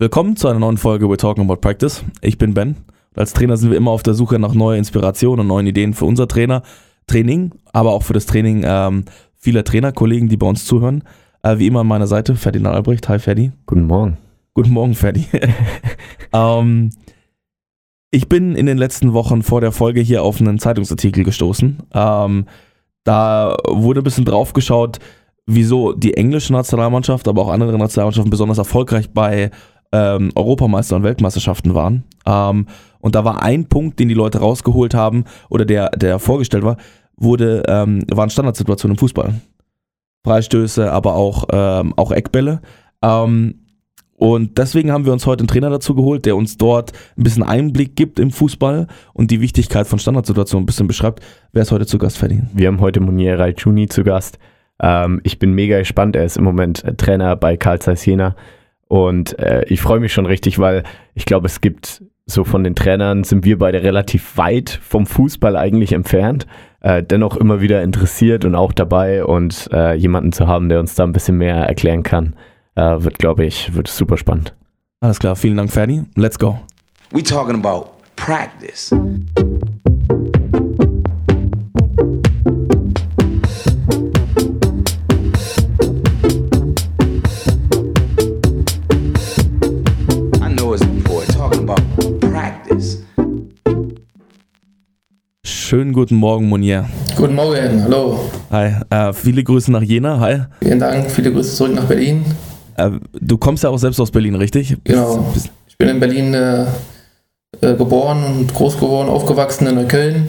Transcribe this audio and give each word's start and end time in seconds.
Willkommen 0.00 0.36
zu 0.36 0.46
einer 0.46 0.60
neuen 0.60 0.76
Folge 0.76 1.06
We're 1.06 1.16
Talking 1.16 1.42
About 1.42 1.56
Practice. 1.56 2.04
Ich 2.20 2.38
bin 2.38 2.54
Ben. 2.54 2.76
Als 3.16 3.32
Trainer 3.32 3.56
sind 3.56 3.72
wir 3.72 3.76
immer 3.76 3.90
auf 3.90 4.04
der 4.04 4.14
Suche 4.14 4.38
nach 4.38 4.54
neuer 4.54 4.76
Inspiration 4.76 5.40
und 5.40 5.48
neuen 5.48 5.66
Ideen 5.66 5.92
für 5.92 6.04
unser 6.04 6.28
Trainer, 6.28 6.62
Training, 7.08 7.50
aber 7.72 7.90
auch 7.90 8.04
für 8.04 8.12
das 8.12 8.26
Training 8.26 8.62
ähm, 8.64 9.06
vieler 9.34 9.64
Trainerkollegen, 9.64 10.28
die 10.28 10.36
bei 10.36 10.46
uns 10.46 10.66
zuhören. 10.66 11.02
Äh, 11.42 11.58
wie 11.58 11.66
immer 11.66 11.80
an 11.80 11.88
meiner 11.88 12.06
Seite, 12.06 12.36
Ferdinand 12.36 12.76
Albrecht. 12.76 13.08
Hi 13.08 13.18
Ferdi. 13.18 13.50
Guten 13.66 13.86
Morgen. 13.88 14.18
Guten 14.54 14.70
Morgen, 14.70 14.94
Ferdi. 14.94 15.26
ähm, 16.32 16.90
ich 18.12 18.28
bin 18.28 18.54
in 18.54 18.66
den 18.66 18.78
letzten 18.78 19.14
Wochen 19.14 19.42
vor 19.42 19.60
der 19.60 19.72
Folge 19.72 20.00
hier 20.00 20.22
auf 20.22 20.40
einen 20.40 20.60
Zeitungsartikel 20.60 21.24
gestoßen. 21.24 21.76
Ähm, 21.92 22.46
da 23.02 23.56
wurde 23.66 24.02
ein 24.02 24.04
bisschen 24.04 24.26
drauf 24.26 24.52
geschaut, 24.52 25.00
wieso 25.44 25.92
die 25.92 26.14
englische 26.14 26.52
Nationalmannschaft, 26.52 27.26
aber 27.26 27.42
auch 27.42 27.48
andere 27.48 27.76
Nationalmannschaften 27.76 28.30
besonders 28.30 28.58
erfolgreich 28.58 29.10
bei 29.10 29.50
ähm, 29.92 30.30
Europameister 30.34 30.96
und 30.96 31.02
Weltmeisterschaften 31.02 31.74
waren. 31.74 32.04
Ähm, 32.26 32.66
und 33.00 33.14
da 33.14 33.24
war 33.24 33.42
ein 33.42 33.68
Punkt, 33.68 33.98
den 33.98 34.08
die 34.08 34.14
Leute 34.14 34.38
rausgeholt 34.38 34.94
haben 34.94 35.24
oder 35.48 35.64
der, 35.64 35.90
der 35.90 36.18
vorgestellt 36.18 36.64
war, 36.64 36.76
wurde, 37.16 37.62
ähm, 37.68 38.04
waren 38.10 38.30
Standardsituationen 38.30 38.96
im 38.96 38.98
Fußball. 38.98 39.34
Freistöße, 40.24 40.92
aber 40.92 41.14
auch, 41.14 41.46
ähm, 41.52 41.94
auch 41.96 42.12
Eckbälle. 42.12 42.60
Ähm, 43.02 43.66
und 44.18 44.58
deswegen 44.58 44.90
haben 44.90 45.06
wir 45.06 45.12
uns 45.12 45.26
heute 45.26 45.42
einen 45.42 45.48
Trainer 45.48 45.70
dazu 45.70 45.94
geholt, 45.94 46.26
der 46.26 46.34
uns 46.34 46.56
dort 46.56 46.92
ein 47.16 47.22
bisschen 47.22 47.44
Einblick 47.44 47.94
gibt 47.94 48.18
im 48.18 48.32
Fußball 48.32 48.88
und 49.14 49.30
die 49.30 49.40
Wichtigkeit 49.40 49.86
von 49.86 50.00
Standardsituationen 50.00 50.64
ein 50.64 50.66
bisschen 50.66 50.88
beschreibt. 50.88 51.22
Wer 51.52 51.62
ist 51.62 51.70
heute 51.70 51.86
zu 51.86 51.98
Gast, 51.98 52.18
Ferdi? 52.18 52.42
Wir 52.52 52.66
haben 52.66 52.80
heute 52.80 52.98
Munier 52.98 53.38
Raijuni 53.38 53.86
zu 53.86 54.02
Gast. 54.02 54.40
Ähm, 54.82 55.20
ich 55.22 55.38
bin 55.38 55.52
mega 55.52 55.78
gespannt. 55.78 56.16
Er 56.16 56.24
ist 56.24 56.36
im 56.36 56.42
Moment 56.42 56.84
Trainer 56.98 57.36
bei 57.36 57.56
Karl 57.56 57.78
Zeiss 57.78 58.04
Jena. 58.04 58.34
Und 58.88 59.38
äh, 59.38 59.64
ich 59.68 59.80
freue 59.80 60.00
mich 60.00 60.12
schon 60.12 60.26
richtig, 60.26 60.58
weil 60.58 60.82
ich 61.14 61.26
glaube, 61.26 61.46
es 61.46 61.60
gibt 61.60 62.02
so 62.26 62.44
von 62.44 62.62
den 62.62 62.74
Trainern 62.74 63.24
sind 63.24 63.44
wir 63.44 63.58
beide 63.58 63.82
relativ 63.82 64.36
weit 64.36 64.80
vom 64.82 65.06
Fußball 65.06 65.56
eigentlich 65.56 65.92
entfernt. 65.92 66.46
Äh, 66.80 67.02
dennoch 67.02 67.36
immer 67.36 67.60
wieder 67.60 67.82
interessiert 67.82 68.44
und 68.44 68.54
auch 68.54 68.72
dabei 68.72 69.24
und 69.24 69.68
äh, 69.72 69.94
jemanden 69.94 70.32
zu 70.32 70.46
haben, 70.46 70.68
der 70.68 70.78
uns 70.80 70.94
da 70.94 71.04
ein 71.04 71.12
bisschen 71.12 71.38
mehr 71.38 71.56
erklären 71.56 72.02
kann, 72.02 72.34
äh, 72.76 72.96
wird, 72.98 73.18
glaube 73.18 73.44
ich, 73.44 73.74
wird 73.74 73.88
super 73.88 74.16
spannend. 74.16 74.54
Alles 75.00 75.18
klar, 75.18 75.36
vielen 75.36 75.56
Dank, 75.56 75.72
Ferdi. 75.72 76.02
Let's 76.16 76.38
go. 76.38 76.60
We 77.10 77.22
talking 77.22 77.54
about 77.54 77.90
practice. 78.16 78.92
Schönen 95.68 95.92
guten 95.92 96.14
Morgen, 96.14 96.48
Monier. 96.48 96.86
Guten 97.14 97.34
Morgen, 97.34 97.82
hallo. 97.84 98.18
Hi, 98.50 98.72
äh, 98.88 99.12
viele 99.12 99.44
Grüße 99.44 99.70
nach 99.70 99.82
Jena. 99.82 100.18
Hi. 100.18 100.44
Vielen 100.62 100.78
Dank, 100.78 101.10
viele 101.10 101.30
Grüße 101.30 101.56
zurück 101.56 101.74
nach 101.74 101.84
Berlin. 101.84 102.24
Äh, 102.78 102.92
du 103.20 103.36
kommst 103.36 103.64
ja 103.64 103.68
auch 103.68 103.76
selbst 103.76 104.00
aus 104.00 104.10
Berlin, 104.10 104.34
richtig? 104.34 104.78
Genau. 104.84 105.18
Bist- 105.34 105.50
Ich 105.66 105.76
bin 105.76 105.88
in 105.90 106.00
Berlin 106.00 106.32
äh, 106.32 106.62
äh, 107.60 107.74
geboren 107.76 108.24
und 108.24 108.54
groß 108.54 108.76
geworden, 108.80 109.10
aufgewachsen 109.10 109.66
in 109.66 109.74
Neukölln 109.74 110.28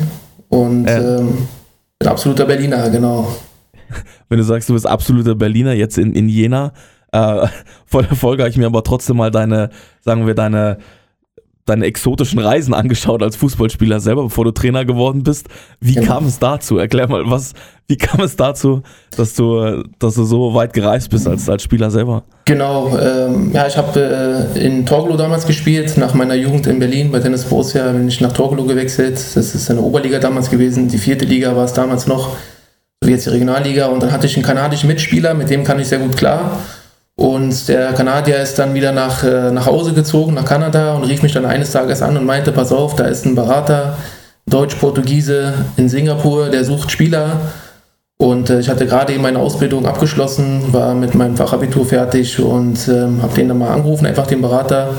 und 0.49 0.87
Äh. 0.87 0.97
ähm, 1.19 1.47
bin 1.99 2.09
absoluter 2.09 2.43
Berliner, 2.45 2.89
genau. 2.89 3.33
wenn 4.27 4.39
du 4.39 4.43
sagst, 4.43 4.67
du 4.67 4.73
bist 4.73 4.85
absoluter 4.85 5.35
Berliner, 5.35 5.71
jetzt 5.71 5.97
in, 5.97 6.11
in 6.15 6.27
Jena, 6.27 6.73
äh, 7.13 7.47
vor 7.85 8.03
der 8.03 8.17
Folge 8.17 8.43
habe 8.43 8.49
ich 8.49 8.57
mir 8.57 8.65
aber 8.65 8.83
trotzdem 8.83 9.15
mal 9.15 9.31
deine, 9.31 9.69
sagen 10.01 10.27
wir, 10.27 10.35
deine, 10.35 10.79
deine 11.69 11.85
exotischen 11.85 12.39
Reisen 12.39 12.73
angeschaut 12.73 13.21
als 13.23 13.35
Fußballspieler 13.35 13.99
selber, 13.99 14.23
bevor 14.23 14.45
du 14.45 14.51
Trainer 14.51 14.85
geworden 14.85 15.23
bist. 15.23 15.47
Wie 15.79 15.93
Genau. 15.93 16.07
kam 16.07 16.25
es 16.25 16.39
dazu? 16.39 16.77
Erklär 16.77 17.07
mal, 17.07 17.23
was, 17.29 17.53
wie 17.87 17.97
kam 17.97 18.21
es 18.21 18.35
dazu, 18.35 18.81
dass 19.15 19.33
du, 19.35 19.83
dass 19.99 20.15
du 20.15 20.23
so 20.23 20.53
weit 20.53 20.73
gereist 20.73 21.09
bist 21.09 21.27
als, 21.27 21.49
als 21.49 21.63
Spieler 21.63 21.91
selber? 21.91 22.23
Genau, 22.45 22.97
ähm, 22.97 23.51
ja, 23.53 23.67
ich 23.67 23.77
habe 23.77 24.49
äh, 24.55 24.65
in 24.65 24.85
Torgelow 24.85 25.17
damals 25.17 25.45
gespielt. 25.45 25.97
Nach 25.97 26.13
meiner 26.13 26.35
Jugend 26.35 26.67
in 26.67 26.79
Berlin 26.79 27.11
bei 27.11 27.19
Tennis 27.19 27.45
Borussia 27.45 27.91
bin 27.91 28.07
ich 28.07 28.21
nach 28.21 28.33
Torgelow 28.33 28.65
gewechselt. 28.65 29.15
Das 29.15 29.35
ist 29.55 29.69
eine 29.69 29.81
Oberliga 29.81 30.19
damals 30.19 30.49
gewesen. 30.49 30.87
Die 30.87 30.97
vierte 30.97 31.25
Liga 31.25 31.55
war 31.55 31.65
es 31.65 31.73
damals 31.73 32.07
noch, 32.07 32.35
so 33.01 33.07
wie 33.07 33.11
jetzt 33.11 33.25
die 33.27 33.29
Regionalliga. 33.31 33.87
Und 33.87 34.01
dann 34.01 34.11
hatte 34.11 34.25
ich 34.25 34.35
einen 34.35 34.45
kanadischen 34.45 34.87
Mitspieler, 34.87 35.33
mit 35.33 35.49
dem 35.49 35.63
kann 35.63 35.79
ich 35.79 35.87
sehr 35.87 35.99
gut 35.99 36.17
klar. 36.17 36.59
Und 37.19 37.67
der 37.67 37.91
Kanadier 37.91 38.37
ist 38.37 38.57
dann 38.59 38.73
wieder 38.73 38.93
nach, 38.93 39.25
äh, 39.25 39.51
nach 39.51 39.65
Hause 39.65 39.91
gezogen, 39.91 40.35
nach 40.35 40.45
Kanada 40.45 40.93
und 40.93 41.03
rief 41.03 41.21
mich 41.21 41.33
dann 41.33 41.45
eines 41.45 41.73
Tages 41.73 42.01
an 42.01 42.15
und 42.15 42.25
meinte, 42.25 42.53
pass 42.53 42.71
auf, 42.71 42.95
da 42.95 43.03
ist 43.03 43.25
ein 43.25 43.35
Berater, 43.35 43.97
Deutsch-Portugiese 44.45 45.53
in 45.75 45.89
Singapur, 45.89 46.47
der 46.47 46.63
sucht 46.63 46.91
Spieler. 46.91 47.41
Und 48.17 48.49
äh, 48.49 48.61
ich 48.61 48.69
hatte 48.69 48.85
gerade 48.85 49.11
eben 49.11 49.23
meine 49.23 49.39
Ausbildung 49.39 49.85
abgeschlossen, 49.85 50.71
war 50.71 50.95
mit 50.95 51.13
meinem 51.13 51.35
Fachabitur 51.35 51.85
fertig 51.85 52.39
und 52.39 52.87
ähm, 52.87 53.21
habe 53.21 53.35
den 53.35 53.49
dann 53.49 53.57
mal 53.57 53.73
angerufen, 53.73 54.05
einfach 54.05 54.27
den 54.27 54.41
Berater. 54.41 54.93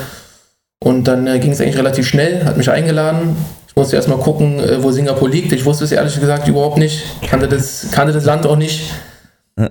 Und 0.79 1.09
dann 1.09 1.27
äh, 1.27 1.39
ging 1.39 1.53
es 1.53 1.61
eigentlich 1.63 1.79
relativ 1.79 2.07
schnell, 2.07 2.45
hat 2.45 2.59
mich 2.59 2.71
eingeladen. 2.71 3.35
Ich 3.67 3.77
musste 3.77 3.97
erstmal 3.97 4.19
gucken, 4.19 4.59
äh, 4.59 4.83
wo 4.83 4.91
Singapur 4.91 5.31
liegt. 5.31 5.53
Ich 5.53 5.65
wusste 5.65 5.85
es 5.85 5.93
ehrlich 5.93 6.21
gesagt 6.21 6.47
überhaupt 6.49 6.77
nicht, 6.77 7.03
kannte 7.27 7.49
das, 7.49 7.87
kannte 7.91 8.13
das 8.13 8.27
Land 8.27 8.45
auch 8.45 8.57
nicht. 8.57 8.91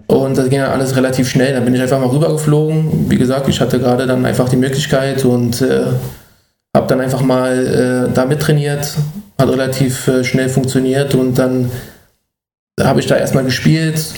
Und 0.07 0.37
das 0.37 0.49
ging 0.49 0.59
dann 0.59 0.71
alles 0.71 0.95
relativ 0.95 1.29
schnell. 1.29 1.53
Dann 1.53 1.65
bin 1.65 1.75
ich 1.75 1.81
einfach 1.81 1.99
mal 1.99 2.09
rübergeflogen. 2.09 3.09
Wie 3.09 3.17
gesagt, 3.17 3.47
ich 3.47 3.61
hatte 3.61 3.79
gerade 3.79 4.05
dann 4.07 4.25
einfach 4.25 4.49
die 4.49 4.57
Möglichkeit 4.57 5.25
und 5.25 5.61
äh, 5.61 5.85
habe 6.75 6.87
dann 6.87 7.01
einfach 7.01 7.21
mal 7.21 8.07
äh, 8.09 8.13
da 8.13 8.25
mittrainiert. 8.25 8.95
Hat 9.37 9.49
relativ 9.49 10.07
äh, 10.07 10.23
schnell 10.23 10.49
funktioniert 10.49 11.15
und 11.15 11.37
dann 11.37 11.71
habe 12.79 12.99
ich 12.99 13.07
da 13.07 13.15
erstmal 13.15 13.43
gespielt. 13.43 14.13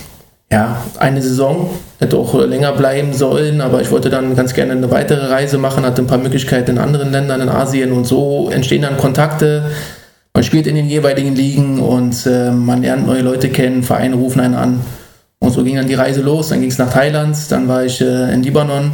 Ja, 0.51 0.83
eine 0.99 1.21
Saison. 1.21 1.69
Hätte 1.99 2.17
auch 2.17 2.33
länger 2.33 2.73
bleiben 2.73 3.13
sollen, 3.13 3.61
aber 3.61 3.81
ich 3.81 3.89
wollte 3.89 4.09
dann 4.09 4.35
ganz 4.35 4.53
gerne 4.53 4.73
eine 4.73 4.91
weitere 4.91 5.27
Reise 5.27 5.57
machen, 5.57 5.85
hatte 5.85 6.01
ein 6.01 6.07
paar 6.07 6.17
Möglichkeiten 6.17 6.71
in 6.71 6.77
anderen 6.77 7.11
Ländern, 7.11 7.39
in 7.39 7.49
Asien 7.49 7.93
und 7.93 8.05
so 8.05 8.49
entstehen 8.51 8.81
dann 8.81 8.97
Kontakte. 8.97 9.71
Man 10.33 10.43
spielt 10.43 10.67
in 10.67 10.75
den 10.75 10.87
jeweiligen 10.87 11.35
Ligen 11.35 11.79
und 11.79 12.25
äh, 12.25 12.51
man 12.51 12.81
lernt 12.81 13.05
neue 13.05 13.21
Leute 13.21 13.49
kennen, 13.49 13.83
Vereine 13.83 14.15
rufen 14.15 14.41
einen 14.41 14.55
an. 14.55 14.81
Und 15.43 15.51
so 15.51 15.63
ging 15.63 15.75
dann 15.75 15.87
die 15.87 15.95
Reise 15.95 16.21
los. 16.21 16.49
Dann 16.49 16.61
ging 16.61 16.69
es 16.69 16.77
nach 16.77 16.93
Thailand, 16.93 17.35
dann 17.49 17.67
war 17.67 17.83
ich 17.83 17.99
äh, 17.99 18.33
in 18.33 18.43
Libanon. 18.43 18.91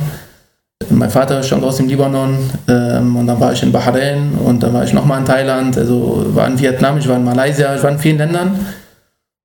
Mein 0.89 1.09
Vater 1.09 1.43
stammt 1.43 1.63
aus 1.63 1.77
dem 1.77 1.89
Libanon 1.89 2.37
ähm, 2.69 3.15
und 3.17 3.27
dann 3.27 3.39
war 3.39 3.51
ich 3.51 3.61
in 3.61 3.71
Bahrain 3.71 4.33
und 4.43 4.63
dann 4.63 4.73
war 4.73 4.83
ich 4.83 4.93
nochmal 4.93 5.19
in 5.19 5.25
Thailand, 5.25 5.77
also 5.77 6.23
war 6.29 6.47
in 6.47 6.57
Vietnam, 6.57 6.97
ich 6.97 7.07
war 7.07 7.17
in 7.17 7.25
Malaysia, 7.25 7.75
ich 7.75 7.83
war 7.83 7.91
in 7.91 7.99
vielen 7.99 8.17
Ländern. 8.17 8.59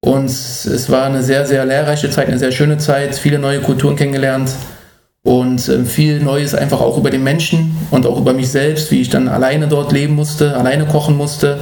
Und 0.04 0.26
es 0.26 0.91
war 0.91 1.04
eine 1.04 1.22
sehr, 1.22 1.46
sehr 1.46 1.64
lehrreiche 1.64 2.10
Zeit, 2.10 2.28
eine 2.28 2.38
sehr 2.38 2.52
schöne 2.52 2.78
Zeit, 2.78 3.14
viele 3.14 3.38
neue 3.38 3.60
Kulturen 3.60 3.96
kennengelernt 3.96 4.50
und 5.24 5.68
ähm, 5.68 5.86
viel 5.86 6.20
Neues 6.20 6.54
einfach 6.54 6.80
auch 6.80 6.98
über 6.98 7.10
den 7.10 7.24
Menschen 7.24 7.76
und 7.91 8.06
auch 8.06 8.18
über 8.18 8.32
mich 8.32 8.50
selbst, 8.50 8.91
wie 8.91 9.00
ich 9.00 9.10
dann 9.10 9.28
alleine 9.28 9.68
dort 9.68 9.92
leben 9.92 10.14
musste, 10.14 10.56
alleine 10.56 10.86
kochen 10.86 11.16
musste, 11.16 11.60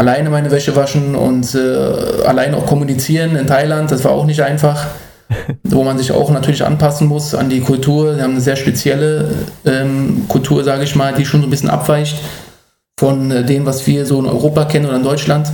alleine 0.00 0.30
meine 0.30 0.50
Wäsche 0.50 0.74
waschen 0.76 1.14
und 1.14 1.54
äh, 1.54 2.24
alleine 2.26 2.56
auch 2.56 2.64
kommunizieren 2.64 3.36
in 3.36 3.46
Thailand. 3.46 3.90
Das 3.90 4.02
war 4.02 4.12
auch 4.12 4.24
nicht 4.24 4.42
einfach, 4.42 4.86
wo 5.62 5.84
man 5.84 5.98
sich 5.98 6.10
auch 6.10 6.30
natürlich 6.30 6.64
anpassen 6.64 7.06
muss 7.06 7.34
an 7.34 7.50
die 7.50 7.60
Kultur. 7.60 8.16
Wir 8.16 8.22
haben 8.22 8.32
eine 8.32 8.40
sehr 8.40 8.56
spezielle 8.56 9.28
ähm, 9.66 10.24
Kultur, 10.26 10.64
sage 10.64 10.84
ich 10.84 10.96
mal, 10.96 11.12
die 11.12 11.26
schon 11.26 11.42
so 11.42 11.46
ein 11.46 11.50
bisschen 11.50 11.68
abweicht 11.68 12.16
von 12.98 13.30
äh, 13.30 13.44
dem, 13.44 13.66
was 13.66 13.86
wir 13.86 14.06
so 14.06 14.18
in 14.18 14.26
Europa 14.26 14.64
kennen 14.64 14.86
oder 14.86 14.96
in 14.96 15.02
Deutschland. 15.02 15.52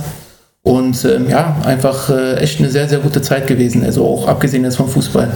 Und 0.63 1.03
ähm, 1.03 1.29
ja, 1.29 1.57
einfach 1.65 2.09
äh, 2.09 2.35
echt 2.37 2.59
eine 2.59 2.69
sehr, 2.69 2.87
sehr 2.87 2.99
gute 2.99 3.21
Zeit 3.21 3.47
gewesen. 3.47 3.83
Also 3.83 4.05
auch 4.05 4.29
abgesehen 4.29 4.63
jetzt 4.63 4.77
vom 4.77 4.87
Fußball. 4.87 5.29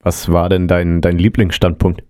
Was 0.00 0.30
war 0.30 0.50
denn 0.50 0.68
dein, 0.68 1.00
dein 1.00 1.16
Lieblingsstandpunkt? 1.16 2.02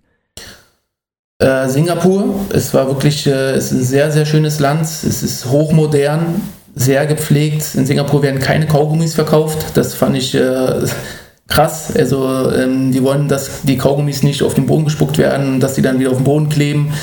Äh, 1.38 1.68
Singapur, 1.68 2.34
es 2.48 2.72
war 2.72 2.86
wirklich, 2.86 3.26
äh, 3.26 3.50
es 3.50 3.66
ist 3.66 3.72
ein 3.72 3.84
sehr, 3.84 4.10
sehr 4.10 4.24
schönes 4.24 4.58
Land. 4.58 4.84
Es 4.84 5.22
ist 5.22 5.46
hochmodern, 5.46 6.40
sehr 6.74 7.06
gepflegt. 7.06 7.74
In 7.74 7.84
Singapur 7.84 8.22
werden 8.22 8.40
keine 8.40 8.66
Kaugummis 8.66 9.14
verkauft. 9.14 9.66
Das 9.74 9.94
fand 9.94 10.16
ich 10.16 10.34
äh, 10.34 10.86
krass. 11.46 11.92
Also 11.94 12.50
ähm, 12.52 12.90
die 12.90 13.02
wollen, 13.02 13.28
dass 13.28 13.62
die 13.62 13.76
Kaugummis 13.76 14.22
nicht 14.22 14.42
auf 14.42 14.54
den 14.54 14.66
Boden 14.66 14.84
gespuckt 14.84 15.18
werden, 15.18 15.60
dass 15.60 15.74
die 15.74 15.82
dann 15.82 15.98
wieder 15.98 16.10
auf 16.10 16.16
den 16.16 16.24
Boden 16.24 16.48
kleben. 16.48 16.94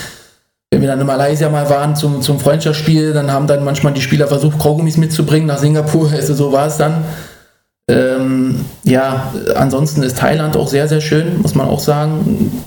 Wenn 0.71 0.81
wir 0.81 0.87
dann 0.87 0.99
in 0.99 1.05
Malaysia 1.05 1.49
mal 1.49 1.69
waren 1.69 1.95
zum, 1.95 2.23
zum 2.23 2.39
Freundschaftsspiel, 2.39 3.13
dann 3.13 3.31
haben 3.31 3.45
dann 3.45 3.63
manchmal 3.63 3.93
die 3.93 4.01
Spieler 4.01 4.27
versucht, 4.27 4.57
Kaugummis 4.57 4.97
mitzubringen 4.97 5.47
nach 5.47 5.59
Singapur. 5.59 6.11
Also 6.15 6.33
so 6.33 6.51
war 6.51 6.65
es 6.65 6.77
dann. 6.77 7.03
Ähm, 7.87 8.65
ja, 8.83 9.31
ansonsten 9.55 10.01
ist 10.01 10.17
Thailand 10.17 10.57
auch 10.57 10.67
sehr, 10.67 10.87
sehr 10.87 11.01
schön, 11.01 11.39
muss 11.43 11.53
man 11.53 11.67
auch 11.67 11.79
sagen. 11.79 12.63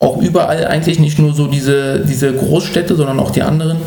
Auch 0.00 0.18
überall 0.18 0.66
eigentlich, 0.66 0.98
nicht 0.98 1.18
nur 1.18 1.34
so 1.34 1.46
diese, 1.48 2.00
diese 2.00 2.32
Großstädte, 2.32 2.94
sondern 2.94 3.18
auch 3.18 3.30
die 3.30 3.42
anderen. 3.42 3.78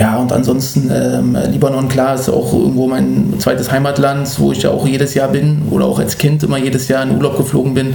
Ja, 0.00 0.16
und 0.18 0.32
ansonsten 0.32 0.90
ähm, 0.92 1.38
Libanon, 1.50 1.88
klar, 1.88 2.16
ist 2.16 2.28
auch 2.28 2.52
irgendwo 2.52 2.88
mein 2.88 3.34
zweites 3.38 3.70
Heimatland, 3.70 4.28
wo 4.40 4.50
ich 4.50 4.62
ja 4.62 4.70
auch 4.70 4.86
jedes 4.86 5.14
Jahr 5.14 5.28
bin 5.28 5.68
oder 5.70 5.86
auch 5.86 6.00
als 6.00 6.18
Kind 6.18 6.42
immer 6.42 6.58
jedes 6.58 6.88
Jahr 6.88 7.04
in 7.04 7.16
Urlaub 7.16 7.36
geflogen 7.36 7.74
bin. 7.74 7.94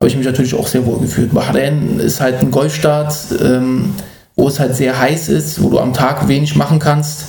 habe 0.00 0.08
ich 0.08 0.16
mich 0.16 0.26
natürlich 0.26 0.54
auch 0.54 0.68
sehr 0.68 0.86
wohl 0.86 1.00
gefühlt. 1.00 1.34
Bahrain 1.34 1.98
ist 1.98 2.20
halt 2.20 2.40
ein 2.40 2.52
Golfstaat, 2.52 3.14
ähm, 3.42 3.94
wo 4.36 4.46
es 4.46 4.60
halt 4.60 4.76
sehr 4.76 4.98
heiß 4.98 5.28
ist, 5.28 5.60
wo 5.62 5.70
du 5.70 5.80
am 5.80 5.92
Tag 5.92 6.28
wenig 6.28 6.54
machen 6.54 6.78
kannst 6.78 7.24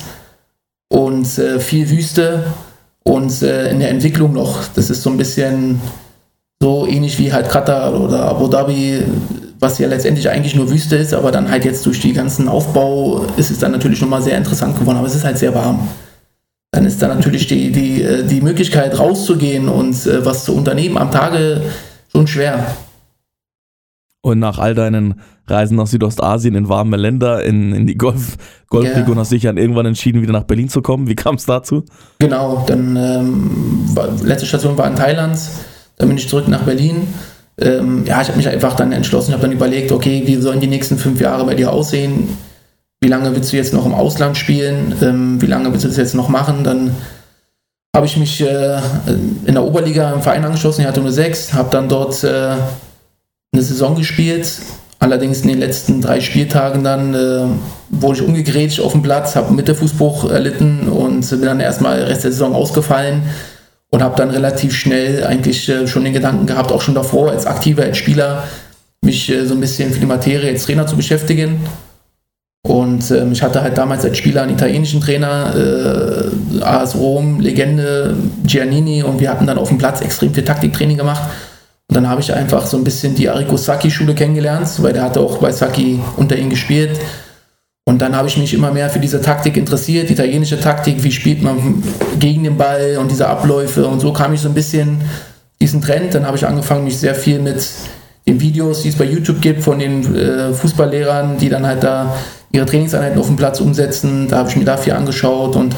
und 0.88 1.38
äh, 1.38 1.58
viel 1.58 1.90
Wüste 1.90 2.44
und 3.02 3.42
äh, 3.42 3.70
in 3.70 3.80
der 3.80 3.90
Entwicklung 3.90 4.32
noch. 4.32 4.68
Das 4.74 4.88
ist 4.88 5.02
so 5.02 5.10
ein 5.10 5.16
bisschen 5.16 5.80
so 6.62 6.86
ähnlich 6.86 7.18
wie 7.18 7.32
halt 7.32 7.48
Katar 7.48 7.98
oder 7.98 8.24
Abu 8.24 8.46
Dhabi, 8.48 9.02
was 9.58 9.78
ja 9.78 9.88
letztendlich 9.88 10.28
eigentlich 10.28 10.54
nur 10.54 10.70
Wüste 10.70 10.96
ist, 10.96 11.14
aber 11.14 11.30
dann 11.30 11.50
halt 11.50 11.64
jetzt 11.64 11.86
durch 11.86 12.00
die 12.00 12.12
ganzen 12.12 12.48
Aufbau 12.48 13.24
ist 13.36 13.50
es 13.50 13.58
dann 13.58 13.72
natürlich 13.72 14.00
nochmal 14.00 14.22
sehr 14.22 14.36
interessant 14.36 14.78
geworden, 14.78 14.98
aber 14.98 15.06
es 15.06 15.14
ist 15.14 15.24
halt 15.24 15.38
sehr 15.38 15.54
warm. 15.54 15.88
Dann 16.72 16.84
ist 16.86 17.00
da 17.02 17.08
natürlich 17.08 17.46
die, 17.46 17.72
die, 17.72 18.02
äh, 18.02 18.24
die 18.24 18.40
Möglichkeit 18.42 18.98
rauszugehen 18.98 19.68
und 19.68 20.06
äh, 20.06 20.24
was 20.24 20.44
zu 20.44 20.54
unternehmen 20.54 20.98
am 20.98 21.10
Tage 21.10 21.62
schon 22.12 22.26
schwer. 22.26 22.64
Und 24.22 24.38
nach 24.38 24.58
all 24.58 24.74
deinen 24.74 25.20
Reisen 25.46 25.78
nach 25.78 25.86
Südostasien 25.86 26.54
in 26.54 26.68
warme 26.68 26.98
Länder, 26.98 27.42
in, 27.42 27.72
in 27.72 27.86
die 27.86 27.96
Golf, 27.96 28.36
Golfregion, 28.68 29.16
Ja. 29.16 29.20
hast 29.22 29.30
du 29.32 29.36
dich 29.36 29.44
dann 29.44 29.56
irgendwann 29.56 29.86
entschieden, 29.86 30.20
wieder 30.22 30.32
nach 30.32 30.44
Berlin 30.44 30.68
zu 30.68 30.82
kommen. 30.82 31.08
Wie 31.08 31.16
kam 31.16 31.36
es 31.36 31.46
dazu? 31.46 31.84
Genau, 32.18 32.64
dann 32.66 32.96
ähm, 32.96 33.50
war, 33.94 34.08
letzte 34.22 34.46
Station 34.46 34.76
war 34.76 34.86
in 34.86 34.94
Thailand, 34.94 35.38
dann 36.00 36.08
bin 36.08 36.16
ich 36.16 36.28
zurück 36.28 36.48
nach 36.48 36.62
Berlin. 36.62 37.08
Ähm, 37.60 38.04
ja, 38.06 38.22
ich 38.22 38.28
habe 38.28 38.38
mich 38.38 38.48
einfach 38.48 38.74
dann 38.74 38.90
entschlossen, 38.90 39.30
ich 39.30 39.34
habe 39.34 39.42
dann 39.42 39.52
überlegt, 39.52 39.92
okay, 39.92 40.22
wie 40.24 40.36
sollen 40.36 40.60
die 40.60 40.66
nächsten 40.66 40.96
fünf 40.96 41.20
Jahre 41.20 41.44
bei 41.44 41.54
dir 41.54 41.72
aussehen? 41.72 42.38
Wie 43.02 43.08
lange 43.08 43.34
willst 43.34 43.52
du 43.52 43.56
jetzt 43.56 43.74
noch 43.74 43.84
im 43.84 43.92
Ausland 43.92 44.38
spielen? 44.38 44.94
Ähm, 45.02 45.42
wie 45.42 45.46
lange 45.46 45.70
willst 45.70 45.84
du 45.84 45.88
das 45.88 45.98
jetzt 45.98 46.14
noch 46.14 46.30
machen? 46.30 46.64
Dann 46.64 46.94
habe 47.94 48.06
ich 48.06 48.16
mich 48.16 48.40
äh, 48.40 48.78
in 49.44 49.52
der 49.52 49.62
Oberliga 49.62 50.10
im 50.12 50.22
Verein 50.22 50.44
angeschlossen, 50.44 50.80
ich 50.80 50.86
hatte 50.86 51.02
nur 51.02 51.12
sechs, 51.12 51.52
habe 51.52 51.68
dann 51.70 51.90
dort 51.90 52.24
äh, 52.24 52.52
eine 53.52 53.62
Saison 53.62 53.94
gespielt. 53.94 54.50
Allerdings 54.98 55.42
in 55.42 55.48
den 55.48 55.58
letzten 55.58 56.00
drei 56.00 56.20
Spieltagen 56.20 56.82
dann 56.82 57.14
äh, 57.14 57.44
wurde 57.90 58.20
ich 58.20 58.26
umgegrätscht 58.26 58.80
auf 58.80 58.92
dem 58.92 59.02
Platz, 59.02 59.36
habe 59.36 59.52
Mittelfußbruch 59.52 60.30
erlitten 60.30 60.88
und 60.88 61.28
bin 61.28 61.42
dann 61.42 61.60
erstmal 61.60 62.02
Rest 62.02 62.24
der 62.24 62.32
Saison 62.32 62.54
ausgefallen 62.54 63.22
und 63.90 64.02
habe 64.02 64.16
dann 64.16 64.30
relativ 64.30 64.74
schnell 64.74 65.24
eigentlich 65.24 65.68
äh, 65.68 65.86
schon 65.86 66.04
den 66.04 66.12
Gedanken 66.12 66.46
gehabt, 66.46 66.72
auch 66.72 66.80
schon 66.80 66.94
davor 66.94 67.30
als 67.30 67.46
Aktiver, 67.46 67.82
als 67.82 67.98
Spieler, 67.98 68.44
mich 69.04 69.30
äh, 69.30 69.46
so 69.46 69.54
ein 69.54 69.60
bisschen 69.60 69.92
für 69.92 70.00
die 70.00 70.06
Materie 70.06 70.50
als 70.50 70.64
Trainer 70.64 70.86
zu 70.86 70.96
beschäftigen. 70.96 71.60
Und 72.62 73.10
ähm, 73.10 73.32
ich 73.32 73.42
hatte 73.42 73.62
halt 73.62 73.78
damals 73.78 74.04
als 74.04 74.18
Spieler 74.18 74.42
einen 74.42 74.52
italienischen 74.52 75.00
Trainer, 75.00 75.54
äh, 75.56 76.62
AS 76.62 76.94
Rom, 76.94 77.40
Legende, 77.40 78.14
Giannini 78.44 79.02
und 79.02 79.18
wir 79.18 79.30
hatten 79.30 79.46
dann 79.46 79.58
auf 79.58 79.68
dem 79.68 79.78
Platz 79.78 80.02
extrem 80.02 80.34
viel 80.34 80.44
Taktiktraining 80.44 80.98
gemacht. 80.98 81.22
Und 81.88 81.96
dann 81.96 82.08
habe 82.08 82.20
ich 82.20 82.32
einfach 82.32 82.66
so 82.66 82.76
ein 82.76 82.84
bisschen 82.84 83.16
die 83.16 83.28
Arrigo 83.28 83.56
Sacchi-Schule 83.56 84.14
kennengelernt, 84.14 84.68
weil 84.78 84.92
der 84.92 85.02
hatte 85.02 85.20
auch 85.20 85.38
bei 85.38 85.50
Sacchi 85.50 85.98
unter 86.16 86.36
ihm 86.36 86.50
gespielt. 86.50 87.00
Und 87.84 88.00
dann 88.00 88.14
habe 88.14 88.28
ich 88.28 88.36
mich 88.36 88.54
immer 88.54 88.70
mehr 88.70 88.88
für 88.90 89.00
diese 89.00 89.20
Taktik 89.20 89.56
interessiert, 89.56 90.10
italienische 90.10 90.60
Taktik, 90.60 91.02
wie 91.02 91.10
spielt 91.10 91.42
man 91.42 91.82
gegen 92.18 92.44
den 92.44 92.56
Ball 92.56 92.98
und 93.00 93.10
diese 93.10 93.26
Abläufe. 93.26 93.86
Und 93.86 94.00
so 94.00 94.12
kam 94.12 94.32
ich 94.32 94.40
so 94.40 94.48
ein 94.48 94.54
bisschen 94.54 95.00
diesen 95.60 95.80
Trend. 95.80 96.14
Dann 96.14 96.26
habe 96.26 96.36
ich 96.36 96.46
angefangen, 96.46 96.84
mich 96.84 96.98
sehr 96.98 97.14
viel 97.14 97.40
mit 97.40 97.66
den 98.26 98.40
Videos, 98.40 98.82
die 98.82 98.90
es 98.90 98.96
bei 98.96 99.04
YouTube 99.04 99.40
gibt, 99.40 99.62
von 99.62 99.78
den 99.78 100.14
äh, 100.14 100.52
Fußballlehrern, 100.52 101.38
die 101.38 101.48
dann 101.48 101.66
halt 101.66 101.82
da 101.82 102.14
ihre 102.52 102.66
Trainingseinheiten 102.66 103.18
auf 103.18 103.26
dem 103.26 103.36
Platz 103.36 103.60
umsetzen. 103.60 104.28
Da 104.28 104.38
habe 104.38 104.48
ich 104.50 104.56
mir 104.56 104.64
dafür 104.64 104.96
angeschaut 104.96 105.56
und 105.56 105.74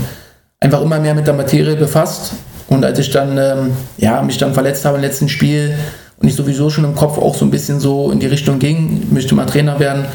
einfach 0.61 0.83
immer 0.83 0.99
mehr 0.99 1.15
mit 1.15 1.27
der 1.27 1.35
Materie 1.35 1.77
befasst. 1.77 2.33
Und 2.69 2.85
als 2.85 2.99
ich 2.99 3.11
dann 3.11 3.39
ähm, 3.39 3.73
ja, 3.99 4.23
mich 4.23 4.39
dann 4.39 4.55
verletzt 4.55 4.85
habe 4.85 4.97
im 4.97 5.03
letzten 5.03 5.29
Spiel 5.29 5.75
und 6.19 6.29
ich 6.29 6.35
sowieso 6.35 6.71
schon 6.71 6.85
im 6.85 6.95
Kopf 6.95 7.19
auch 7.19 7.35
so 7.35 7.45
ein 7.45 7.51
bisschen 7.51 7.81
so 7.81 8.11
in 8.11 8.21
die 8.21 8.27
Richtung 8.27 8.59
ging, 8.59 9.09
möchte 9.11 9.35
mal 9.35 9.47
Trainer 9.47 9.79
werden, 9.79 10.07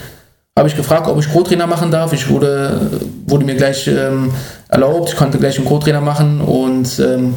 habe 0.57 0.67
ich 0.67 0.75
gefragt, 0.75 1.07
ob 1.07 1.19
ich 1.19 1.31
Co-Trainer 1.31 1.67
machen 1.67 1.91
darf. 1.91 2.13
Ich 2.13 2.29
wurde, 2.29 2.99
wurde 3.27 3.45
mir 3.45 3.55
gleich 3.55 3.87
ähm, 3.87 4.31
erlaubt, 4.67 5.09
ich 5.09 5.15
konnte 5.15 5.37
gleich 5.37 5.57
einen 5.57 5.67
Co-Trainer 5.67 6.01
machen 6.01 6.41
und 6.41 6.99
ähm, 6.99 7.35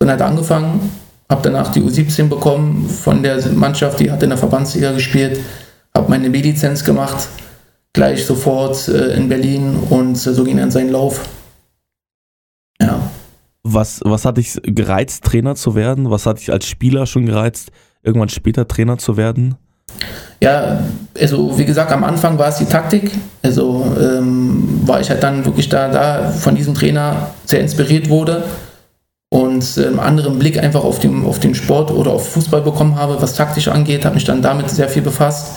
dann 0.00 0.10
halt 0.10 0.20
angefangen, 0.20 0.90
habe 1.30 1.42
danach 1.44 1.70
die 1.70 1.80
U17 1.80 2.28
bekommen 2.28 2.88
von 2.88 3.22
der 3.22 3.46
Mannschaft, 3.52 4.00
die 4.00 4.10
hat 4.10 4.22
in 4.24 4.30
der 4.30 4.38
Verbandsliga 4.38 4.90
gespielt, 4.90 5.40
habe 5.94 6.10
meine 6.10 6.28
B-Lizenz 6.28 6.84
gemacht, 6.84 7.28
gleich 7.92 8.26
sofort 8.26 8.88
äh, 8.88 9.14
in 9.14 9.28
Berlin 9.28 9.76
und 9.88 10.14
äh, 10.14 10.34
so 10.34 10.42
ging 10.42 10.56
dann 10.56 10.72
sein 10.72 10.90
Lauf. 10.90 11.28
Ja. 12.80 12.98
Was, 13.62 14.00
was 14.04 14.24
hat 14.24 14.38
dich 14.38 14.58
gereizt, 14.62 15.22
Trainer 15.22 15.54
zu 15.54 15.76
werden? 15.76 16.10
Was 16.10 16.26
hat 16.26 16.40
dich 16.40 16.50
als 16.50 16.66
Spieler 16.66 17.06
schon 17.06 17.26
gereizt, 17.26 17.70
irgendwann 18.02 18.28
später 18.28 18.66
Trainer 18.66 18.98
zu 18.98 19.16
werden? 19.16 19.54
Ja, 20.40 20.80
also 21.18 21.56
wie 21.58 21.64
gesagt, 21.64 21.92
am 21.92 22.04
Anfang 22.04 22.38
war 22.38 22.48
es 22.48 22.56
die 22.56 22.66
Taktik. 22.66 23.10
Also 23.42 23.86
ähm, 23.98 24.80
war 24.84 25.00
ich 25.00 25.08
halt 25.08 25.22
dann 25.22 25.44
wirklich 25.44 25.68
da, 25.68 25.88
da 25.88 26.30
von 26.30 26.54
diesem 26.54 26.74
Trainer 26.74 27.30
sehr 27.46 27.60
inspiriert 27.60 28.08
wurde 28.08 28.44
und 29.30 29.78
ähm, 29.78 29.98
anderen 29.98 30.38
Blick 30.38 30.62
einfach 30.62 30.84
auf 30.84 30.98
den, 30.98 31.24
auf 31.24 31.40
den 31.40 31.54
Sport 31.54 31.90
oder 31.90 32.12
auf 32.12 32.32
Fußball 32.32 32.62
bekommen 32.62 32.96
habe, 32.96 33.20
was 33.20 33.34
taktisch 33.34 33.68
angeht, 33.68 34.04
habe 34.04 34.14
mich 34.14 34.24
dann 34.24 34.42
damit 34.42 34.70
sehr 34.70 34.88
viel 34.88 35.02
befasst. 35.02 35.56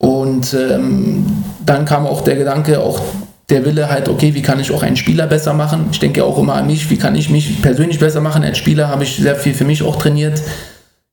Und 0.00 0.54
ähm, 0.54 1.44
dann 1.64 1.84
kam 1.84 2.06
auch 2.06 2.20
der 2.22 2.36
Gedanke, 2.36 2.80
auch 2.80 3.00
der 3.48 3.64
Wille 3.64 3.88
halt, 3.88 4.08
okay, 4.08 4.34
wie 4.34 4.42
kann 4.42 4.60
ich 4.60 4.70
auch 4.70 4.82
einen 4.82 4.96
Spieler 4.96 5.26
besser 5.26 5.54
machen? 5.54 5.88
Ich 5.90 5.98
denke 5.98 6.24
auch 6.24 6.38
immer 6.38 6.54
an 6.54 6.66
mich, 6.66 6.90
wie 6.90 6.98
kann 6.98 7.14
ich 7.14 7.30
mich 7.30 7.62
persönlich 7.62 7.98
besser 7.98 8.20
machen? 8.20 8.44
Als 8.44 8.58
Spieler 8.58 8.88
habe 8.88 9.04
ich 9.04 9.16
sehr 9.16 9.36
viel 9.36 9.54
für 9.54 9.64
mich 9.64 9.82
auch 9.82 9.96
trainiert 9.96 10.42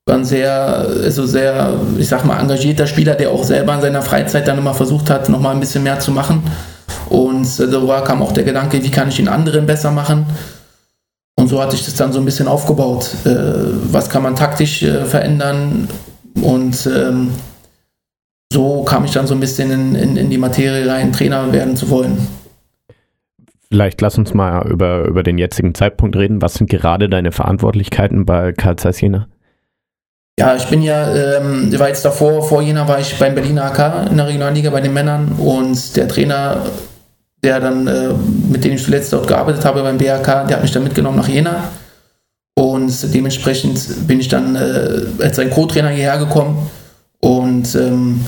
war 0.06 0.16
ein 0.16 0.26
sehr, 0.26 0.54
also 1.04 1.26
sehr, 1.26 1.74
ich 1.98 2.08
sag 2.08 2.26
mal, 2.26 2.40
engagierter 2.40 2.86
Spieler, 2.86 3.16
der 3.16 3.32
auch 3.32 3.44
selber 3.44 3.74
in 3.74 3.82
seiner 3.82 4.04
Freizeit 4.04 4.48
dann 4.48 4.60
immer 4.60 4.76
versucht 4.76 5.10
hat, 5.10 5.30
nochmal 5.30 5.56
ein 5.56 5.60
bisschen 5.60 5.84
mehr 5.84 6.00
zu 6.00 6.12
machen. 6.12 6.44
Und 7.10 7.46
äh, 7.46 7.48
so 7.48 7.88
war, 7.88 8.04
kam 8.04 8.22
auch 8.22 8.32
der 8.32 8.44
Gedanke, 8.44 8.84
wie 8.84 8.92
kann 8.92 9.10
ich 9.10 9.16
den 9.16 9.28
anderen 9.28 9.66
besser 9.66 9.92
machen? 9.92 10.28
Und 11.38 11.48
so 11.48 11.62
hatte 11.62 11.76
ich 11.76 11.86
das 11.86 11.96
dann 11.96 12.14
so 12.14 12.20
ein 12.20 12.26
bisschen 12.26 12.48
aufgebaut. 12.48 13.10
Äh, 13.26 13.30
was 13.92 14.10
kann 14.10 14.22
man 14.22 14.36
taktisch 14.36 14.84
äh, 14.84 15.06
verändern? 15.06 15.88
Und 16.40 16.88
ähm, 16.88 17.32
so 18.54 18.84
kam 18.84 19.06
ich 19.06 19.12
dann 19.12 19.26
so 19.26 19.34
ein 19.34 19.40
bisschen 19.40 19.72
in, 19.72 19.96
in, 19.96 20.18
in 20.18 20.30
die 20.30 20.38
Materie 20.38 20.88
rein, 20.88 21.14
Trainer 21.14 21.52
werden 21.52 21.76
zu 21.76 21.90
wollen. 21.90 22.28
Vielleicht 23.70 24.00
lass 24.02 24.20
uns 24.20 24.36
mal 24.36 24.68
über, 24.68 25.06
über 25.06 25.24
den 25.24 25.40
jetzigen 25.40 25.74
Zeitpunkt 25.74 26.16
reden. 26.16 26.44
Was 26.44 26.54
sind 26.54 26.70
gerade 26.70 27.10
deine 27.10 27.32
Verantwortlichkeiten 27.32 28.26
bei 28.26 28.54
Karl 28.54 28.76
Zeiss 28.76 29.02
Jena? 29.02 29.28
Ja, 30.38 30.54
ich 30.56 30.66
bin 30.68 30.82
ja, 30.82 31.38
ähm, 31.38 31.78
war 31.80 31.88
jetzt 31.88 32.04
davor, 32.04 32.44
vor 32.44 32.62
Jena 32.62 32.86
war 32.90 33.00
ich 33.00 33.18
beim 33.18 33.36
Berliner 33.36 33.66
AK 33.66 34.12
in 34.12 34.18
der 34.18 34.28
Regionalliga 34.28 34.70
bei 34.70 34.82
den 34.82 34.94
Männern 34.94 35.32
und 35.38 35.96
der 35.96 36.10
Trainer, 36.10 36.66
der 37.42 37.62
dann, 37.62 37.88
äh, 37.88 38.10
mit 38.50 38.66
dem 38.66 38.74
ich 38.74 38.84
zuletzt 38.84 39.14
dort 39.14 39.28
gearbeitet 39.28 39.64
habe 39.64 39.82
beim 39.82 39.98
BRK, 39.98 40.44
der 40.48 40.58
hat 40.58 40.62
mich 40.62 40.74
dann 40.74 40.84
mitgenommen 40.84 41.18
nach 41.18 41.30
Jena 41.30 41.70
und 42.54 43.14
dementsprechend 43.14 44.08
bin 44.08 44.20
ich 44.20 44.28
dann 44.28 44.58
äh, 44.58 45.24
als 45.24 45.38
sein 45.38 45.50
Co-Trainer 45.50 45.90
hierher 45.90 46.18
gekommen 46.18 46.70
und 47.22 47.74
ähm, 47.76 48.26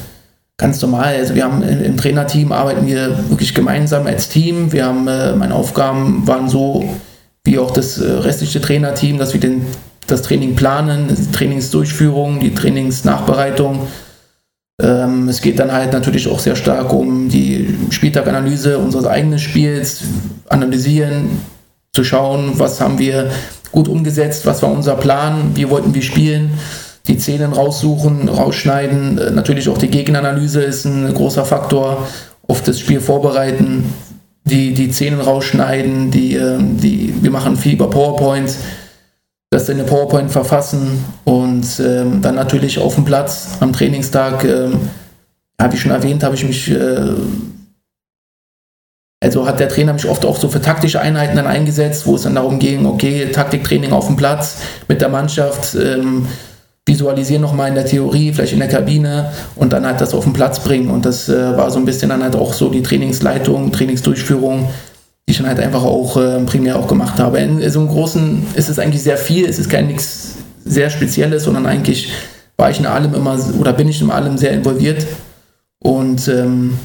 ganz 0.55 0.81
normal, 0.81 1.13
also 1.13 1.35
wir 1.35 1.43
haben 1.43 1.61
im, 1.61 1.83
im 1.83 1.97
Trainerteam 1.97 2.53
arbeiten 2.53 2.87
wir 2.87 3.29
wirklich 3.29 3.53
gemeinsam 3.53 4.07
als 4.07 4.29
Team, 4.29 4.71
wir 4.71 4.85
haben, 4.85 5.09
äh, 5.09 5.33
meine 5.35 5.55
Aufgaben 5.55 6.25
waren 6.25 6.47
so, 6.47 6.87
wie 7.43 7.59
auch 7.59 7.71
das 7.71 7.99
äh, 7.99 8.09
restliche 8.09 8.61
Trainerteam, 8.61 9.17
dass 9.17 9.33
wir 9.33 9.41
den 9.41 9.65
das 10.07 10.21
Training 10.21 10.55
planen, 10.55 11.07
die 11.09 11.31
Trainingsdurchführung, 11.31 12.39
die 12.39 12.55
Trainingsnachbereitung. 12.55 13.87
Ähm, 14.81 15.27
es 15.27 15.41
geht 15.41 15.59
dann 15.59 15.71
halt 15.71 15.91
natürlich 15.93 16.27
auch 16.27 16.39
sehr 16.39 16.55
stark 16.55 16.93
um 16.93 17.29
die 17.29 17.75
Spieltaganalyse 17.89 18.77
unseres 18.77 19.05
eigenen 19.05 19.39
Spiels, 19.39 20.01
analysieren, 20.49 21.41
zu 21.93 22.03
schauen, 22.03 22.51
was 22.59 22.79
haben 22.79 22.99
wir 22.99 23.31
gut 23.71 23.87
umgesetzt, 23.87 24.45
was 24.45 24.61
war 24.61 24.71
unser 24.71 24.95
Plan, 24.95 25.51
wie 25.55 25.69
wollten 25.69 25.93
wir 25.93 26.03
spielen, 26.03 26.51
die 27.07 27.19
Szenen 27.19 27.53
raussuchen, 27.53 28.29
rausschneiden. 28.29 29.17
Äh, 29.17 29.31
natürlich 29.31 29.67
auch 29.69 29.77
die 29.77 29.89
Gegneranalyse 29.89 30.61
ist 30.61 30.85
ein 30.85 31.13
großer 31.13 31.45
Faktor, 31.45 32.07
auf 32.47 32.61
das 32.61 32.79
Spiel 32.79 33.01
vorbereiten, 33.01 33.93
die, 34.45 34.73
die 34.73 34.91
Szenen 34.91 35.19
rausschneiden, 35.19 36.11
die, 36.11 36.35
äh, 36.35 36.57
die, 36.59 37.13
wir 37.21 37.31
machen 37.31 37.57
viel 37.57 37.73
über 37.73 37.89
PowerPoints 37.89 38.59
das 39.49 39.69
in 39.69 39.79
eine 39.79 39.87
PowerPoint 39.87 40.31
verfassen 40.31 41.03
und 41.23 41.79
ähm, 41.79 42.21
dann 42.21 42.35
natürlich 42.35 42.79
auf 42.79 42.95
dem 42.95 43.05
Platz 43.05 43.49
am 43.59 43.71
Trainingstag, 43.71 44.43
ähm, 44.43 44.89
habe 45.61 45.75
ich 45.75 45.81
schon 45.81 45.91
erwähnt, 45.91 46.23
habe 46.23 46.35
ich 46.35 46.43
mich, 46.43 46.69
äh, 46.69 47.13
also 49.23 49.47
hat 49.47 49.59
der 49.59 49.69
Trainer 49.69 49.93
mich 49.93 50.07
oft 50.07 50.25
auch 50.25 50.37
so 50.37 50.49
für 50.49 50.61
taktische 50.61 50.99
Einheiten 50.99 51.37
dann 51.37 51.47
eingesetzt, 51.47 52.05
wo 52.05 52.15
es 52.15 52.23
dann 52.23 52.35
darum 52.35 52.59
ging, 52.59 52.85
okay, 52.85 53.31
Taktiktraining 53.31 53.93
auf 53.93 54.07
dem 54.07 54.17
Platz 54.17 54.57
mit 54.87 55.01
der 55.01 55.09
Mannschaft, 55.09 55.75
ähm, 55.75 56.27
visualisieren 56.87 57.41
nochmal 57.41 57.69
in 57.69 57.75
der 57.75 57.85
Theorie, 57.85 58.31
vielleicht 58.31 58.53
in 58.53 58.59
der 58.59 58.69
Kabine 58.69 59.31
und 59.55 59.73
dann 59.73 59.85
halt 59.85 59.99
das 59.99 60.13
auf 60.13 60.23
den 60.23 60.33
Platz 60.33 60.59
bringen. 60.59 60.89
Und 60.89 61.05
das 61.05 61.27
äh, 61.27 61.57
war 61.57 61.69
so 61.69 61.79
ein 61.79 61.85
bisschen 61.85 62.09
dann 62.09 62.23
halt 62.23 62.35
auch 62.35 62.53
so 62.53 62.69
die 62.69 62.81
Trainingsleitung, 62.81 63.71
Trainingsdurchführung, 63.71 64.69
die 65.27 65.31
ich 65.31 65.37
dann 65.37 65.47
halt 65.47 65.59
einfach 65.59 65.83
auch 65.83 66.15
äh, 66.15 66.39
primär 66.45 66.79
auch 66.79 66.87
gemacht 66.87 67.19
habe. 67.19 67.39
In 67.39 67.69
so 67.69 67.79
einem 67.79 67.89
Großen 67.89 68.43
ist 68.55 68.69
es 68.69 68.79
eigentlich 68.79 69.03
sehr 69.03 69.17
viel, 69.17 69.45
es 69.45 69.59
ist 69.59 69.69
kein 69.69 69.87
nichts 69.87 70.35
sehr 70.63 70.89
Spezielles, 70.89 71.43
sondern 71.43 71.65
eigentlich 71.65 72.11
war 72.55 72.69
ich 72.69 72.79
in 72.79 72.85
allem 72.85 73.13
immer 73.13 73.37
oder 73.59 73.73
bin 73.73 73.89
ich 73.89 74.01
in 74.01 74.09
allem 74.09 74.37
sehr 74.37 74.51
involviert. 74.51 75.05
Und 75.79 76.27
ähm, 76.27 76.79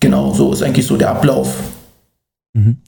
genau, 0.00 0.32
so 0.32 0.52
ist 0.52 0.62
eigentlich 0.62 0.86
so 0.86 0.96
der 0.96 1.10
Ablauf. 1.10 1.56
Mhm. 2.54 2.78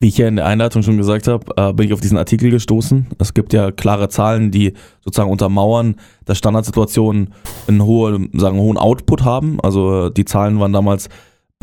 Wie 0.00 0.08
ich 0.08 0.18
ja 0.18 0.28
in 0.28 0.36
der 0.36 0.46
Einleitung 0.46 0.82
schon 0.82 0.98
gesagt 0.98 1.26
habe, 1.26 1.46
äh, 1.56 1.72
bin 1.72 1.86
ich 1.86 1.94
auf 1.94 2.00
diesen 2.00 2.18
Artikel 2.18 2.50
gestoßen. 2.50 3.06
Es 3.18 3.32
gibt 3.32 3.54
ja 3.54 3.70
klare 3.70 4.10
Zahlen, 4.10 4.50
die 4.50 4.74
sozusagen 5.02 5.30
untermauern, 5.30 5.96
dass 6.26 6.36
Standardsituationen 6.36 7.32
einen 7.66 7.82
hohen, 7.82 8.28
sagen, 8.34 8.58
hohen 8.58 8.76
Output 8.76 9.24
haben. 9.24 9.58
Also 9.62 10.10
die 10.10 10.26
Zahlen 10.26 10.60
waren 10.60 10.74
damals 10.74 11.08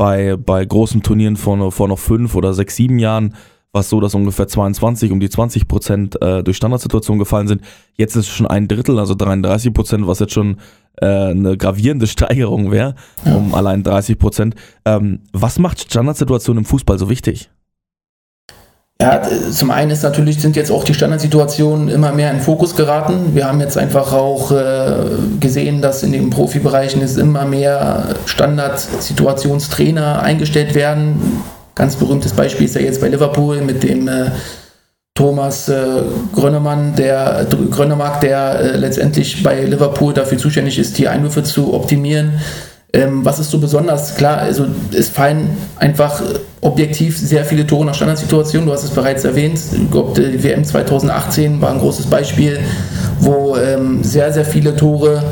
bei, 0.02 0.36
bei 0.36 0.64
großen 0.64 1.04
Turnieren 1.04 1.36
vor, 1.36 1.70
vor 1.70 1.86
noch 1.86 1.98
fünf 2.00 2.34
oder 2.34 2.54
sechs, 2.54 2.74
sieben 2.74 2.98
Jahren 2.98 3.36
war 3.70 3.82
es 3.82 3.88
so, 3.88 4.00
dass 4.00 4.16
ungefähr 4.16 4.48
22, 4.48 5.12
um 5.12 5.20
die 5.20 5.30
20 5.30 5.68
Prozent 5.68 6.20
äh, 6.20 6.42
durch 6.42 6.56
Standardsituationen 6.56 7.20
gefallen 7.20 7.46
sind. 7.46 7.62
Jetzt 7.94 8.16
ist 8.16 8.26
es 8.26 8.34
schon 8.34 8.48
ein 8.48 8.66
Drittel, 8.66 8.98
also 8.98 9.14
33 9.14 9.72
Prozent, 9.72 10.08
was 10.08 10.18
jetzt 10.18 10.32
schon 10.32 10.56
äh, 10.96 11.06
eine 11.06 11.56
gravierende 11.56 12.06
Steigerung 12.08 12.72
wäre, 12.72 12.96
ja. 13.24 13.36
um 13.36 13.54
allein 13.54 13.84
30 13.84 14.18
Prozent. 14.18 14.56
Ähm, 14.84 15.20
was 15.32 15.60
macht 15.60 15.80
Standardsituationen 15.80 16.64
im 16.64 16.66
Fußball 16.66 16.98
so 16.98 17.08
wichtig? 17.08 17.52
Ja, 19.02 19.20
zum 19.50 19.70
einen 19.70 19.90
ist 19.90 20.02
natürlich, 20.02 20.40
sind 20.40 20.54
jetzt 20.54 20.70
auch 20.70 20.84
die 20.84 20.94
Standardsituationen 20.94 21.88
immer 21.88 22.12
mehr 22.12 22.30
in 22.30 22.40
Fokus 22.40 22.76
geraten. 22.76 23.34
Wir 23.34 23.48
haben 23.48 23.60
jetzt 23.60 23.76
einfach 23.76 24.12
auch 24.12 24.52
äh, 24.52 24.94
gesehen, 25.40 25.82
dass 25.82 26.02
in 26.02 26.12
den 26.12 26.30
Profibereichen 26.30 27.02
es 27.02 27.16
immer 27.16 27.44
mehr 27.44 28.14
Standardsituationstrainer 28.26 30.22
eingestellt 30.22 30.74
werden 30.74 31.42
Ganz 31.74 31.96
berühmtes 31.96 32.32
Beispiel 32.32 32.66
ist 32.66 32.74
ja 32.74 32.82
jetzt 32.82 33.00
bei 33.00 33.08
Liverpool 33.08 33.62
mit 33.62 33.82
dem 33.82 34.06
äh, 34.06 34.30
Thomas 35.14 35.68
äh, 35.68 36.02
Grönemann, 36.34 36.94
der 36.96 37.46
Grönemark, 37.70 38.20
der 38.20 38.60
äh, 38.60 38.76
letztendlich 38.76 39.42
bei 39.42 39.64
Liverpool 39.64 40.12
dafür 40.12 40.36
zuständig 40.36 40.78
ist, 40.78 40.98
die 40.98 41.08
Einwürfe 41.08 41.42
zu 41.42 41.72
optimieren. 41.72 42.40
Ähm, 42.94 43.24
was 43.24 43.38
ist 43.38 43.50
so 43.50 43.58
besonders? 43.58 44.16
Klar, 44.16 44.38
also 44.38 44.66
es 44.94 45.08
fallen 45.08 45.56
einfach 45.76 46.20
objektiv 46.60 47.18
sehr 47.18 47.44
viele 47.44 47.66
Tore 47.66 47.86
nach 47.86 47.94
Standardsituationen. 47.94 48.66
Du 48.66 48.72
hast 48.72 48.84
es 48.84 48.90
bereits 48.90 49.24
erwähnt. 49.24 49.58
Ich 49.72 49.90
glaube, 49.90 50.20
die 50.20 50.42
WM 50.44 50.62
2018 50.62 51.60
war 51.62 51.70
ein 51.70 51.78
großes 51.78 52.06
Beispiel, 52.06 52.60
wo 53.18 53.56
ähm, 53.56 54.04
sehr, 54.04 54.32
sehr 54.32 54.44
viele 54.44 54.76
Tore 54.76 55.22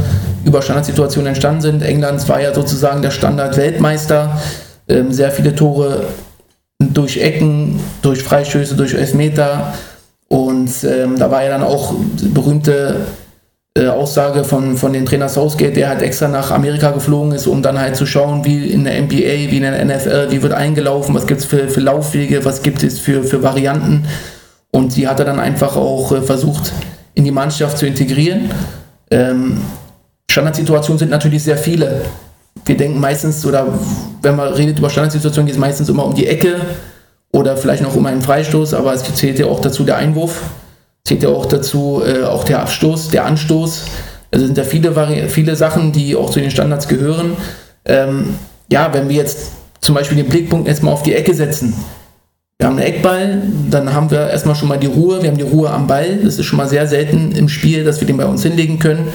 über 0.44 0.62
Standardsituationen 0.62 1.28
entstanden 1.28 1.60
sind. 1.60 1.82
England 1.82 2.26
war 2.30 2.40
ja 2.40 2.54
sozusagen 2.54 3.02
der 3.02 3.10
Standard-Weltmeister. 3.10 4.40
Ähm, 4.88 5.12
sehr 5.12 5.30
viele 5.30 5.54
Tore 5.54 6.04
durch 6.78 7.18
Ecken, 7.18 7.78
durch 8.00 8.22
Freistöße, 8.22 8.74
durch 8.74 8.94
Elfmeter. 8.94 9.74
Und 10.28 10.70
ähm, 10.84 11.18
da 11.18 11.30
war 11.30 11.44
ja 11.44 11.50
dann 11.50 11.62
auch 11.62 11.94
berühmte 12.32 12.96
äh, 13.80 13.88
Aussage 13.88 14.44
von, 14.44 14.76
von 14.76 14.92
dem 14.92 15.06
Trainer 15.06 15.28
Southgate, 15.28 15.74
der 15.74 15.88
halt 15.88 16.02
extra 16.02 16.28
nach 16.28 16.50
Amerika 16.50 16.90
geflogen 16.90 17.32
ist, 17.32 17.46
um 17.46 17.62
dann 17.62 17.78
halt 17.78 17.96
zu 17.96 18.06
schauen, 18.06 18.44
wie 18.44 18.66
in 18.66 18.84
der 18.84 19.00
NBA, 19.00 19.50
wie 19.50 19.56
in 19.56 19.62
der 19.62 19.84
NFL, 19.84 20.30
wie 20.30 20.42
wird 20.42 20.52
eingelaufen, 20.52 21.14
was 21.14 21.26
gibt 21.26 21.40
es 21.40 21.46
für, 21.46 21.68
für 21.68 21.80
Laufwege, 21.80 22.44
was 22.44 22.62
gibt 22.62 22.82
es 22.82 22.98
für, 22.98 23.24
für 23.24 23.42
Varianten. 23.42 24.06
Und 24.70 24.96
die 24.96 25.08
hat 25.08 25.18
er 25.18 25.24
dann 25.24 25.40
einfach 25.40 25.76
auch 25.76 26.12
äh, 26.12 26.22
versucht, 26.22 26.72
in 27.14 27.24
die 27.24 27.32
Mannschaft 27.32 27.78
zu 27.78 27.86
integrieren. 27.86 28.50
Ähm, 29.10 29.60
Standardsituationen 30.30 30.98
sind 30.98 31.10
natürlich 31.10 31.42
sehr 31.42 31.58
viele 31.58 32.02
wir 32.64 32.76
denken 32.76 33.00
meistens, 33.00 33.44
oder 33.44 33.66
wenn 34.22 34.36
man 34.36 34.52
redet 34.52 34.78
über 34.78 34.90
Standardsituationen, 34.90 35.46
geht 35.46 35.54
es 35.54 35.60
meistens 35.60 35.88
immer 35.88 36.04
um 36.04 36.14
die 36.14 36.26
Ecke 36.26 36.60
oder 37.32 37.56
vielleicht 37.56 37.82
noch 37.82 37.94
um 37.94 38.06
einen 38.06 38.22
Freistoß, 38.22 38.74
aber 38.74 38.92
es 38.92 39.02
zählt 39.14 39.38
ja 39.38 39.46
auch 39.46 39.60
dazu 39.60 39.84
der 39.84 39.96
Einwurf, 39.96 40.42
zählt 41.10 41.24
ja 41.24 41.28
auch 41.30 41.46
dazu 41.46 42.02
äh, 42.06 42.22
auch 42.22 42.44
der 42.44 42.60
Abstoß, 42.60 43.08
der 43.08 43.24
Anstoß. 43.24 43.84
Also 44.30 44.46
sind 44.46 44.56
ja 44.56 44.62
viele, 44.62 44.94
viele 45.28 45.56
Sachen, 45.56 45.90
die 45.90 46.14
auch 46.14 46.30
zu 46.30 46.38
den 46.38 46.52
Standards 46.52 46.86
gehören. 46.86 47.36
Ähm, 47.84 48.34
ja, 48.70 48.94
wenn 48.94 49.08
wir 49.08 49.16
jetzt 49.16 49.50
zum 49.80 49.96
Beispiel 49.96 50.18
den 50.18 50.28
Blickpunkt 50.28 50.68
jetzt 50.68 50.84
mal 50.84 50.92
auf 50.92 51.02
die 51.02 51.14
Ecke 51.14 51.34
setzen, 51.34 51.74
wir 52.58 52.68
haben 52.68 52.76
einen 52.76 52.86
Eckball, 52.86 53.42
dann 53.70 53.92
haben 53.92 54.10
wir 54.10 54.30
erstmal 54.30 54.54
schon 54.54 54.68
mal 54.68 54.78
die 54.78 54.86
Ruhe, 54.86 55.20
wir 55.22 55.30
haben 55.30 55.38
die 55.38 55.42
Ruhe 55.42 55.70
am 55.70 55.88
Ball. 55.88 56.18
Das 56.22 56.38
ist 56.38 56.44
schon 56.44 56.58
mal 56.58 56.68
sehr 56.68 56.86
selten 56.86 57.32
im 57.32 57.48
Spiel, 57.48 57.82
dass 57.82 58.00
wir 58.00 58.06
den 58.06 58.18
bei 58.18 58.26
uns 58.26 58.42
hinlegen 58.42 58.78
können. 58.78 59.08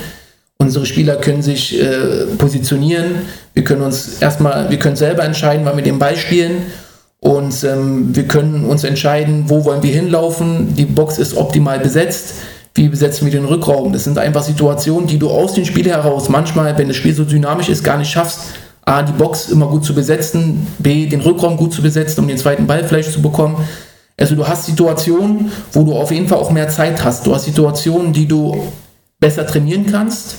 Unsere 0.57 0.85
Spieler 0.85 1.15
können 1.15 1.43
sich 1.43 1.79
äh, 1.79 2.25
positionieren. 2.37 3.11
Wir 3.53 3.63
können 3.63 3.83
uns 3.83 4.19
erstmal, 4.19 4.69
wir 4.69 4.79
können 4.79 4.95
selber 4.95 5.23
entscheiden, 5.23 5.63
wann 5.63 5.77
wir 5.77 5.83
den 5.83 5.99
Ball 5.99 6.17
spielen. 6.17 6.63
Und 7.25 7.63
ähm, 7.63 8.15
wir 8.15 8.27
können 8.27 8.65
uns 8.65 8.83
entscheiden, 8.83 9.45
wo 9.47 9.65
wollen 9.65 9.81
wir 9.81 9.91
hinlaufen. 9.91 10.75
Die 10.75 10.85
Box 10.85 11.17
ist 11.17 11.35
optimal 11.35 11.79
besetzt. 11.79 12.35
Wie 12.75 12.87
besetzen 12.87 13.25
wir 13.25 13.31
den 13.31 13.45
Rückraum? 13.45 13.91
Das 13.93 14.03
sind 14.03 14.19
einfach 14.19 14.43
Situationen, 14.43 15.07
die 15.07 15.17
du 15.17 15.31
aus 15.31 15.53
dem 15.53 15.65
Spiel 15.65 15.87
heraus 15.87 16.29
manchmal, 16.29 16.77
wenn 16.77 16.87
das 16.87 16.97
Spiel 16.97 17.15
so 17.15 17.23
dynamisch 17.23 17.67
ist, 17.67 17.83
gar 17.83 17.97
nicht 17.97 18.11
schaffst. 18.11 18.41
A, 18.85 19.01
die 19.01 19.13
Box 19.13 19.49
immer 19.49 19.65
gut 19.65 19.83
zu 19.83 19.95
besetzen. 19.95 20.67
B, 20.77 21.07
den 21.07 21.21
Rückraum 21.21 21.57
gut 21.57 21.73
zu 21.73 21.81
besetzen, 21.81 22.19
um 22.19 22.27
den 22.27 22.37
zweiten 22.37 22.67
Ball 22.67 22.83
vielleicht 22.83 23.11
zu 23.11 23.23
bekommen. 23.23 23.57
Also 24.19 24.35
du 24.35 24.47
hast 24.47 24.67
Situationen, 24.67 25.51
wo 25.71 25.81
du 25.81 25.93
auf 25.93 26.11
jeden 26.11 26.27
Fall 26.27 26.37
auch 26.37 26.51
mehr 26.51 26.69
Zeit 26.69 27.03
hast. 27.03 27.25
Du 27.25 27.33
hast 27.33 27.45
Situationen, 27.45 28.13
die 28.13 28.27
du 28.27 28.71
besser 29.19 29.47
trainieren 29.47 29.87
kannst 29.87 30.35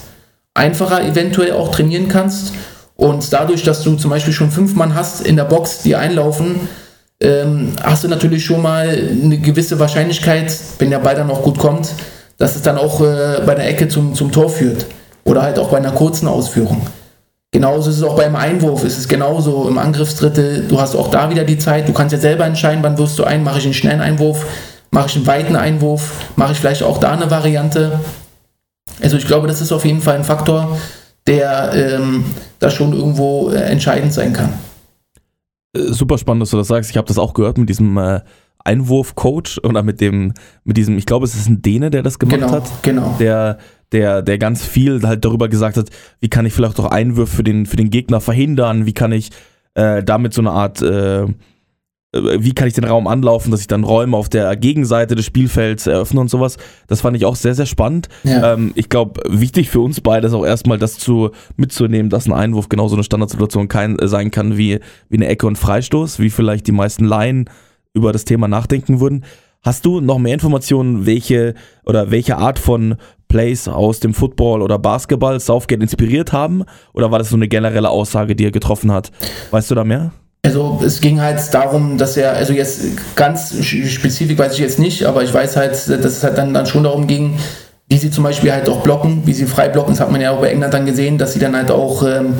einfacher 0.56 1.04
eventuell 1.04 1.52
auch 1.52 1.70
trainieren 1.70 2.08
kannst. 2.08 2.54
Und 2.96 3.32
dadurch, 3.32 3.62
dass 3.62 3.82
du 3.82 3.94
zum 3.96 4.10
Beispiel 4.10 4.32
schon 4.32 4.50
fünf 4.50 4.74
Mann 4.74 4.94
hast 4.94 5.20
in 5.20 5.36
der 5.36 5.44
Box, 5.44 5.82
die 5.82 5.96
einlaufen, 5.96 6.60
ähm, 7.20 7.72
hast 7.82 8.04
du 8.04 8.08
natürlich 8.08 8.44
schon 8.44 8.62
mal 8.62 8.88
eine 8.88 9.38
gewisse 9.38 9.78
Wahrscheinlichkeit, 9.78 10.54
wenn 10.78 10.90
der 10.90 10.98
Ball 10.98 11.14
dann 11.14 11.30
auch 11.30 11.42
gut 11.42 11.58
kommt, 11.58 11.90
dass 12.38 12.56
es 12.56 12.62
dann 12.62 12.78
auch 12.78 13.00
äh, 13.00 13.40
bei 13.44 13.54
der 13.54 13.68
Ecke 13.68 13.88
zum, 13.88 14.14
zum 14.14 14.32
Tor 14.32 14.48
führt. 14.48 14.86
Oder 15.24 15.42
halt 15.42 15.58
auch 15.58 15.70
bei 15.70 15.78
einer 15.78 15.92
kurzen 15.92 16.28
Ausführung. 16.28 16.86
Genauso 17.52 17.90
ist 17.90 17.96
es 17.96 18.02
auch 18.02 18.16
beim 18.16 18.36
Einwurf, 18.36 18.84
ist 18.84 18.98
es 18.98 19.08
genauso 19.08 19.66
im 19.68 19.78
Angriffsdrittel. 19.78 20.66
Du 20.68 20.80
hast 20.80 20.94
auch 20.94 21.10
da 21.10 21.30
wieder 21.30 21.44
die 21.44 21.58
Zeit, 21.58 21.88
du 21.88 21.92
kannst 21.92 22.12
ja 22.12 22.18
selber 22.18 22.44
entscheiden, 22.44 22.82
wann 22.82 22.98
wirst 22.98 23.18
du 23.18 23.24
ein, 23.24 23.42
mache 23.42 23.58
ich 23.58 23.64
einen 23.64 23.74
schnellen 23.74 24.00
Einwurf, 24.00 24.44
mache 24.90 25.08
ich 25.08 25.16
einen 25.16 25.26
weiten 25.26 25.56
Einwurf, 25.56 26.12
mache 26.36 26.52
ich 26.52 26.58
vielleicht 26.58 26.82
auch 26.82 26.98
da 26.98 27.12
eine 27.12 27.30
Variante. 27.30 28.00
Also 29.02 29.16
ich 29.16 29.26
glaube, 29.26 29.48
das 29.48 29.60
ist 29.60 29.72
auf 29.72 29.84
jeden 29.84 30.02
Fall 30.02 30.16
ein 30.16 30.24
Faktor, 30.24 30.76
der 31.26 31.72
ähm, 31.74 32.24
da 32.58 32.70
schon 32.70 32.92
irgendwo 32.92 33.50
äh, 33.50 33.56
entscheidend 33.56 34.12
sein 34.12 34.32
kann. 34.32 34.52
Äh, 35.76 35.92
super 35.92 36.18
spannend, 36.18 36.42
dass 36.42 36.50
du 36.50 36.56
das 36.56 36.68
sagst. 36.68 36.90
Ich 36.90 36.96
habe 36.96 37.08
das 37.08 37.18
auch 37.18 37.34
gehört 37.34 37.58
mit 37.58 37.68
diesem 37.68 37.96
äh, 37.96 38.20
Einwurfcoach 38.64 39.60
oder 39.62 39.82
mit 39.82 40.00
dem, 40.00 40.34
mit 40.64 40.76
diesem, 40.76 40.98
ich 40.98 41.06
glaube, 41.06 41.24
es 41.24 41.34
ist 41.34 41.48
ein 41.48 41.62
Däne, 41.62 41.90
der 41.90 42.02
das 42.02 42.18
gemacht 42.18 42.40
genau, 42.40 42.52
hat. 42.52 42.70
Genau. 42.82 43.16
Der, 43.18 43.58
der, 43.92 44.22
der 44.22 44.38
ganz 44.38 44.64
viel 44.64 45.02
halt 45.02 45.24
darüber 45.24 45.48
gesagt 45.48 45.76
hat, 45.76 45.90
wie 46.20 46.28
kann 46.28 46.46
ich 46.46 46.52
vielleicht 46.52 46.78
auch 46.80 46.90
Einwürfe 46.90 47.36
für 47.36 47.44
den, 47.44 47.66
für 47.66 47.76
den 47.76 47.90
Gegner 47.90 48.20
verhindern, 48.20 48.86
wie 48.86 48.94
kann 48.94 49.12
ich 49.12 49.30
äh, 49.74 50.02
damit 50.02 50.34
so 50.34 50.40
eine 50.40 50.50
Art 50.50 50.82
äh, 50.82 51.22
äh, 51.22 51.28
wie 52.22 52.52
kann 52.52 52.68
ich 52.68 52.74
den 52.74 52.84
Raum 52.84 53.06
anlaufen, 53.06 53.50
dass 53.50 53.60
ich 53.60 53.66
dann 53.66 53.84
Räume 53.84 54.16
auf 54.16 54.28
der 54.28 54.54
Gegenseite 54.56 55.14
des 55.14 55.24
Spielfelds 55.24 55.86
eröffne 55.86 56.20
und 56.20 56.28
sowas. 56.28 56.56
Das 56.86 57.00
fand 57.00 57.16
ich 57.16 57.24
auch 57.24 57.36
sehr, 57.36 57.54
sehr 57.54 57.66
spannend. 57.66 58.08
Ja. 58.24 58.54
Ähm, 58.54 58.72
ich 58.74 58.88
glaube, 58.88 59.22
wichtig 59.28 59.70
für 59.70 59.80
uns 59.80 60.00
beide 60.00 60.26
ist 60.26 60.32
auch 60.32 60.44
erstmal 60.44 60.78
das 60.78 60.98
zu 60.98 61.30
mitzunehmen, 61.56 62.10
dass 62.10 62.26
ein 62.26 62.32
Einwurf 62.32 62.68
genauso 62.68 62.96
eine 62.96 63.04
Standardsituation 63.04 63.68
kein, 63.68 63.98
äh, 63.98 64.08
sein 64.08 64.30
kann 64.30 64.56
wie, 64.56 64.80
wie 65.08 65.16
eine 65.16 65.28
Ecke 65.28 65.46
und 65.46 65.56
Freistoß, 65.56 66.18
wie 66.18 66.30
vielleicht 66.30 66.66
die 66.66 66.72
meisten 66.72 67.04
Laien 67.04 67.48
über 67.94 68.12
das 68.12 68.24
Thema 68.24 68.48
nachdenken 68.48 69.00
würden. 69.00 69.24
Hast 69.62 69.84
du 69.84 70.00
noch 70.00 70.18
mehr 70.18 70.34
Informationen, 70.34 71.06
welche 71.06 71.54
oder 71.84 72.12
welche 72.12 72.36
Art 72.36 72.58
von 72.58 72.96
Plays 73.28 73.66
aus 73.66 73.98
dem 73.98 74.14
Football 74.14 74.62
oder 74.62 74.78
Basketball 74.78 75.40
Southgate 75.40 75.82
inspiriert 75.82 76.32
haben? 76.32 76.62
Oder 76.92 77.10
war 77.10 77.18
das 77.18 77.30
so 77.30 77.36
eine 77.36 77.48
generelle 77.48 77.90
Aussage, 77.90 78.36
die 78.36 78.44
er 78.44 78.52
getroffen 78.52 78.92
hat? 78.92 79.10
Weißt 79.50 79.70
du 79.70 79.74
da 79.74 79.82
mehr? 79.82 80.12
Also 80.42 80.80
es 80.84 81.00
ging 81.00 81.20
halt 81.20 81.40
darum, 81.52 81.98
dass 81.98 82.16
er, 82.16 82.34
also 82.34 82.52
jetzt 82.52 82.82
ganz 83.16 83.54
spezifisch 83.64 84.38
weiß 84.38 84.52
ich 84.54 84.60
jetzt 84.60 84.78
nicht, 84.78 85.04
aber 85.04 85.24
ich 85.24 85.34
weiß 85.34 85.56
halt, 85.56 85.72
dass 85.72 85.88
es 85.88 86.22
halt 86.22 86.38
dann, 86.38 86.54
dann 86.54 86.66
schon 86.66 86.84
darum 86.84 87.08
ging, 87.08 87.36
wie 87.88 87.98
sie 87.98 88.10
zum 88.10 88.24
Beispiel 88.24 88.52
halt 88.52 88.68
auch 88.68 88.82
blocken, 88.82 89.22
wie 89.24 89.32
sie 89.32 89.46
frei 89.46 89.68
blocken. 89.68 89.92
Das 89.92 90.00
hat 90.00 90.12
man 90.12 90.20
ja 90.20 90.30
auch 90.30 90.40
bei 90.40 90.50
England 90.50 90.72
dann 90.72 90.86
gesehen, 90.86 91.18
dass 91.18 91.32
sie 91.32 91.40
dann 91.40 91.56
halt 91.56 91.70
auch 91.70 92.04
ähm, 92.04 92.34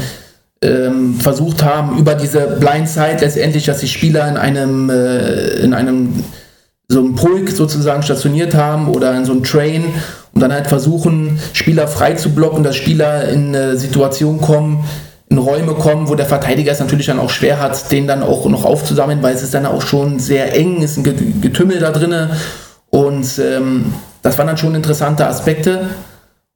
ähm, 0.63 1.15
versucht 1.15 1.63
haben, 1.65 1.99
über 1.99 2.15
diese 2.15 2.59
Blindside 2.61 3.19
letztendlich, 3.21 3.65
dass 3.65 3.79
die 3.79 3.89
Spieler 3.89 4.29
in 4.29 4.37
einem, 4.37 4.91
äh, 4.91 5.57
in 5.57 5.75
einem 5.75 6.25
so 6.89 7.01
einem 7.01 7.17
Pulk 7.17 7.51
sozusagen 7.51 8.03
stationiert 8.03 8.55
haben 8.55 8.89
oder 8.89 9.17
in 9.17 9.25
so 9.25 9.33
einem 9.33 9.43
Train 9.43 9.85
und 10.33 10.41
dann 10.41 10.53
halt 10.53 10.69
versuchen, 10.69 11.39
Spieler 11.53 11.89
frei 11.89 12.15
zu 12.15 12.31
blocken, 12.31 12.63
dass 12.63 12.77
Spieler 12.77 13.29
in 13.29 13.49
eine 13.49 13.77
Situation 13.77 14.41
kommen, 14.41 14.85
in 15.29 15.39
Räume 15.39 15.75
kommen, 15.75 16.09
wo 16.09 16.15
der 16.15 16.27
Verteidiger 16.27 16.73
es 16.73 16.81
natürlich 16.81 17.07
dann 17.07 17.19
auch 17.19 17.31
schwer 17.31 17.61
hat, 17.61 17.91
den 17.91 18.07
dann 18.07 18.23
auch 18.23 18.47
noch 18.47 18.65
aufzusammeln, 18.65 19.23
weil 19.23 19.35
es 19.35 19.43
ist 19.43 19.55
dann 19.55 19.67
auch 19.67 19.83
schon 19.83 20.19
sehr 20.19 20.55
eng, 20.55 20.83
ist 20.83 20.97
ein 20.97 21.41
Getümmel 21.41 21.81
da 21.81 21.91
drinne 21.91 22.31
und 22.91 23.39
ähm, 23.39 23.93
das 24.23 24.39
waren 24.39 24.47
dann 24.47 24.57
schon 24.57 24.75
interessante 24.75 25.27
Aspekte 25.27 25.87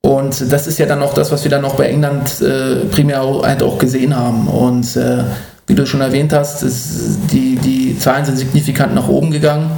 und 0.03 0.53
das 0.53 0.67
ist 0.67 0.79
ja 0.79 0.87
dann 0.87 1.03
auch 1.03 1.15
das, 1.15 1.33
was 1.33 1.43
wir 1.43 1.50
dann 1.50 1.62
noch 1.62 1.75
bei 1.75 1.87
England 1.87 2.41
äh, 2.41 2.87
primär 2.91 3.23
halt 3.43 3.62
auch 3.62 3.79
gesehen 3.79 4.17
haben 4.17 4.47
und 4.47 4.97
äh, 4.97 5.25
wie 5.67 5.75
du 5.75 5.87
schon 5.87 6.00
erwähnt 6.00 6.33
hast, 6.33 6.62
ist, 6.62 7.19
die, 7.33 7.57
die 7.57 7.99
Zahlen 7.99 8.25
sind 8.25 8.39
signifikant 8.39 8.95
nach 8.95 9.09
oben 9.09 9.31
gegangen. 9.31 9.71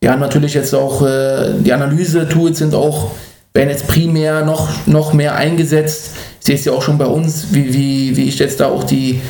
Wir 0.00 0.12
haben 0.12 0.20
natürlich 0.20 0.54
jetzt 0.54 0.74
auch, 0.74 1.02
äh, 1.02 1.52
die 1.60 1.72
Analyse-Tools 1.72 2.58
sind 2.58 2.74
auch 2.74 3.10
werden 3.54 3.70
jetzt 3.70 3.86
primär 3.86 4.44
noch, 4.44 4.86
noch 4.86 5.12
mehr 5.12 5.34
eingesetzt. 5.34 6.12
Sehe 6.42 6.56
es 6.56 6.64
ja 6.64 6.72
auch 6.72 6.82
schon 6.82 6.98
bei 6.98 7.06
uns, 7.06 7.52
wie, 7.52 7.72
wie, 7.72 8.16
wie 8.16 8.24
ich 8.24 8.38
jetzt 8.38 8.58
da 8.58 8.66
auch 8.66 8.82
die 8.82 9.20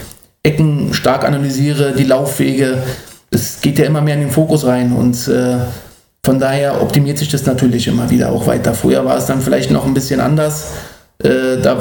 Ecken 0.42 0.94
stark 0.94 1.24
analysiere, 1.24 1.92
die 1.92 2.04
Laufwege. 2.04 2.82
Es 3.30 3.60
geht 3.60 3.78
ja 3.78 3.84
immer 3.84 4.00
mehr 4.00 4.14
in 4.14 4.22
den 4.22 4.30
Fokus 4.30 4.64
rein 4.64 4.92
und 4.92 5.28
äh, 5.28 5.58
von 6.24 6.38
daher 6.38 6.80
optimiert 6.80 7.18
sich 7.18 7.28
das 7.28 7.44
natürlich 7.44 7.86
immer 7.86 8.08
wieder 8.08 8.32
auch 8.32 8.46
weiter. 8.46 8.74
Früher 8.74 9.04
war 9.04 9.18
es 9.18 9.26
dann 9.26 9.42
vielleicht 9.42 9.70
noch 9.70 9.84
ein 9.84 9.94
bisschen 9.94 10.20
anders. 10.20 10.68
Äh, 11.22 11.58
da 11.62 11.78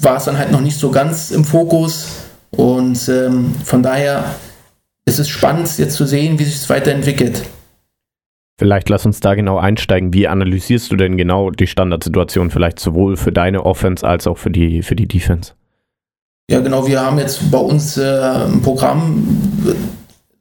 war 0.00 0.16
es 0.16 0.24
dann 0.24 0.38
halt 0.38 0.52
noch 0.52 0.60
nicht 0.60 0.78
so 0.78 0.90
ganz 0.90 1.32
im 1.32 1.44
Fokus 1.44 2.06
und 2.50 3.08
ähm, 3.08 3.54
von 3.64 3.82
daher 3.82 4.36
ist 5.04 5.18
es 5.18 5.28
spannend 5.28 5.76
jetzt 5.78 5.96
zu 5.96 6.06
sehen, 6.06 6.38
wie 6.38 6.44
sich 6.44 6.56
es 6.56 6.68
weiterentwickelt. 6.68 7.42
Vielleicht 8.58 8.88
lass 8.88 9.06
uns 9.06 9.20
da 9.20 9.36
genau 9.36 9.58
einsteigen. 9.58 10.12
Wie 10.12 10.26
analysierst 10.26 10.90
du 10.90 10.96
denn 10.96 11.16
genau 11.16 11.50
die 11.50 11.68
Standardsituation 11.68 12.50
vielleicht 12.50 12.80
sowohl 12.80 13.16
für 13.16 13.30
deine 13.30 13.64
Offense 13.64 14.04
als 14.04 14.26
auch 14.26 14.36
für 14.36 14.50
die, 14.50 14.82
für 14.82 14.96
die 14.96 15.06
Defense? 15.06 15.52
Ja, 16.50 16.58
genau. 16.58 16.84
Wir 16.88 17.00
haben 17.00 17.18
jetzt 17.18 17.52
bei 17.52 17.58
uns 17.58 17.96
äh, 17.98 18.02
ein 18.02 18.60
Programm, 18.60 19.28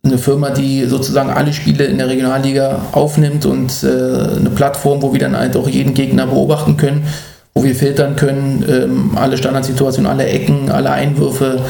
eine 0.03 0.17
Firma, 0.17 0.49
die 0.49 0.85
sozusagen 0.85 1.29
alle 1.29 1.53
Spiele 1.53 1.85
in 1.85 1.99
der 1.99 2.09
Regionalliga 2.09 2.87
aufnimmt 2.91 3.45
und 3.45 3.83
äh, 3.83 3.87
eine 3.87 4.49
Plattform, 4.49 5.03
wo 5.03 5.13
wir 5.13 5.19
dann 5.19 5.37
halt 5.37 5.55
auch 5.55 5.67
jeden 5.67 5.93
Gegner 5.93 6.25
beobachten 6.25 6.75
können, 6.75 7.05
wo 7.53 7.63
wir 7.63 7.75
filtern 7.75 8.15
können, 8.15 8.65
ähm, 8.67 9.11
alle 9.15 9.37
Standardsituationen, 9.37 10.09
alle 10.09 10.25
Ecken, 10.25 10.71
alle 10.71 10.89
Einwürfe 10.89 11.61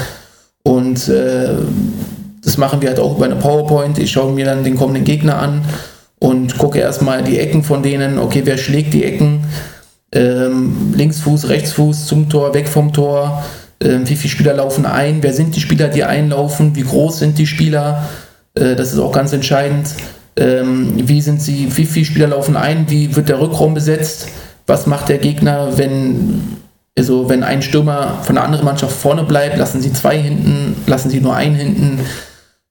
und 0.63 1.09
äh, 1.09 1.49
das 2.41 2.57
machen 2.57 2.81
wir 2.81 2.89
halt 2.89 2.99
auch 2.99 3.17
über 3.17 3.25
eine 3.25 3.35
PowerPoint. 3.35 3.97
Ich 3.97 4.11
schaue 4.11 4.31
mir 4.31 4.45
dann 4.45 4.63
den 4.63 4.77
kommenden 4.77 5.03
Gegner 5.03 5.39
an 5.39 5.63
und 6.19 6.57
gucke 6.57 6.79
erstmal 6.79 7.24
die 7.24 7.39
Ecken 7.39 7.63
von 7.63 7.83
denen, 7.83 8.17
okay, 8.17 8.41
wer 8.43 8.57
schlägt 8.57 8.93
die 8.93 9.03
Ecken, 9.03 9.45
ähm, 10.12 10.93
Linksfuß, 10.95 11.50
Rechtsfuß 11.50 12.07
zum 12.07 12.29
Tor, 12.29 12.53
weg 12.53 12.67
vom 12.67 12.93
Tor, 12.93 13.43
ähm, 13.81 14.07
wie 14.09 14.15
viele 14.15 14.31
Spieler 14.31 14.53
laufen 14.53 14.86
ein, 14.86 15.21
wer 15.21 15.33
sind 15.33 15.55
die 15.55 15.59
Spieler, 15.59 15.89
die 15.89 16.03
einlaufen, 16.03 16.75
wie 16.75 16.83
groß 16.83 17.19
sind 17.19 17.38
die 17.38 17.47
Spieler, 17.47 18.07
äh, 18.55 18.75
das 18.75 18.93
ist 18.93 19.00
auch 19.00 19.12
ganz 19.12 19.33
entscheidend, 19.33 19.89
ähm, 20.38 20.93
wie 20.95 21.21
sind 21.21 21.41
sie, 21.41 21.75
wie 21.75 21.86
viele 21.86 22.05
Spieler 22.05 22.27
laufen 22.27 22.55
ein, 22.55 22.89
wie 22.89 23.15
wird 23.15 23.29
der 23.29 23.39
Rückraum 23.39 23.74
besetzt, 23.74 24.29
was 24.65 24.88
macht 24.88 25.09
der 25.09 25.17
Gegner, 25.17 25.77
wenn 25.77 26.57
also 26.97 27.29
wenn 27.29 27.43
ein 27.43 27.62
Stürmer 27.62 28.24
von 28.24 28.36
der 28.36 28.43
anderen 28.43 28.65
Mannschaft 28.65 28.95
vorne 28.97 29.24
bleibt, 29.24 29.57
lassen 29.57 29.81
sie 29.81 29.93
zwei 29.93 30.17
hinten, 30.17 30.75
lassen 30.88 31.12
sie 31.12 31.21
nur 31.21 31.36
einen 31.36 31.53
hinten, 31.53 32.00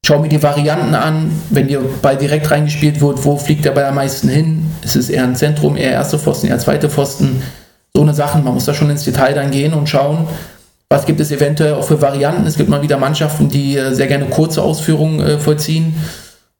Schau 0.07 0.21
mir 0.21 0.29
die 0.29 0.41
Varianten 0.41 0.95
an, 0.95 1.33
wenn 1.51 1.67
der 1.67 1.81
Ball 2.01 2.17
direkt 2.17 2.49
reingespielt 2.49 3.01
wird, 3.01 3.25
wo 3.25 3.37
fliegt 3.37 3.65
der 3.65 3.73
Ball 3.73 3.87
am 3.87 3.97
meisten 3.97 4.29
hin? 4.29 4.71
Ist 4.85 4.95
es 4.95 5.11
eher 5.11 5.25
ein 5.25 5.35
Zentrum, 5.35 5.77
eher 5.77 5.91
erste 5.91 6.17
Pfosten, 6.17 6.47
eher 6.47 6.61
zweite 6.61 6.89
Pfosten? 6.89 7.43
So 7.93 8.03
eine 8.03 8.15
Sachen, 8.15 8.45
man 8.45 8.55
muss 8.55 8.67
da 8.67 8.73
schon 8.73 8.89
ins 8.89 9.03
Detail 9.03 9.35
dann 9.35 9.51
gehen 9.51 9.75
und 9.75 9.89
schauen, 9.89 10.29
was 10.89 11.07
gibt 11.07 11.19
es 11.19 11.33
eventuell 11.33 11.75
auch 11.75 11.83
für 11.83 12.01
Varianten. 12.01 12.47
Es 12.47 12.57
gibt 12.57 12.69
mal 12.69 12.83
wieder 12.83 12.99
Mannschaften, 12.99 13.49
die 13.49 13.77
äh, 13.77 13.93
sehr 13.95 14.07
gerne 14.07 14.27
kurze 14.27 14.63
Ausführungen 14.63 15.19
äh, 15.19 15.39
vollziehen, 15.41 15.97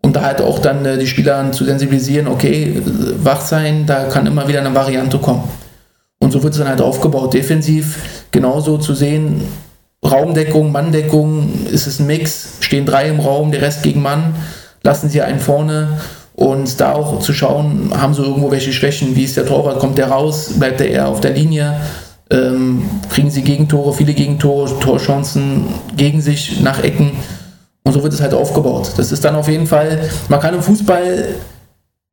um 0.03 0.13
da 0.13 0.23
halt 0.23 0.41
auch 0.41 0.59
dann 0.59 0.85
äh, 0.85 0.99
die 0.99 1.07
Spieler 1.07 1.53
zu 1.53 1.65
sensibilisieren, 1.65 2.27
okay, 2.27 2.83
wach 3.23 3.43
sein, 3.43 3.87
da 3.87 4.07
kann 4.07 4.27
immer 4.27 4.49
wieder 4.49 4.59
eine 4.59 4.75
Variante 4.75 5.19
kommen. 5.19 5.45
Und 6.19 6.33
so 6.33 6.43
wird 6.43 6.55
es 6.55 6.59
dann 6.59 6.69
halt 6.69 6.81
aufgebaut. 6.81 7.33
Defensiv 7.33 8.27
genauso 8.33 8.77
zu 8.79 8.93
sehen, 8.93 9.43
Raumdeckung, 10.11 10.73
Manndeckung, 10.73 11.67
ist 11.71 11.87
es 11.87 12.01
ein 12.01 12.07
Mix, 12.07 12.59
stehen 12.61 12.87
drei 12.87 13.09
im 13.09 13.21
Raum, 13.21 13.51
der 13.51 13.63
Rest 13.63 13.83
gegen 13.83 14.03
Mann, 14.03 14.35
lassen 14.83 15.09
sie 15.09 15.23
einen 15.23 15.41
vorne. 15.41 15.99
Und 16.35 16.81
da 16.81 16.93
auch 16.93 17.21
zu 17.21 17.33
schauen, 17.33 17.93
haben 17.99 18.13
sie 18.13 18.23
irgendwo 18.23 18.51
welche 18.51 18.73
Schwächen, 18.73 19.17
wie 19.17 19.25
ist 19.25 19.39
der 19.39 19.47
Torwart, 19.47 19.79
kommt 19.79 19.97
der 19.97 20.09
raus, 20.09 20.51
bleibt 20.59 20.81
er 20.83 20.89
eher 20.89 21.09
auf 21.09 21.21
der 21.21 21.31
Linie, 21.31 21.81
ähm, 22.31 22.83
kriegen 23.09 23.31
sie 23.31 23.41
Gegentore, 23.41 23.95
viele 23.95 24.13
Gegentore, 24.13 24.79
Torchancen 24.79 25.65
gegen 25.97 26.21
sich 26.21 26.61
nach 26.61 26.83
Ecken? 26.83 27.13
Und 27.85 27.93
so 27.93 28.03
wird 28.03 28.13
es 28.13 28.21
halt 28.21 28.35
aufgebaut. 28.35 28.91
Das 28.99 29.13
ist 29.13 29.25
dann 29.25 29.35
auf 29.35 29.49
jeden 29.49 29.67
Fall, 29.67 30.11
man 30.29 30.41
kann 30.41 30.55
im 30.55 30.61
Fußball 30.61 31.37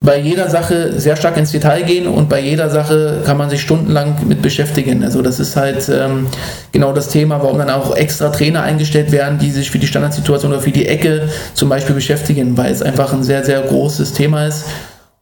bei 0.04 0.20
jeder 0.20 0.50
Sache 0.50 1.00
sehr 1.00 1.16
stark 1.16 1.38
ins 1.38 1.52
Detail 1.52 1.84
gehen 1.84 2.08
und 2.08 2.28
bei 2.28 2.42
jeder 2.42 2.70
Sache 2.70 3.22
kann 3.26 3.38
man 3.38 3.50
sich 3.50 3.62
stundenlang 3.62 4.28
mit 4.28 4.42
beschäftigen. 4.42 5.02
Also 5.02 5.22
das 5.22 5.40
ist 5.40 5.56
halt 5.56 5.90
ähm, 5.90 6.28
genau 6.74 6.92
das 6.92 7.08
Thema, 7.08 7.42
warum 7.42 7.58
dann 7.58 7.70
auch 7.70 7.96
extra 7.96 8.30
Trainer 8.30 8.64
eingestellt 8.64 9.14
werden, 9.14 9.40
die 9.40 9.50
sich 9.50 9.72
für 9.72 9.80
die 9.80 9.88
Standardsituation 9.88 10.52
oder 10.52 10.62
für 10.62 10.72
die 10.72 10.88
Ecke 10.88 11.30
zum 11.54 11.70
Beispiel 11.70 11.96
beschäftigen, 11.96 12.58
weil 12.58 12.70
es 12.70 12.82
einfach 12.82 13.14
ein 13.14 13.24
sehr, 13.24 13.46
sehr 13.46 13.62
großes 13.62 14.12
Thema 14.12 14.46
ist 14.46 14.66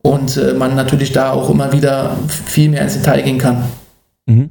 und 0.01 0.35
äh, 0.37 0.53
man 0.53 0.75
natürlich 0.75 1.11
da 1.11 1.31
auch 1.31 1.51
immer 1.51 1.71
wieder 1.71 2.17
viel 2.47 2.69
mehr 2.69 2.81
ins 2.81 2.95
Detail 2.95 3.21
gehen 3.21 3.37
kann. 3.37 3.63
Mhm. 4.25 4.49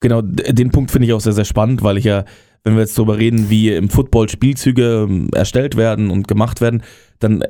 Genau, 0.00 0.20
den 0.20 0.70
Punkt 0.70 0.90
finde 0.90 1.06
ich 1.06 1.14
auch 1.14 1.20
sehr, 1.20 1.32
sehr 1.32 1.46
spannend, 1.46 1.82
weil 1.82 1.96
ich 1.96 2.04
ja, 2.04 2.24
wenn 2.64 2.74
wir 2.74 2.80
jetzt 2.82 2.98
darüber 2.98 3.16
reden, 3.16 3.48
wie 3.48 3.72
im 3.72 3.88
Football 3.88 4.28
Spielzüge 4.28 5.06
ähm, 5.08 5.30
erstellt 5.34 5.76
werden 5.78 6.10
und 6.10 6.28
gemacht 6.28 6.60
werden, 6.60 6.82
dann 7.18 7.42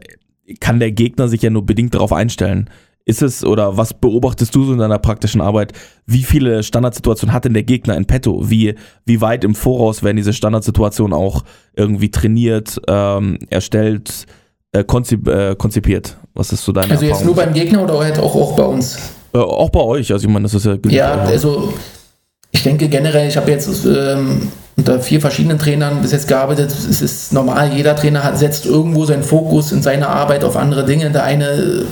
kann 0.61 0.81
der 0.81 0.93
Gegner 0.93 1.29
sich 1.29 1.43
ja 1.43 1.51
nur 1.51 1.65
bedingt 1.65 1.95
darauf 1.95 2.13
einstellen. 2.13 2.71
Ist 3.05 3.23
es 3.23 3.43
oder 3.43 3.79
was 3.79 3.95
beobachtest 3.95 4.55
du 4.55 4.65
so 4.65 4.73
in 4.75 4.79
deiner 4.79 4.99
praktischen 4.99 5.41
Arbeit? 5.41 5.73
Wie 6.05 6.25
viele 6.25 6.63
Standardsituationen 6.63 7.33
hat 7.35 7.47
denn 7.47 7.55
der 7.55 7.63
Gegner 7.63 7.97
in 7.97 8.05
petto? 8.05 8.51
Wie, 8.51 8.75
wie 9.07 9.21
weit 9.23 9.45
im 9.45 9.55
Voraus 9.55 10.03
werden 10.03 10.19
diese 10.19 10.35
Standardsituationen 10.35 11.15
auch 11.15 11.43
irgendwie 11.75 12.11
trainiert, 12.11 12.79
ähm, 12.87 13.39
erstellt, 13.49 14.27
äh, 14.73 14.85
konzip 14.85 15.27
äh, 15.27 15.55
konzipiert? 15.57 16.19
Was 16.35 16.53
ist 16.53 16.65
so 16.65 16.73
deine 16.73 16.93
Also 16.93 17.07
jetzt 17.07 17.25
nur 17.25 17.35
beim 17.35 17.55
Gegner 17.55 17.83
oder 17.85 17.99
halt 17.99 18.19
auch, 18.19 18.35
auch 18.35 18.55
bei 18.55 18.65
uns? 18.65 18.99
Äh, 19.33 19.39
auch 19.39 19.71
bei 19.71 19.81
euch, 19.81 20.13
also 20.13 20.27
ich 20.27 20.33
meine, 20.33 20.43
das 20.43 20.55
ist 20.55 20.67
ja 20.67 20.77
Ja, 20.89 21.15
also 21.15 21.73
ich 22.51 22.63
denke 22.63 22.89
generell, 22.89 23.29
ich 23.29 23.37
habe 23.37 23.51
jetzt 23.51 23.69
ähm, 23.85 24.51
unter 24.77 25.01
vier 25.01 25.21
verschiedenen 25.21 25.59
Trainern 25.59 26.01
bis 26.03 26.13
jetzt 26.13 26.29
gearbeitet. 26.29 26.71
Es 26.71 27.03
ist 27.03 27.33
normal, 27.33 27.73
jeder 27.73 27.97
Trainer 27.97 28.23
hat, 28.23 28.39
setzt 28.39 28.65
irgendwo 28.65 29.05
seinen 29.05 29.25
Fokus 29.25 29.73
in 29.73 29.83
seiner 29.83 30.09
Arbeit 30.09 30.45
auf 30.45 30.57
andere 30.57 30.85
Dinge. 30.85 31.11
Der 31.11 31.25
eine 31.25 31.85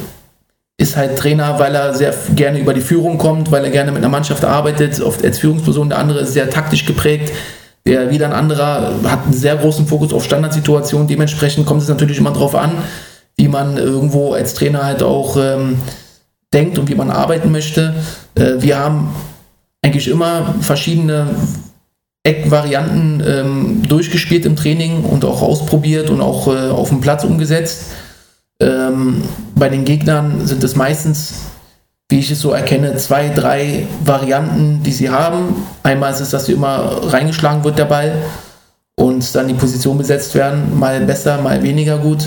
ist 0.79 0.97
halt 0.97 1.19
Trainer, 1.19 1.59
weil 1.59 1.75
er 1.75 1.95
sehr 1.95 2.15
gerne 2.35 2.59
über 2.59 2.75
die 2.75 2.81
Führung 2.81 3.19
kommt, 3.19 3.51
weil 3.51 3.65
er 3.65 3.71
gerne 3.71 3.91
mit 3.91 4.03
einer 4.03 4.11
Mannschaft 4.11 4.45
arbeitet, 4.45 5.01
oft 5.01 5.25
als 5.25 5.39
Führungsperson. 5.39 5.89
Der 5.89 5.99
andere 5.99 6.21
ist 6.21 6.33
sehr 6.33 6.49
taktisch 6.51 6.85
geprägt. 6.85 7.33
Der 7.87 8.11
wieder 8.11 8.27
ein 8.27 8.33
anderer 8.33 8.95
hat 9.05 9.25
einen 9.25 9.33
sehr 9.33 9.57
großen 9.57 9.87
Fokus 9.87 10.13
auf 10.13 10.25
Standardsituationen. 10.25 11.07
Dementsprechend 11.07 11.67
kommt 11.67 11.83
es 11.83 11.89
natürlich 11.89 12.19
immer 12.19 12.33
darauf 12.33 12.55
an, 12.55 12.73
wie 13.37 13.49
man 13.49 13.79
irgendwo 13.79 14.33
als 14.33 14.55
Trainer 14.55 14.85
halt 14.85 15.03
auch 15.03 15.37
ähm, 15.37 15.79
denkt 16.53 16.79
und 16.79 16.89
wie 16.89 16.95
man 16.95 17.11
arbeiten 17.11 17.53
möchte. 17.53 17.95
Äh, 18.35 18.55
wir 18.59 18.79
haben 18.79 19.15
eigentlich 19.87 20.09
immer 20.09 20.57
verschiedene 20.61 21.29
Eckvarianten 22.25 23.23
ähm, 23.25 23.83
durchgespielt 23.89 24.45
im 24.45 24.57
Training 24.57 25.05
und 25.05 25.25
auch 25.25 25.43
ausprobiert 25.43 26.11
und 26.11 26.21
auch 26.21 26.49
äh, 26.49 26.71
auf 26.71 26.89
dem 26.89 27.01
Platz 27.01 27.23
umgesetzt. 27.23 27.93
Ähm, 28.61 29.23
bei 29.55 29.69
den 29.69 29.85
Gegnern 29.85 30.45
sind 30.45 30.65
es 30.65 30.75
meistens, 30.75 31.35
wie 32.09 32.19
ich 32.19 32.33
es 32.33 32.41
so 32.41 32.51
erkenne, 32.51 32.97
zwei, 32.97 33.29
drei 33.29 33.87
Varianten, 34.05 34.83
die 34.83 34.91
sie 34.91 35.09
haben. 35.09 35.55
Einmal 35.85 36.13
ist 36.13 36.21
es, 36.21 36.31
dass 36.31 36.47
sie 36.47 36.53
immer 36.53 37.13
reingeschlagen 37.13 37.63
wird, 37.63 37.79
der 37.79 37.85
Ball, 37.85 38.17
und 38.97 39.37
dann 39.37 39.47
die 39.47 39.55
Position 39.55 39.99
besetzt 39.99 40.35
werden, 40.35 40.77
mal 40.77 40.99
besser, 41.03 41.41
mal 41.41 41.63
weniger 41.63 41.99
gut. 41.99 42.27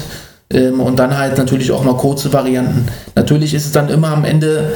Ähm, 0.49 0.79
und 0.79 0.97
dann 0.97 1.17
halt 1.17 1.37
natürlich 1.37 1.73
auch 1.73 1.83
mal 1.83 1.97
kurze 1.97 2.31
Varianten. 2.31 2.87
Natürlich 3.15 3.53
ist 3.53 3.65
es 3.65 3.71
dann 3.73 3.89
immer 3.89 4.09
am 4.09 4.23
Ende 4.23 4.75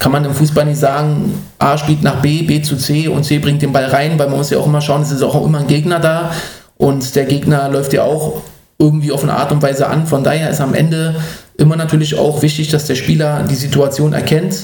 kann 0.00 0.12
man 0.12 0.24
im 0.24 0.34
Fußball 0.34 0.64
nicht 0.64 0.78
sagen, 0.78 1.42
A 1.58 1.78
spielt 1.78 2.02
nach 2.02 2.20
B, 2.20 2.42
B 2.42 2.62
zu 2.62 2.76
C 2.76 3.08
und 3.08 3.24
C 3.24 3.38
bringt 3.38 3.62
den 3.62 3.72
Ball 3.72 3.86
rein, 3.86 4.18
weil 4.18 4.28
man 4.28 4.38
muss 4.38 4.50
ja 4.50 4.58
auch 4.58 4.66
immer 4.66 4.80
schauen, 4.80 5.02
es 5.02 5.10
ist 5.10 5.22
auch 5.22 5.44
immer 5.44 5.58
ein 5.58 5.66
Gegner 5.66 5.98
da 5.98 6.30
und 6.76 7.14
der 7.16 7.24
Gegner 7.24 7.68
läuft 7.68 7.92
ja 7.92 8.02
auch 8.02 8.42
irgendwie 8.78 9.10
auf 9.12 9.22
eine 9.22 9.34
Art 9.34 9.50
und 9.50 9.62
Weise 9.62 9.88
an. 9.88 10.06
Von 10.06 10.22
daher 10.22 10.50
ist 10.50 10.60
am 10.60 10.74
Ende 10.74 11.16
immer 11.56 11.76
natürlich 11.76 12.16
auch 12.18 12.42
wichtig, 12.42 12.68
dass 12.70 12.86
der 12.86 12.94
Spieler 12.94 13.42
die 13.42 13.56
Situation 13.56 14.12
erkennt 14.12 14.56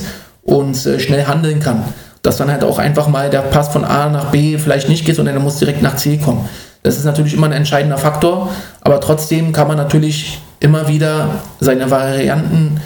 und 0.43 0.87
äh, 0.87 1.01
schnell 1.01 1.27
handeln 1.27 1.61
kann. 1.61 1.83
Dass 2.23 2.37
dann 2.37 2.51
halt 2.51 2.65
auch 2.65 2.79
einfach 2.79 3.09
mal 3.09 3.29
der 3.29 3.41
Pass 3.41 3.69
von 3.69 3.85
A 3.85 4.09
nach 4.09 4.31
B 4.31 4.57
vielleicht 4.57 4.89
nicht 4.89 5.05
geht, 5.05 5.17
sondern 5.17 5.35
er 5.35 5.43
muss 5.43 5.59
direkt 5.59 5.83
nach 5.83 5.97
C 5.97 6.17
kommen. 6.17 6.49
Das 6.83 6.97
ist 6.97 7.05
natürlich 7.05 7.35
immer 7.35 7.47
ein 7.47 7.53
entscheidender 7.53 7.99
Faktor, 7.99 8.51
aber 8.81 9.01
trotzdem 9.01 9.53
kann 9.53 9.69
man 9.69 9.77
natürlich 9.77 10.39
immer 10.61 10.87
wieder 10.87 11.31
seine 11.61 11.91
Varianten 11.91 12.81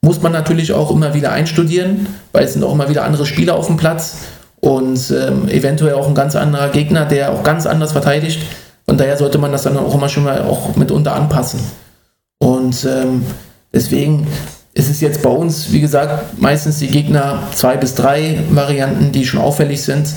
muss 0.00 0.22
man 0.22 0.32
natürlich 0.32 0.72
auch 0.72 0.90
immer 0.90 1.14
wieder 1.14 1.32
einstudieren, 1.32 2.06
weil 2.32 2.44
es 2.44 2.52
sind 2.52 2.64
auch 2.64 2.72
immer 2.72 2.88
wieder 2.88 3.04
andere 3.04 3.26
Spieler 3.26 3.56
auf 3.56 3.66
dem 3.66 3.76
Platz 3.76 4.18
und 4.60 5.10
ähm, 5.10 5.48
eventuell 5.48 5.94
auch 5.94 6.08
ein 6.08 6.14
ganz 6.14 6.36
anderer 6.36 6.68
Gegner, 6.68 7.04
der 7.04 7.32
auch 7.32 7.42
ganz 7.42 7.66
anders 7.66 7.92
verteidigt. 7.92 8.40
Von 8.86 8.96
daher 8.96 9.16
sollte 9.16 9.38
man 9.38 9.52
das 9.52 9.62
dann 9.62 9.76
auch 9.76 9.94
immer 9.94 10.08
schon 10.08 10.24
mal 10.24 10.42
auch 10.42 10.76
mitunter 10.76 11.14
anpassen. 11.14 11.60
Und 12.38 12.84
ähm, 12.84 13.26
deswegen 13.72 14.26
ist 14.72 14.88
es 14.88 15.00
jetzt 15.00 15.22
bei 15.22 15.30
uns, 15.30 15.72
wie 15.72 15.80
gesagt, 15.80 16.40
meistens 16.40 16.78
die 16.78 16.88
Gegner 16.88 17.42
zwei 17.54 17.76
bis 17.76 17.94
drei 17.94 18.40
Varianten, 18.50 19.12
die 19.12 19.26
schon 19.26 19.40
auffällig 19.40 19.82
sind. 19.82 20.08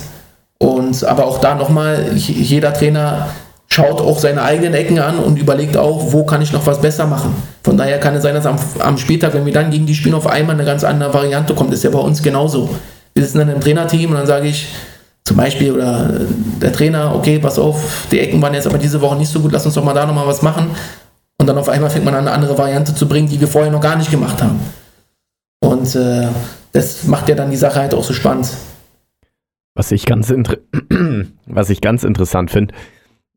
Und 0.60 1.04
aber 1.04 1.26
auch 1.26 1.40
da 1.40 1.56
nochmal, 1.56 2.12
jeder 2.16 2.74
Trainer 2.74 3.30
schaut 3.72 4.02
auch 4.02 4.20
seine 4.20 4.44
eigenen 4.44 4.74
Ecken 4.74 5.00
an 5.00 5.18
und 5.18 5.40
überlegt 5.40 5.78
auch, 5.78 6.12
wo 6.12 6.26
kann 6.26 6.42
ich 6.42 6.52
noch 6.52 6.66
was 6.66 6.82
besser 6.82 7.08
machen. 7.08 7.34
Von 7.64 7.78
daher 7.78 8.00
kann 8.00 8.14
es 8.14 8.24
sein, 8.24 8.36
dass 8.36 8.46
am, 8.46 8.58
am 8.80 8.98
Spieltag, 8.98 9.34
wenn 9.34 9.46
wir 9.46 9.54
dann 9.54 9.72
gegen 9.72 9.86
die 9.86 9.96
spielen, 9.96 10.14
auf 10.14 10.28
einmal 10.28 10.56
eine 10.56 10.66
ganz 10.66 10.84
andere 10.84 11.14
Variante 11.14 11.56
kommt. 11.56 11.72
Das 11.72 11.80
ist 11.80 11.84
ja 11.84 11.90
bei 11.90 12.00
uns 12.00 12.22
genauso. 12.22 12.70
Wir 13.14 13.24
sitzen 13.24 13.40
dann 13.40 13.50
im 13.50 13.62
Trainerteam 13.62 14.10
und 14.10 14.18
dann 14.18 14.28
sage 14.28 14.48
ich 14.48 14.68
zum 15.24 15.38
Beispiel, 15.38 15.72
oder 15.72 16.20
der 16.62 16.74
Trainer, 16.74 17.16
okay, 17.16 17.40
pass 17.40 17.58
auf, 17.58 18.08
die 18.12 18.20
Ecken 18.20 18.42
waren 18.42 18.54
jetzt 18.54 18.68
aber 18.68 18.78
diese 18.78 19.00
Woche 19.00 19.16
nicht 19.16 19.32
so 19.32 19.40
gut, 19.40 19.54
lass 19.54 19.66
uns 19.66 19.76
doch 19.76 19.84
mal 19.86 19.94
da 19.94 20.06
nochmal 20.06 20.28
was 20.28 20.42
machen. 20.42 20.72
Und 21.40 21.48
dann 21.48 21.58
auf 21.58 21.70
einmal 21.70 21.90
fängt 21.90 22.04
man 22.04 22.14
an, 22.14 22.28
eine 22.28 22.32
andere 22.32 22.58
Variante 22.58 22.94
zu 22.94 23.08
bringen, 23.08 23.30
die 23.30 23.40
wir 23.40 23.48
vorher 23.48 23.72
noch 23.72 23.82
gar 23.82 23.96
nicht 23.96 24.12
gemacht 24.12 24.42
haben. 24.42 24.60
Und 25.62 25.96
äh, 25.96 26.28
das 26.74 27.06
macht 27.06 27.30
ja 27.30 27.36
dann 27.36 27.50
die 27.50 27.58
Sache 27.58 27.80
halt 27.80 27.94
auch 27.94 28.04
so 28.04 28.12
spannend. 28.12 28.50
Was 29.76 29.92
ich 29.94 30.06
ganz, 30.06 30.34
was 31.46 31.70
ich 31.70 31.80
ganz 31.80 32.04
interessant 32.04 32.52
finde, 32.52 32.74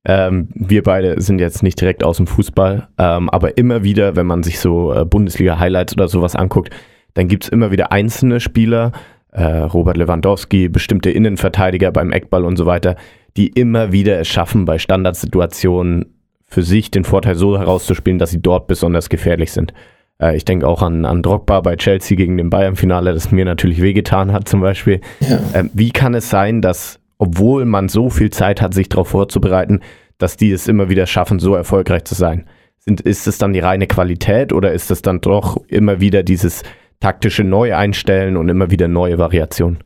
ähm, 0.05 0.49
wir 0.55 0.83
beide 0.83 1.21
sind 1.21 1.41
jetzt 1.41 1.63
nicht 1.63 1.81
direkt 1.81 2.05
aus 2.05 2.19
dem 2.19 2.27
Fußball, 2.27 2.89
ähm, 2.99 3.31
aber 3.31 3.57
immer 3.57 3.83
wieder, 3.83 4.17
wenn 4.17 4.27
man 4.27 4.43
sich 4.43 4.59
so 4.61 4.93
äh, 4.93 5.05
Bundesliga-Highlights 5.05 5.95
oder 5.95 6.09
sowas 6.09 6.37
anguckt, 6.37 6.71
dann 7.15 7.29
gibt 7.29 7.45
es 7.45 7.49
immer 7.49 7.71
wieder 7.71 7.93
einzelne 7.93 8.41
Spieler, 8.41 8.93
äh, 9.31 9.45
Robert 9.45 9.97
Lewandowski, 9.97 10.69
bestimmte 10.69 11.11
Innenverteidiger 11.11 11.91
beim 11.91 12.13
Eckball 12.13 12.45
und 12.45 12.57
so 12.57 12.67
weiter, 12.67 12.97
die 13.37 13.49
immer 13.49 13.93
wieder 13.93 14.21
es 14.21 14.29
schaffen, 14.29 14.65
bei 14.65 14.79
Standardsituationen 14.79 16.07
für 16.47 16.63
sich 16.63 16.91
den 16.91 17.05
Vorteil 17.05 17.35
so 17.35 17.59
herauszuspielen, 17.59 18.19
dass 18.19 18.31
sie 18.31 18.41
dort 18.41 18.67
besonders 18.67 19.09
gefährlich 19.09 19.53
sind. 19.53 19.73
Äh, 20.21 20.37
ich 20.37 20.45
denke 20.45 20.69
auch 20.69 20.83
an, 20.83 21.05
an 21.05 21.23
Drogba 21.23 21.61
bei 21.61 21.77
Chelsea 21.77 22.17
gegen 22.17 22.37
den 22.37 22.51
Bayern-Finale, 22.51 23.13
das 23.13 23.33
mir 23.33 23.45
natürlich 23.45 23.81
wehgetan 23.81 24.33
hat 24.33 24.49
zum 24.49 24.61
Beispiel. 24.61 25.01
Ja. 25.21 25.39
Äh, 25.53 25.65
wie 25.73 25.91
kann 25.91 26.15
es 26.15 26.31
sein, 26.31 26.61
dass 26.61 27.01
obwohl 27.25 27.65
man 27.65 27.89
so 27.89 28.11
viel 28.11 28.29
Zeit 28.29 28.61
hat, 28.61 28.75
sich 28.75 28.91
darauf 28.91 29.09
vorzubereiten, 29.09 29.81
dass 30.19 30.37
die 30.37 30.53
es 30.53 30.69
immer 30.69 30.91
wieder 30.91 31.07
schaffen, 31.07 31.39
so 31.39 31.55
erfolgreich 31.55 32.05
zu 32.05 32.15
sein. 32.15 32.47
Sind, 32.79 33.01
ist 33.01 33.27
es 33.27 33.39
dann 33.39 33.55
die 33.55 33.61
reine 33.61 33.87
Qualität 33.87 34.53
oder 34.53 34.73
ist 34.73 34.91
es 34.91 35.01
dann 35.01 35.23
doch 35.23 35.57
immer 35.69 36.01
wieder 36.01 36.23
dieses 36.23 36.63
taktische 37.01 37.43
Neueinstellen 37.43 38.37
und 38.37 38.51
immer 38.51 38.71
wieder 38.71 38.89
neue 38.89 39.17
Variationen? 39.19 39.79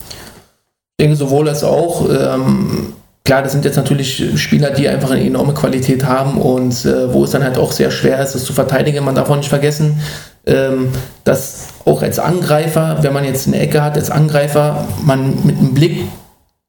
Ich 0.00 1.04
denke 1.04 1.16
sowohl 1.16 1.50
als 1.50 1.64
auch. 1.64 2.08
Ähm, 2.08 2.94
klar, 3.24 3.42
das 3.42 3.52
sind 3.52 3.66
jetzt 3.66 3.76
natürlich 3.76 4.40
Spieler, 4.40 4.70
die 4.70 4.88
einfach 4.88 5.10
eine 5.10 5.24
enorme 5.24 5.52
Qualität 5.52 6.06
haben 6.06 6.40
und 6.40 6.86
äh, 6.86 7.12
wo 7.12 7.24
es 7.24 7.30
dann 7.30 7.44
halt 7.44 7.58
auch 7.58 7.72
sehr 7.72 7.90
schwer 7.90 8.22
ist, 8.22 8.34
das 8.34 8.44
zu 8.44 8.54
verteidigen. 8.54 9.04
Man 9.04 9.14
darf 9.14 9.28
auch 9.28 9.36
nicht 9.36 9.50
vergessen, 9.50 10.00
ähm, 10.46 10.88
dass 11.24 11.68
auch 11.84 12.00
als 12.02 12.18
Angreifer, 12.18 12.98
wenn 13.02 13.12
man 13.12 13.24
jetzt 13.24 13.46
eine 13.46 13.58
Ecke 13.58 13.82
hat, 13.82 13.96
als 13.96 14.10
Angreifer, 14.10 14.88
man 15.04 15.44
mit 15.44 15.58
einem 15.58 15.74
Blick 15.74 16.04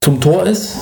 zum 0.04 0.20
Tor 0.20 0.48
ist 0.48 0.78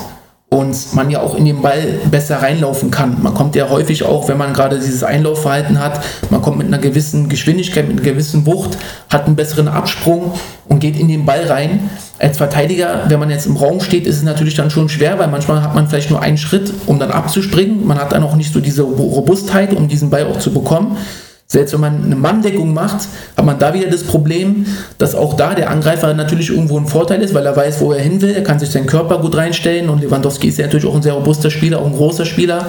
und 0.47 0.93
man 0.95 1.11
ja 1.11 1.19
auch 1.19 1.35
in 1.35 1.43
den 1.43 1.61
Ball 1.61 1.99
besser 2.09 2.41
reinlaufen 2.41 2.89
kann. 2.89 3.21
Man 3.21 3.33
kommt 3.33 3.53
ja 3.55 3.69
häufig 3.69 4.03
auch, 4.03 4.29
wenn 4.29 4.37
man 4.37 4.53
gerade 4.53 4.79
dieses 4.79 5.03
Einlaufverhalten 5.03 5.79
hat, 5.79 6.01
man 6.29 6.41
kommt 6.41 6.57
mit 6.57 6.67
einer 6.67 6.77
gewissen 6.77 7.27
Geschwindigkeit, 7.27 7.87
mit 7.87 7.97
einer 7.97 8.09
gewissen 8.09 8.45
Wucht, 8.45 8.77
hat 9.09 9.25
einen 9.25 9.35
besseren 9.35 9.67
Absprung 9.67 10.33
und 10.69 10.79
geht 10.79 10.97
in 10.97 11.09
den 11.09 11.25
Ball 11.25 11.43
rein. 11.45 11.89
Als 12.17 12.37
Verteidiger, 12.37 13.03
wenn 13.09 13.19
man 13.19 13.29
jetzt 13.29 13.45
im 13.45 13.57
Raum 13.57 13.81
steht, 13.81 14.07
ist 14.07 14.15
es 14.15 14.23
natürlich 14.23 14.55
dann 14.55 14.71
schon 14.71 14.87
schwer, 14.87 15.19
weil 15.19 15.27
manchmal 15.27 15.61
hat 15.61 15.75
man 15.75 15.89
vielleicht 15.89 16.11
nur 16.11 16.21
einen 16.21 16.37
Schritt, 16.37 16.73
um 16.85 16.97
dann 16.97 17.11
abzuspringen. 17.11 17.85
Man 17.85 17.99
hat 17.99 18.13
dann 18.13 18.23
auch 18.23 18.35
nicht 18.35 18.53
so 18.53 18.61
diese 18.61 18.83
Robustheit, 18.83 19.73
um 19.73 19.89
diesen 19.89 20.09
Ball 20.09 20.27
auch 20.27 20.39
zu 20.39 20.53
bekommen. 20.53 20.97
Selbst 21.51 21.73
wenn 21.73 21.81
man 21.81 22.03
eine 22.03 22.15
Manndeckung 22.15 22.75
macht, 22.75 23.07
hat 23.35 23.43
man 23.43 23.57
da 23.57 23.73
wieder 23.73 23.89
das 23.89 24.03
Problem, 24.03 24.67
dass 24.99 25.15
auch 25.15 25.33
da 25.33 25.55
der 25.55 25.71
Angreifer 25.71 26.13
natürlich 26.13 26.51
irgendwo 26.51 26.77
ein 26.77 26.85
Vorteil 26.85 27.23
ist, 27.23 27.33
weil 27.33 27.45
er 27.45 27.55
weiß, 27.55 27.81
wo 27.81 27.91
er 27.91 28.01
hin 28.01 28.21
will. 28.21 28.35
Er 28.35 28.43
kann 28.43 28.59
sich 28.59 28.69
seinen 28.69 28.85
Körper 28.85 29.17
gut 29.17 29.35
reinstellen 29.35 29.89
und 29.89 30.01
Lewandowski 30.01 30.49
ist 30.49 30.59
ja 30.59 30.67
natürlich 30.67 30.85
auch 30.85 30.95
ein 30.95 31.01
sehr 31.01 31.13
robuster 31.13 31.49
Spieler, 31.49 31.79
auch 31.79 31.87
ein 31.87 31.95
großer 31.95 32.25
Spieler. 32.25 32.67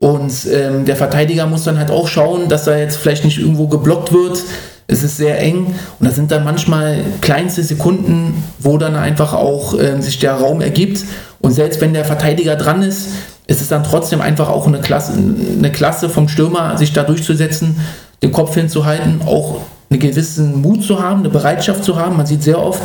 Und 0.00 0.32
ähm, 0.50 0.86
der 0.86 0.96
Verteidiger 0.96 1.46
muss 1.46 1.62
dann 1.62 1.78
halt 1.78 1.92
auch 1.92 2.08
schauen, 2.08 2.48
dass 2.48 2.66
er 2.66 2.78
jetzt 2.78 2.96
vielleicht 2.96 3.24
nicht 3.24 3.38
irgendwo 3.38 3.68
geblockt 3.68 4.12
wird. 4.12 4.42
Es 4.90 5.02
ist 5.02 5.16
sehr 5.16 5.38
eng 5.40 5.74
und 5.98 6.06
da 6.06 6.10
sind 6.10 6.32
dann 6.32 6.44
manchmal 6.44 7.04
kleinste 7.20 7.62
Sekunden, 7.62 8.42
wo 8.58 8.76
dann 8.76 8.96
einfach 8.96 9.34
auch 9.34 9.78
ähm, 9.78 10.02
sich 10.02 10.18
der 10.18 10.34
Raum 10.34 10.60
ergibt. 10.60 11.04
Und 11.40 11.52
selbst 11.52 11.80
wenn 11.80 11.94
der 11.94 12.04
Verteidiger 12.04 12.56
dran 12.56 12.82
ist, 12.82 13.08
ist 13.46 13.60
es 13.60 13.68
dann 13.68 13.84
trotzdem 13.84 14.20
einfach 14.20 14.48
auch 14.48 14.66
eine 14.66 14.80
Klasse, 14.80 15.12
eine 15.12 15.70
Klasse 15.70 16.08
vom 16.08 16.28
Stürmer, 16.28 16.76
sich 16.76 16.92
da 16.92 17.04
durchzusetzen, 17.04 17.76
den 18.22 18.32
Kopf 18.32 18.54
hinzuhalten, 18.54 19.22
auch 19.26 19.60
einen 19.90 20.00
gewissen 20.00 20.60
Mut 20.60 20.82
zu 20.82 21.00
haben, 21.00 21.20
eine 21.20 21.30
Bereitschaft 21.30 21.84
zu 21.84 21.96
haben. 21.96 22.16
Man 22.16 22.26
sieht 22.26 22.42
sehr 22.42 22.60
oft, 22.60 22.82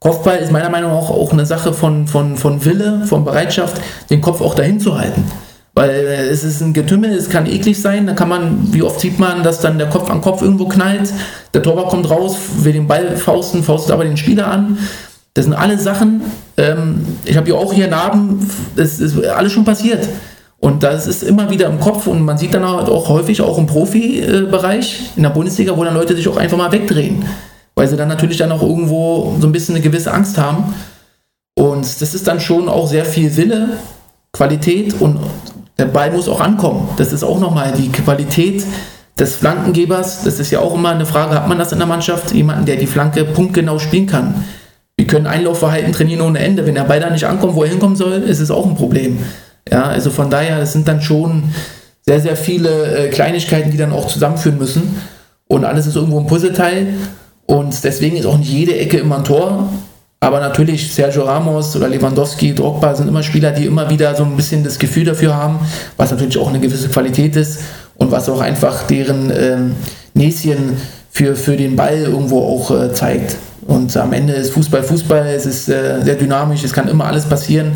Kopfball 0.00 0.36
ist 0.36 0.52
meiner 0.52 0.70
Meinung 0.70 0.92
nach 0.92 1.10
auch 1.10 1.32
eine 1.32 1.44
Sache 1.44 1.72
von, 1.72 2.06
von, 2.06 2.36
von 2.36 2.64
Wille, 2.64 3.02
von 3.06 3.24
Bereitschaft, 3.24 3.80
den 4.10 4.20
Kopf 4.20 4.40
auch 4.40 4.54
dahin 4.54 4.78
zu 4.78 4.96
halten. 4.98 5.24
Weil 5.78 5.90
äh, 5.90 6.28
es 6.28 6.42
ist 6.42 6.60
ein 6.60 6.72
Getümmel, 6.72 7.12
es 7.12 7.30
kann 7.30 7.46
eklig 7.46 7.80
sein, 7.80 8.08
da 8.08 8.12
kann 8.12 8.28
man, 8.28 8.72
wie 8.72 8.82
oft 8.82 8.98
sieht 8.98 9.20
man, 9.20 9.44
dass 9.44 9.60
dann 9.60 9.78
der 9.78 9.88
Kopf 9.88 10.10
an 10.10 10.20
Kopf 10.20 10.42
irgendwo 10.42 10.66
knallt, 10.66 11.12
der 11.54 11.62
Torwart 11.62 11.88
kommt 11.88 12.10
raus, 12.10 12.36
will 12.64 12.72
den 12.72 12.88
Ball 12.88 13.16
fausten, 13.16 13.62
faustet 13.62 13.92
aber 13.92 14.02
den 14.02 14.16
Spieler 14.16 14.48
an. 14.48 14.76
Das 15.34 15.44
sind 15.44 15.54
alle 15.54 15.78
Sachen, 15.78 16.22
ähm, 16.56 17.06
ich 17.24 17.36
habe 17.36 17.50
ja 17.50 17.54
auch 17.54 17.72
hier 17.72 17.86
Narben, 17.86 18.50
das 18.74 18.98
ist 18.98 19.24
alles 19.24 19.52
schon 19.52 19.64
passiert. 19.64 20.08
Und 20.58 20.82
das 20.82 21.06
ist 21.06 21.22
immer 21.22 21.48
wieder 21.48 21.68
im 21.68 21.78
Kopf 21.78 22.08
und 22.08 22.22
man 22.22 22.38
sieht 22.38 22.54
dann 22.54 22.64
auch 22.64 23.08
häufig 23.08 23.40
auch 23.40 23.56
im 23.56 23.66
Profibereich 23.66 25.12
in 25.14 25.22
der 25.22 25.30
Bundesliga, 25.30 25.76
wo 25.76 25.84
dann 25.84 25.94
Leute 25.94 26.16
sich 26.16 26.26
auch 26.26 26.38
einfach 26.38 26.58
mal 26.58 26.72
wegdrehen, 26.72 27.24
weil 27.76 27.86
sie 27.86 27.96
dann 27.96 28.08
natürlich 28.08 28.38
dann 28.38 28.50
auch 28.50 28.62
irgendwo 28.62 29.36
so 29.40 29.46
ein 29.46 29.52
bisschen 29.52 29.76
eine 29.76 29.84
gewisse 29.84 30.12
Angst 30.12 30.38
haben. 30.38 30.74
Und 31.56 31.84
das 32.02 32.14
ist 32.14 32.26
dann 32.26 32.40
schon 32.40 32.68
auch 32.68 32.88
sehr 32.88 33.04
viel 33.04 33.36
Wille, 33.36 33.78
Qualität 34.32 35.00
und 35.00 35.20
der 35.78 35.86
Ball 35.86 36.10
muss 36.10 36.28
auch 36.28 36.40
ankommen. 36.40 36.88
Das 36.96 37.12
ist 37.12 37.22
auch 37.22 37.38
nochmal 37.38 37.72
die 37.72 37.90
Qualität 37.90 38.64
des 39.18 39.36
Flankengebers. 39.36 40.24
Das 40.24 40.40
ist 40.40 40.50
ja 40.50 40.60
auch 40.60 40.74
immer 40.74 40.90
eine 40.90 41.06
Frage, 41.06 41.34
hat 41.34 41.48
man 41.48 41.58
das 41.58 41.72
in 41.72 41.78
der 41.78 41.86
Mannschaft? 41.86 42.32
Jemanden, 42.32 42.66
der 42.66 42.76
die 42.76 42.86
Flanke 42.86 43.24
punktgenau 43.24 43.78
spielen 43.78 44.06
kann. 44.06 44.44
Wir 44.96 45.06
können 45.06 45.26
Einlaufverhalten 45.26 45.92
trainieren 45.92 46.22
ohne 46.22 46.40
Ende. 46.40 46.66
Wenn 46.66 46.74
der 46.74 46.84
Ball 46.84 47.00
da 47.00 47.10
nicht 47.10 47.24
ankommt, 47.24 47.54
wo 47.54 47.62
er 47.62 47.70
hinkommen 47.70 47.96
soll, 47.96 48.14
ist 48.14 48.40
es 48.40 48.50
auch 48.50 48.66
ein 48.66 48.74
Problem. 48.74 49.18
Ja, 49.70 49.84
also 49.84 50.10
von 50.10 50.30
daher, 50.30 50.58
es 50.58 50.72
sind 50.72 50.88
dann 50.88 51.00
schon 51.00 51.44
sehr, 52.04 52.20
sehr 52.20 52.36
viele 52.36 52.96
äh, 52.96 53.08
Kleinigkeiten, 53.10 53.70
die 53.70 53.76
dann 53.76 53.92
auch 53.92 54.08
zusammenführen 54.08 54.58
müssen. 54.58 54.96
Und 55.46 55.64
alles 55.64 55.86
ist 55.86 55.96
irgendwo 55.96 56.18
ein 56.18 56.26
Puzzleteil. 56.26 56.94
Und 57.46 57.84
deswegen 57.84 58.16
ist 58.16 58.26
auch 58.26 58.38
nicht 58.38 58.50
jede 58.50 58.76
Ecke 58.76 58.98
immer 58.98 59.18
ein 59.18 59.24
Tor. 59.24 59.68
Aber 60.20 60.40
natürlich, 60.40 60.92
Sergio 60.92 61.24
Ramos 61.24 61.76
oder 61.76 61.88
Lewandowski, 61.88 62.54
Drogba 62.54 62.94
sind 62.94 63.06
immer 63.06 63.22
Spieler, 63.22 63.52
die 63.52 63.66
immer 63.66 63.88
wieder 63.88 64.14
so 64.16 64.24
ein 64.24 64.36
bisschen 64.36 64.64
das 64.64 64.78
Gefühl 64.78 65.04
dafür 65.04 65.36
haben, 65.36 65.60
was 65.96 66.10
natürlich 66.10 66.38
auch 66.38 66.48
eine 66.48 66.58
gewisse 66.58 66.88
Qualität 66.88 67.36
ist 67.36 67.60
und 67.96 68.10
was 68.10 68.28
auch 68.28 68.40
einfach 68.40 68.86
deren 68.88 69.30
ähm, 69.30 69.76
Näschen 70.14 70.76
für, 71.10 71.36
für 71.36 71.56
den 71.56 71.76
Ball 71.76 71.98
irgendwo 71.98 72.42
auch 72.42 72.70
äh, 72.70 72.92
zeigt. 72.92 73.36
Und 73.66 73.96
am 73.96 74.12
Ende 74.12 74.32
ist 74.32 74.50
Fußball 74.50 74.82
Fußball, 74.82 75.26
es 75.28 75.46
ist 75.46 75.68
äh, 75.68 76.00
sehr 76.02 76.16
dynamisch, 76.16 76.64
es 76.64 76.72
kann 76.72 76.88
immer 76.88 77.06
alles 77.06 77.26
passieren. 77.26 77.72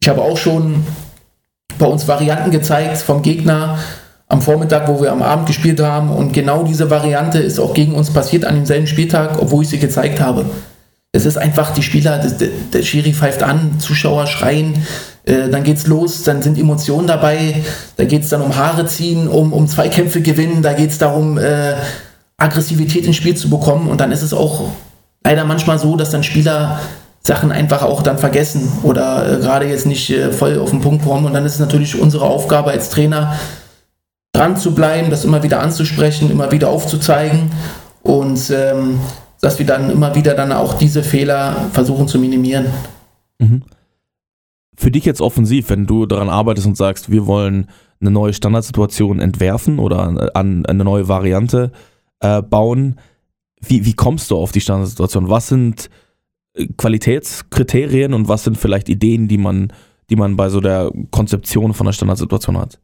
Ich 0.00 0.08
habe 0.08 0.22
auch 0.22 0.36
schon 0.36 0.84
bei 1.78 1.86
uns 1.86 2.06
Varianten 2.06 2.50
gezeigt 2.52 2.98
vom 2.98 3.22
Gegner 3.22 3.78
am 4.28 4.42
Vormittag, 4.42 4.86
wo 4.86 5.00
wir 5.02 5.10
am 5.10 5.22
Abend 5.22 5.46
gespielt 5.46 5.80
haben. 5.80 6.10
Und 6.10 6.32
genau 6.32 6.62
diese 6.62 6.88
Variante 6.90 7.38
ist 7.38 7.58
auch 7.58 7.74
gegen 7.74 7.94
uns 7.94 8.10
passiert 8.10 8.44
an 8.44 8.54
demselben 8.54 8.86
Spieltag, 8.86 9.40
obwohl 9.40 9.64
ich 9.64 9.70
sie 9.70 9.78
gezeigt 9.78 10.20
habe. 10.20 10.44
Es 11.14 11.26
ist 11.26 11.36
einfach, 11.36 11.72
die 11.72 11.82
Spieler, 11.82 12.18
der, 12.18 12.48
der 12.72 12.82
Schiri 12.82 13.12
pfeift 13.12 13.42
an, 13.42 13.78
Zuschauer 13.78 14.26
schreien, 14.26 14.84
äh, 15.24 15.48
dann 15.48 15.62
geht's 15.62 15.86
los, 15.86 16.24
dann 16.24 16.42
sind 16.42 16.58
Emotionen 16.58 17.06
dabei, 17.06 17.62
da 17.96 18.04
geht 18.04 18.22
es 18.22 18.30
dann 18.30 18.42
um 18.42 18.56
Haare 18.56 18.86
ziehen, 18.86 19.28
um, 19.28 19.52
um 19.52 19.68
Zweikämpfe 19.68 20.22
gewinnen, 20.22 20.62
da 20.62 20.72
geht 20.72 20.90
es 20.90 20.98
darum, 20.98 21.38
äh, 21.38 21.74
Aggressivität 22.36 23.06
ins 23.06 23.16
Spiel 23.16 23.36
zu 23.36 23.48
bekommen 23.48 23.88
und 23.88 24.00
dann 24.00 24.10
ist 24.10 24.22
es 24.22 24.34
auch 24.34 24.70
leider 25.24 25.44
manchmal 25.44 25.78
so, 25.78 25.96
dass 25.96 26.10
dann 26.10 26.24
Spieler 26.24 26.80
Sachen 27.22 27.52
einfach 27.52 27.82
auch 27.82 28.02
dann 28.02 28.18
vergessen 28.18 28.70
oder 28.82 29.38
äh, 29.38 29.40
gerade 29.40 29.66
jetzt 29.66 29.86
nicht 29.86 30.10
äh, 30.10 30.32
voll 30.32 30.58
auf 30.58 30.70
den 30.70 30.80
Punkt 30.80 31.04
kommen. 31.04 31.24
Und 31.24 31.32
dann 31.32 31.46
ist 31.46 31.54
es 31.54 31.58
natürlich 31.58 31.98
unsere 31.98 32.26
Aufgabe 32.26 32.70
als 32.70 32.90
Trainer, 32.90 33.38
dran 34.34 34.56
zu 34.56 34.74
bleiben, 34.74 35.10
das 35.10 35.24
immer 35.24 35.42
wieder 35.42 35.60
anzusprechen, 35.60 36.30
immer 36.30 36.50
wieder 36.52 36.68
aufzuzeigen 36.68 37.50
und 38.02 38.50
ähm, 38.50 39.00
dass 39.44 39.58
wir 39.58 39.66
dann 39.66 39.90
immer 39.90 40.14
wieder 40.14 40.34
dann 40.34 40.52
auch 40.52 40.74
diese 40.74 41.02
Fehler 41.02 41.68
versuchen 41.72 42.08
zu 42.08 42.18
minimieren. 42.18 42.66
Mhm. 43.38 43.62
Für 44.74 44.90
dich 44.90 45.04
jetzt 45.04 45.20
offensiv, 45.20 45.68
wenn 45.68 45.86
du 45.86 46.06
daran 46.06 46.30
arbeitest 46.30 46.66
und 46.66 46.76
sagst, 46.76 47.10
wir 47.10 47.26
wollen 47.26 47.68
eine 48.00 48.10
neue 48.10 48.32
Standardsituation 48.32 49.20
entwerfen 49.20 49.78
oder 49.78 50.34
an 50.34 50.66
eine 50.66 50.84
neue 50.84 51.08
Variante 51.08 51.72
äh, 52.20 52.42
bauen, 52.42 52.98
wie, 53.60 53.84
wie 53.84 53.92
kommst 53.92 54.30
du 54.30 54.36
auf 54.36 54.50
die 54.50 54.60
Standardsituation? 54.60 55.28
Was 55.28 55.48
sind 55.48 55.90
äh, 56.54 56.66
Qualitätskriterien 56.76 58.14
und 58.14 58.28
was 58.28 58.44
sind 58.44 58.56
vielleicht 58.56 58.88
Ideen, 58.88 59.28
die 59.28 59.38
man, 59.38 59.72
die 60.10 60.16
man 60.16 60.36
bei 60.36 60.48
so 60.48 60.60
der 60.60 60.90
Konzeption 61.10 61.74
von 61.74 61.86
der 61.86 61.92
Standardsituation 61.92 62.58
hat? 62.58 62.80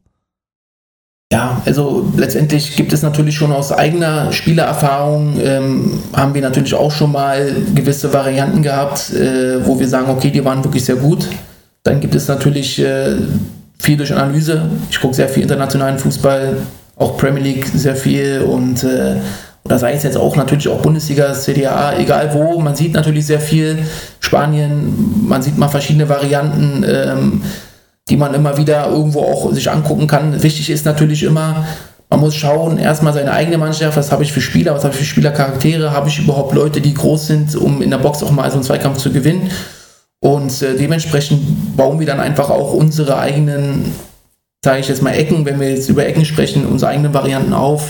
Ja, 1.31 1.61
also 1.65 2.11
letztendlich 2.17 2.75
gibt 2.75 2.91
es 2.91 3.03
natürlich 3.03 3.35
schon 3.35 3.53
aus 3.53 3.71
eigener 3.71 4.33
Spielererfahrung, 4.33 5.39
ähm, 5.41 6.03
haben 6.11 6.33
wir 6.33 6.41
natürlich 6.41 6.73
auch 6.73 6.91
schon 6.91 7.13
mal 7.13 7.55
gewisse 7.73 8.13
Varianten 8.13 8.61
gehabt, 8.61 9.13
äh, 9.13 9.65
wo 9.65 9.79
wir 9.79 9.87
sagen, 9.87 10.09
okay, 10.09 10.29
die 10.29 10.43
waren 10.43 10.61
wirklich 10.61 10.83
sehr 10.83 10.97
gut. 10.97 11.29
Dann 11.83 12.01
gibt 12.01 12.15
es 12.15 12.27
natürlich 12.27 12.79
äh, 12.83 13.15
viel 13.79 13.95
durch 13.95 14.13
Analyse. 14.13 14.63
Ich 14.89 14.99
gucke 14.99 15.13
sehr 15.13 15.29
viel 15.29 15.43
internationalen 15.43 15.97
Fußball, 15.99 16.57
auch 16.97 17.17
Premier 17.17 17.41
League 17.41 17.65
sehr 17.65 17.95
viel 17.95 18.41
und 18.41 18.83
äh, 18.83 19.15
oder 19.63 19.79
sei 19.79 19.93
es 19.93 20.03
jetzt 20.03 20.17
auch 20.17 20.35
natürlich 20.35 20.67
auch 20.67 20.81
Bundesliga, 20.81 21.31
CDA, 21.33 21.97
egal 21.97 22.33
wo, 22.33 22.59
man 22.59 22.75
sieht 22.75 22.93
natürlich 22.93 23.25
sehr 23.25 23.39
viel. 23.39 23.77
Spanien, 24.19 25.27
man 25.27 25.41
sieht 25.41 25.57
mal 25.57 25.69
verschiedene 25.69 26.09
Varianten, 26.09 26.83
ähm, 26.85 27.41
die 28.11 28.17
man 28.17 28.33
immer 28.33 28.57
wieder 28.57 28.89
irgendwo 28.89 29.21
auch 29.21 29.53
sich 29.53 29.71
angucken 29.71 30.05
kann. 30.05 30.43
Wichtig 30.43 30.69
ist 30.69 30.85
natürlich 30.85 31.23
immer, 31.23 31.65
man 32.09 32.19
muss 32.19 32.35
schauen, 32.35 32.77
erstmal 32.77 33.13
seine 33.13 33.31
eigene 33.31 33.57
Mannschaft, 33.57 33.95
was 33.95 34.11
habe 34.11 34.23
ich 34.23 34.33
für 34.33 34.41
Spieler, 34.41 34.75
was 34.75 34.83
habe 34.83 34.93
ich 34.93 34.99
für 34.99 35.05
Spielercharaktere, 35.05 35.91
habe 35.91 36.09
ich 36.09 36.19
überhaupt 36.19 36.53
Leute, 36.53 36.81
die 36.81 36.93
groß 36.93 37.27
sind, 37.27 37.55
um 37.55 37.81
in 37.81 37.89
der 37.89 37.99
Box 37.99 38.21
auch 38.21 38.31
mal 38.31 38.49
so 38.49 38.55
einen 38.55 38.63
Zweikampf 38.63 38.97
zu 38.97 39.13
gewinnen. 39.13 39.49
Und 40.19 40.61
äh, 40.61 40.75
dementsprechend 40.75 41.77
bauen 41.77 41.99
wir 41.99 42.05
dann 42.05 42.19
einfach 42.19 42.49
auch 42.49 42.73
unsere 42.73 43.17
eigenen, 43.17 43.93
sage 44.63 44.81
ich 44.81 44.89
jetzt 44.89 45.01
mal, 45.01 45.13
Ecken, 45.13 45.45
wenn 45.45 45.59
wir 45.59 45.69
jetzt 45.69 45.89
über 45.89 46.05
Ecken 46.05 46.25
sprechen, 46.25 46.65
unsere 46.65 46.91
eigenen 46.91 47.13
Varianten 47.13 47.53
auf 47.53 47.89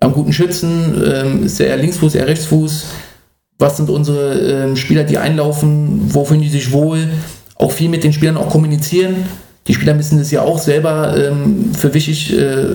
haben 0.00 0.14
guten 0.14 0.32
Schützen, 0.32 1.02
ähm, 1.04 1.44
ist 1.44 1.58
er 1.60 1.76
Linksfuß, 1.76 2.14
eher 2.14 2.28
Rechtsfuß. 2.28 2.86
Was 3.58 3.76
sind 3.76 3.90
unsere 3.90 4.34
ähm, 4.38 4.76
Spieler, 4.76 5.02
die 5.02 5.18
einlaufen? 5.18 6.14
Wo 6.14 6.24
fühlen 6.24 6.40
die 6.40 6.48
sich 6.48 6.70
wohl? 6.70 7.08
Auch 7.56 7.72
viel 7.72 7.88
mit 7.88 8.04
den 8.04 8.12
Spielern 8.12 8.36
auch 8.36 8.50
kommunizieren. 8.50 9.24
Die 9.68 9.74
Spieler 9.74 9.94
müssen 9.94 10.18
das 10.18 10.30
ja 10.30 10.42
auch 10.42 10.58
selber 10.58 11.14
ähm, 11.16 11.74
für 11.74 11.94
wichtig 11.94 12.36
äh, 12.36 12.66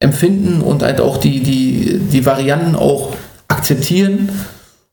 empfinden 0.00 0.62
und 0.62 0.82
halt 0.82 1.00
auch 1.00 1.18
die, 1.18 1.40
die, 1.42 1.98
die 1.98 2.26
Varianten 2.26 2.74
auch 2.74 3.14
akzeptieren. 3.48 4.30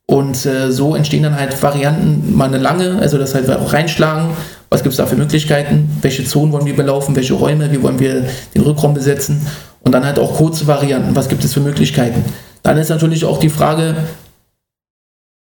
Und 0.06 0.46
äh, 0.46 0.72
so 0.72 0.96
entstehen 0.96 1.24
dann 1.24 1.36
halt 1.36 1.62
Varianten, 1.64 2.36
mal 2.36 2.50
eine 2.50 2.58
lange, 2.58 3.00
also 3.00 3.18
das 3.18 3.34
halt 3.34 3.50
auch 3.50 3.72
reinschlagen. 3.72 4.32
Was 4.70 4.84
gibt 4.84 4.92
es 4.92 4.98
da 4.98 5.06
für 5.06 5.16
Möglichkeiten? 5.16 5.90
Welche 6.02 6.26
Zonen 6.26 6.52
wollen 6.52 6.66
wir 6.66 6.76
belaufen? 6.76 7.16
Welche 7.16 7.34
Räume? 7.34 7.72
Wie 7.72 7.82
wollen 7.82 8.00
wir 8.00 8.26
den 8.54 8.62
Rückraum 8.62 8.94
besetzen? 8.94 9.46
Und 9.82 9.94
dann 9.94 10.06
halt 10.06 10.20
auch 10.20 10.36
kurze 10.36 10.68
Varianten. 10.68 11.16
Was 11.16 11.30
gibt 11.30 11.44
es 11.44 11.54
für 11.54 11.62
Möglichkeiten? 11.62 12.24
Dann 12.64 12.78
ist 12.78 12.90
natürlich 12.90 13.24
auch 13.26 13.40
die 13.40 13.50
Frage, 13.50 13.96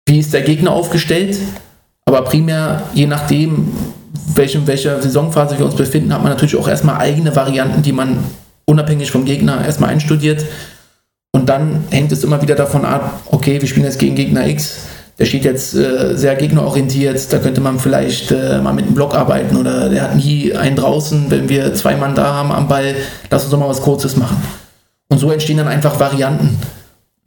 wie 0.07 0.19
ist 0.19 0.33
der 0.33 0.41
Gegner 0.41 0.71
aufgestellt? 0.71 1.38
Aber 2.05 2.23
primär, 2.23 2.83
je 2.93 3.07
nachdem, 3.07 3.71
welche, 4.36 4.65
welcher 4.67 5.02
Saisonphase 5.02 5.58
wir 5.58 5.65
uns 5.65 5.76
befinden, 5.76 6.13
hat 6.13 6.21
man 6.21 6.32
natürlich 6.32 6.56
auch 6.56 6.67
erstmal 6.67 6.97
eigene 6.97 7.36
Varianten, 7.36 7.82
die 7.82 7.91
man 7.91 8.19
unabhängig 8.65 9.12
vom 9.12 9.26
Gegner 9.26 9.65
erstmal 9.65 9.89
einstudiert. 9.89 10.45
Und 11.32 11.49
dann 11.49 11.84
hängt 11.89 12.12
es 12.12 12.23
immer 12.23 12.41
wieder 12.41 12.56
davon 12.56 12.86
ab, 12.86 13.21
okay, 13.26 13.60
wir 13.60 13.67
spielen 13.67 13.86
jetzt 13.86 13.97
gegen 13.97 14.15
Gegner 14.15 14.47
X, 14.47 14.78
der 15.17 15.26
steht 15.26 15.45
jetzt 15.45 15.76
äh, 15.76 16.15
sehr 16.15 16.36
gegnerorientiert, 16.36 17.32
da 17.34 17.39
könnte 17.39 17.62
man 17.62 17.80
vielleicht 17.80 18.32
äh, 18.32 18.60
mal 18.60 18.73
mit 18.73 18.86
einem 18.86 18.95
Block 18.95 19.15
arbeiten 19.15 19.56
oder 19.58 19.89
der 19.89 20.04
hat 20.04 20.15
nie 20.15 20.54
einen 20.54 20.76
draußen, 20.76 21.30
wenn 21.30 21.49
wir 21.49 21.73
zwei 21.73 21.95
Mann 21.95 22.15
da 22.15 22.34
haben 22.34 22.52
am 22.52 22.67
Ball, 22.67 22.95
lass 23.30 23.43
uns 23.43 23.52
doch 23.52 23.60
mal 23.60 23.69
was 23.69 23.82
Kurzes 23.82 24.15
machen. 24.15 24.38
Und 25.10 25.17
so 25.17 25.32
entstehen 25.32 25.58
dann 25.58 25.67
einfach 25.67 25.99
Varianten. 25.99 26.58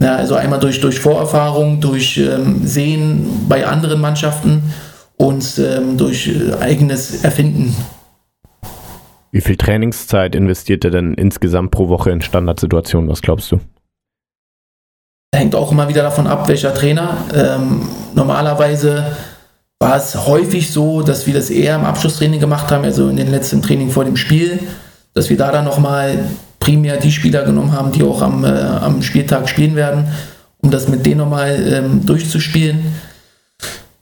Ja, 0.00 0.16
also 0.16 0.34
einmal 0.34 0.60
durch, 0.60 0.80
durch 0.80 1.00
Vorerfahrung, 1.00 1.80
durch 1.80 2.18
ähm, 2.18 2.66
Sehen 2.66 3.46
bei 3.48 3.66
anderen 3.66 4.00
Mannschaften 4.00 4.62
und 5.16 5.58
ähm, 5.58 5.96
durch 5.96 6.28
äh, 6.28 6.54
eigenes 6.60 7.24
Erfinden. 7.24 7.74
Wie 9.32 9.40
viel 9.40 9.56
Trainingszeit 9.56 10.34
investiert 10.34 10.84
er 10.84 10.90
denn 10.90 11.14
insgesamt 11.14 11.70
pro 11.70 11.88
Woche 11.88 12.10
in 12.10 12.22
Standardsituationen? 12.22 13.10
Was 13.10 13.22
glaubst 13.22 13.52
du? 13.52 13.60
hängt 15.36 15.54
auch 15.54 15.70
immer 15.70 15.88
wieder 15.88 16.02
davon 16.02 16.26
ab, 16.26 16.48
welcher 16.48 16.74
Trainer. 16.74 17.16
Ähm, 17.34 17.82
normalerweise 18.14 19.04
war 19.78 19.96
es 19.96 20.26
häufig 20.26 20.70
so, 20.70 21.02
dass 21.02 21.26
wir 21.26 21.34
das 21.34 21.50
eher 21.50 21.76
im 21.76 21.84
Abschlusstraining 21.84 22.40
gemacht 22.40 22.70
haben, 22.70 22.84
also 22.84 23.08
in 23.08 23.16
den 23.16 23.30
letzten 23.30 23.62
Training 23.62 23.90
vor 23.90 24.04
dem 24.04 24.16
Spiel, 24.16 24.58
dass 25.14 25.28
wir 25.30 25.36
da 25.36 25.52
dann 25.52 25.64
nochmal 25.64 26.18
primär 26.58 26.96
die 26.96 27.12
Spieler 27.12 27.44
genommen 27.44 27.72
haben, 27.72 27.92
die 27.92 28.02
auch 28.02 28.22
am, 28.22 28.44
äh, 28.44 28.48
am 28.48 29.02
Spieltag 29.02 29.48
spielen 29.48 29.76
werden, 29.76 30.08
um 30.62 30.70
das 30.70 30.88
mit 30.88 31.04
denen 31.04 31.18
nochmal 31.18 31.72
ähm, 31.72 32.06
durchzuspielen. 32.06 32.80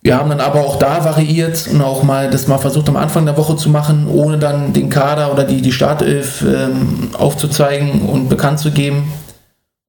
Wir 0.05 0.19
haben 0.19 0.29
dann 0.29 0.41
aber 0.41 0.61
auch 0.61 0.79
da 0.79 1.03
variiert 1.03 1.67
und 1.73 1.81
auch 1.81 2.03
mal 2.03 2.29
das 2.29 2.47
mal 2.47 2.59
versucht 2.59 2.91
am 2.91 2.97
Anfang 2.97 3.25
der 3.25 3.39
Woche 3.39 3.57
zu 3.57 3.71
machen, 3.71 4.07
ohne 4.07 4.37
dann 4.37 4.75
den 4.75 4.91
Kader 4.91 5.33
oder 5.33 5.45
die, 5.45 5.63
die 5.63 5.73
Startelf 5.73 6.43
ähm, 6.43 7.09
aufzuzeigen 7.15 8.03
und 8.03 8.29
bekannt 8.29 8.59
zu 8.59 8.71
geben. 8.71 9.11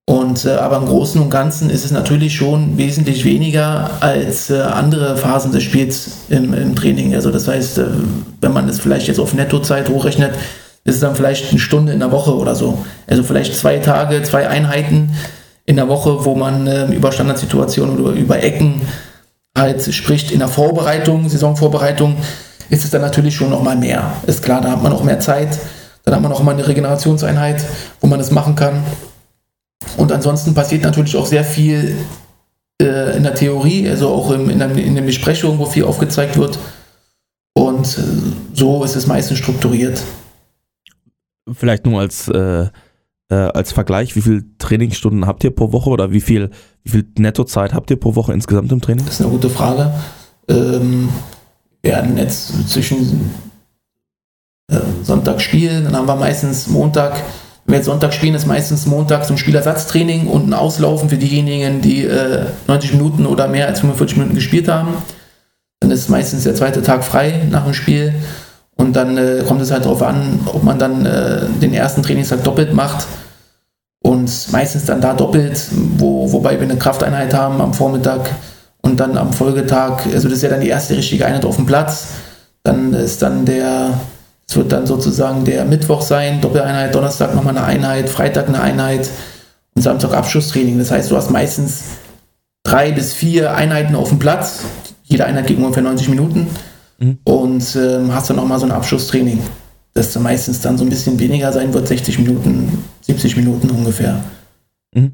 Und, 0.08 0.46
äh, 0.46 0.52
aber 0.52 0.78
im 0.78 0.86
Großen 0.86 1.22
und 1.22 1.30
Ganzen 1.32 1.70
ist 1.70 1.84
es 1.84 1.92
natürlich 1.92 2.34
schon 2.34 2.78
wesentlich 2.78 3.26
weniger 3.26 3.92
als 4.00 4.50
äh, 4.50 4.62
andere 4.62 5.18
Phasen 5.18 5.52
des 5.52 5.64
Spiels 5.64 6.12
im, 6.30 6.54
im 6.54 6.78
Training. 6.78 7.14
Also 7.14 7.30
das 7.30 7.50
heißt, 7.50 7.80
äh, 7.80 7.88
wenn 8.40 8.54
man 8.54 8.70
es 8.70 8.80
vielleicht 8.80 9.08
jetzt 9.10 9.20
auf 9.20 9.34
Nettozeit 9.34 9.90
hochrechnet, 9.90 10.32
ist 10.86 10.96
es 10.96 11.02
dann 11.02 11.16
vielleicht 11.16 11.50
eine 11.50 11.60
Stunde 11.60 11.92
in 11.92 12.00
der 12.00 12.14
Woche 12.14 12.34
oder 12.34 12.56
so. 12.56 12.86
Also 13.06 13.24
vielleicht 13.24 13.54
zwei 13.54 13.80
Tage, 13.80 14.24
zwei 14.24 14.48
Einheiten 14.48 15.10
in 15.66 15.76
der 15.76 15.90
Woche, 15.90 16.24
wo 16.24 16.36
man 16.36 16.68
äh, 16.68 16.86
über 16.94 17.12
Standardsituationen 17.12 18.00
oder 18.00 18.14
über 18.14 18.42
Ecken 18.42 18.80
spricht. 19.92 20.32
In 20.32 20.40
der 20.40 20.48
Vorbereitung, 20.48 21.30
Saisonvorbereitung, 21.30 22.18
ist 22.70 22.84
es 22.84 22.90
dann 22.90 23.02
natürlich 23.02 23.36
schon 23.36 23.50
nochmal 23.50 23.76
mehr. 23.76 24.14
Ist 24.28 24.44
klar, 24.44 24.62
da 24.62 24.72
hat 24.72 24.84
man 24.84 24.92
auch 24.92 25.04
mehr 25.04 25.20
Zeit. 25.20 25.58
Dann 26.04 26.16
hat 26.16 26.22
man 26.22 26.32
auch 26.32 26.44
mal 26.44 26.54
eine 26.54 26.68
Regenerationseinheit, 26.68 27.64
wo 28.00 28.08
man 28.08 28.20
das 28.20 28.32
machen 28.32 28.56
kann. 28.56 28.84
Und 29.98 30.12
ansonsten 30.12 30.54
passiert 30.54 30.84
natürlich 30.84 31.16
auch 31.16 31.26
sehr 31.26 31.44
viel 31.44 31.96
äh, 32.82 33.16
in 33.18 33.24
der 33.24 33.36
Theorie, 33.36 33.90
also 33.90 34.10
auch 34.10 34.32
im, 34.32 34.50
in, 34.50 34.60
der, 34.60 34.72
in 34.72 34.96
den 34.96 35.06
Besprechungen, 35.06 35.58
wo 35.60 35.66
viel 35.66 35.86
aufgezeigt 35.86 36.38
wird. 36.38 36.60
Und 37.54 37.98
äh, 37.98 38.02
so 38.54 38.84
ist 38.84 38.96
es 38.96 39.08
meistens 39.08 39.38
strukturiert. 39.38 40.02
Vielleicht 41.54 41.86
nur 41.86 42.02
als, 42.02 42.28
äh, 42.28 42.68
äh, 43.30 43.36
als 43.36 43.72
Vergleich, 43.72 44.16
wie 44.16 44.22
viele 44.22 44.44
Trainingsstunden 44.58 45.26
habt 45.26 45.44
ihr 45.44 45.52
pro 45.52 45.72
Woche 45.72 45.90
oder 45.90 46.12
wie 46.12 46.22
viel, 46.22 46.52
wie 46.84 46.92
viel 46.92 47.06
Nettozeit 47.18 47.74
habt 47.74 47.90
ihr 47.92 48.00
pro 48.00 48.16
Woche 48.16 48.34
insgesamt 48.34 48.72
im 48.72 48.82
Training? 48.82 49.06
Das 49.06 49.16
ist 49.16 49.22
eine 49.22 49.32
gute 49.32 49.50
Frage. 49.50 49.94
Ähm, 50.48 51.10
wir 51.82 51.98
hatten 51.98 52.18
jetzt 52.18 52.70
zwischen 52.70 53.32
äh, 54.72 54.80
Sonntag 55.04 55.42
spielen, 55.42 55.86
dann 55.86 55.96
haben 55.96 56.08
wir 56.08 56.16
meistens 56.16 56.68
Montag 56.68 57.22
wenn 57.66 57.74
wir 57.74 57.78
jetzt 57.78 57.88
Sonntag 57.88 58.14
spielen, 58.14 58.36
ist 58.36 58.46
meistens 58.46 58.86
Montag 58.86 59.28
ein 59.28 59.40
Spielersatztraining 59.40 60.28
und 60.28 60.48
ein 60.48 60.54
Auslaufen 60.54 61.10
für 61.10 61.18
diejenigen, 61.18 61.82
die 61.82 62.04
äh, 62.04 62.46
90 62.68 62.94
Minuten 62.94 63.26
oder 63.26 63.48
mehr 63.48 63.66
als 63.66 63.80
45 63.80 64.18
Minuten 64.18 64.36
gespielt 64.36 64.68
haben. 64.68 64.94
Dann 65.80 65.90
ist 65.90 66.08
meistens 66.10 66.44
der 66.44 66.54
zweite 66.54 66.84
Tag 66.84 67.04
frei 67.04 67.42
nach 67.50 67.64
dem 67.64 67.74
Spiel. 67.74 68.14
Und 68.78 68.96
dann 68.96 69.18
äh, 69.18 69.44
kommt 69.48 69.62
es 69.62 69.72
halt 69.72 69.86
darauf 69.86 70.04
an, 70.04 70.42
ob 70.46 70.64
man 70.64 70.78
dann 70.78 71.06
äh, 71.06 71.46
den 71.62 71.74
ersten 71.74 72.04
Trainingstag 72.04 72.44
doppelt 72.44 72.74
macht. 72.74 73.08
Und 74.04 74.52
meistens 74.52 74.86
dann 74.86 75.02
da 75.02 75.14
doppelt, 75.14 75.68
wo, 75.98 76.32
wobei 76.32 76.60
wir 76.60 76.68
eine 76.68 76.78
Krafteinheit 76.78 77.34
haben 77.34 77.62
am 77.62 77.74
Vormittag 77.74 78.30
und 78.82 79.00
dann 79.00 79.18
am 79.18 79.34
Folgetag, 79.34 80.06
also 80.14 80.28
das 80.28 80.38
ist 80.38 80.44
ja 80.44 80.50
dann 80.50 80.62
die 80.62 80.68
erste 80.68 80.96
richtige 80.96 81.26
Einheit 81.26 81.46
auf 81.46 81.56
dem 81.56 81.66
Platz. 81.66 82.08
Dann 82.64 82.94
ist 82.94 83.22
dann 83.22 83.46
der 83.46 83.94
es 84.48 84.56
wird 84.56 84.72
dann 84.72 84.86
sozusagen 84.86 85.44
der 85.44 85.66
Mittwoch 85.66 86.02
sein, 86.02 86.40
Doppeleinheit, 86.40 86.94
Donnerstag 86.94 87.34
nochmal 87.34 87.58
eine 87.58 87.66
Einheit, 87.66 88.10
Freitag 88.10 88.48
eine 88.48 88.62
Einheit 88.62 89.10
und 89.74 89.82
Samstag 89.82 90.14
Abschlusstraining. 90.14 90.78
Das 90.78 90.92
heißt, 90.92 91.10
du 91.10 91.18
hast 91.18 91.32
meistens 91.32 91.84
drei 92.64 92.92
bis 92.92 93.14
vier 93.14 93.56
Einheiten 93.56 93.96
auf 93.96 94.10
dem 94.10 94.20
Platz. 94.20 94.60
Jede 95.04 95.26
Einheit 95.26 95.48
geht 95.48 95.58
ungefähr 95.58 95.84
90 95.84 96.10
Minuten 96.10 96.48
mhm. 97.00 97.20
und 97.24 97.76
ähm, 97.76 98.14
hast 98.14 98.30
dann 98.30 98.38
nochmal 98.38 98.60
so 98.60 98.66
ein 98.66 98.72
Abschlusstraining. 98.72 99.40
Das 99.94 100.12
dann 100.12 100.24
meistens 100.24 100.62
dann 100.62 100.78
so 100.78 100.84
ein 100.84 100.90
bisschen 100.90 101.20
weniger 101.20 101.54
sein 101.54 101.74
wird, 101.74 101.88
60 101.88 102.20
Minuten, 102.20 102.84
70 103.02 103.38
Minuten 103.38 103.70
ungefähr. 103.70 104.24
Mhm. 104.94 105.14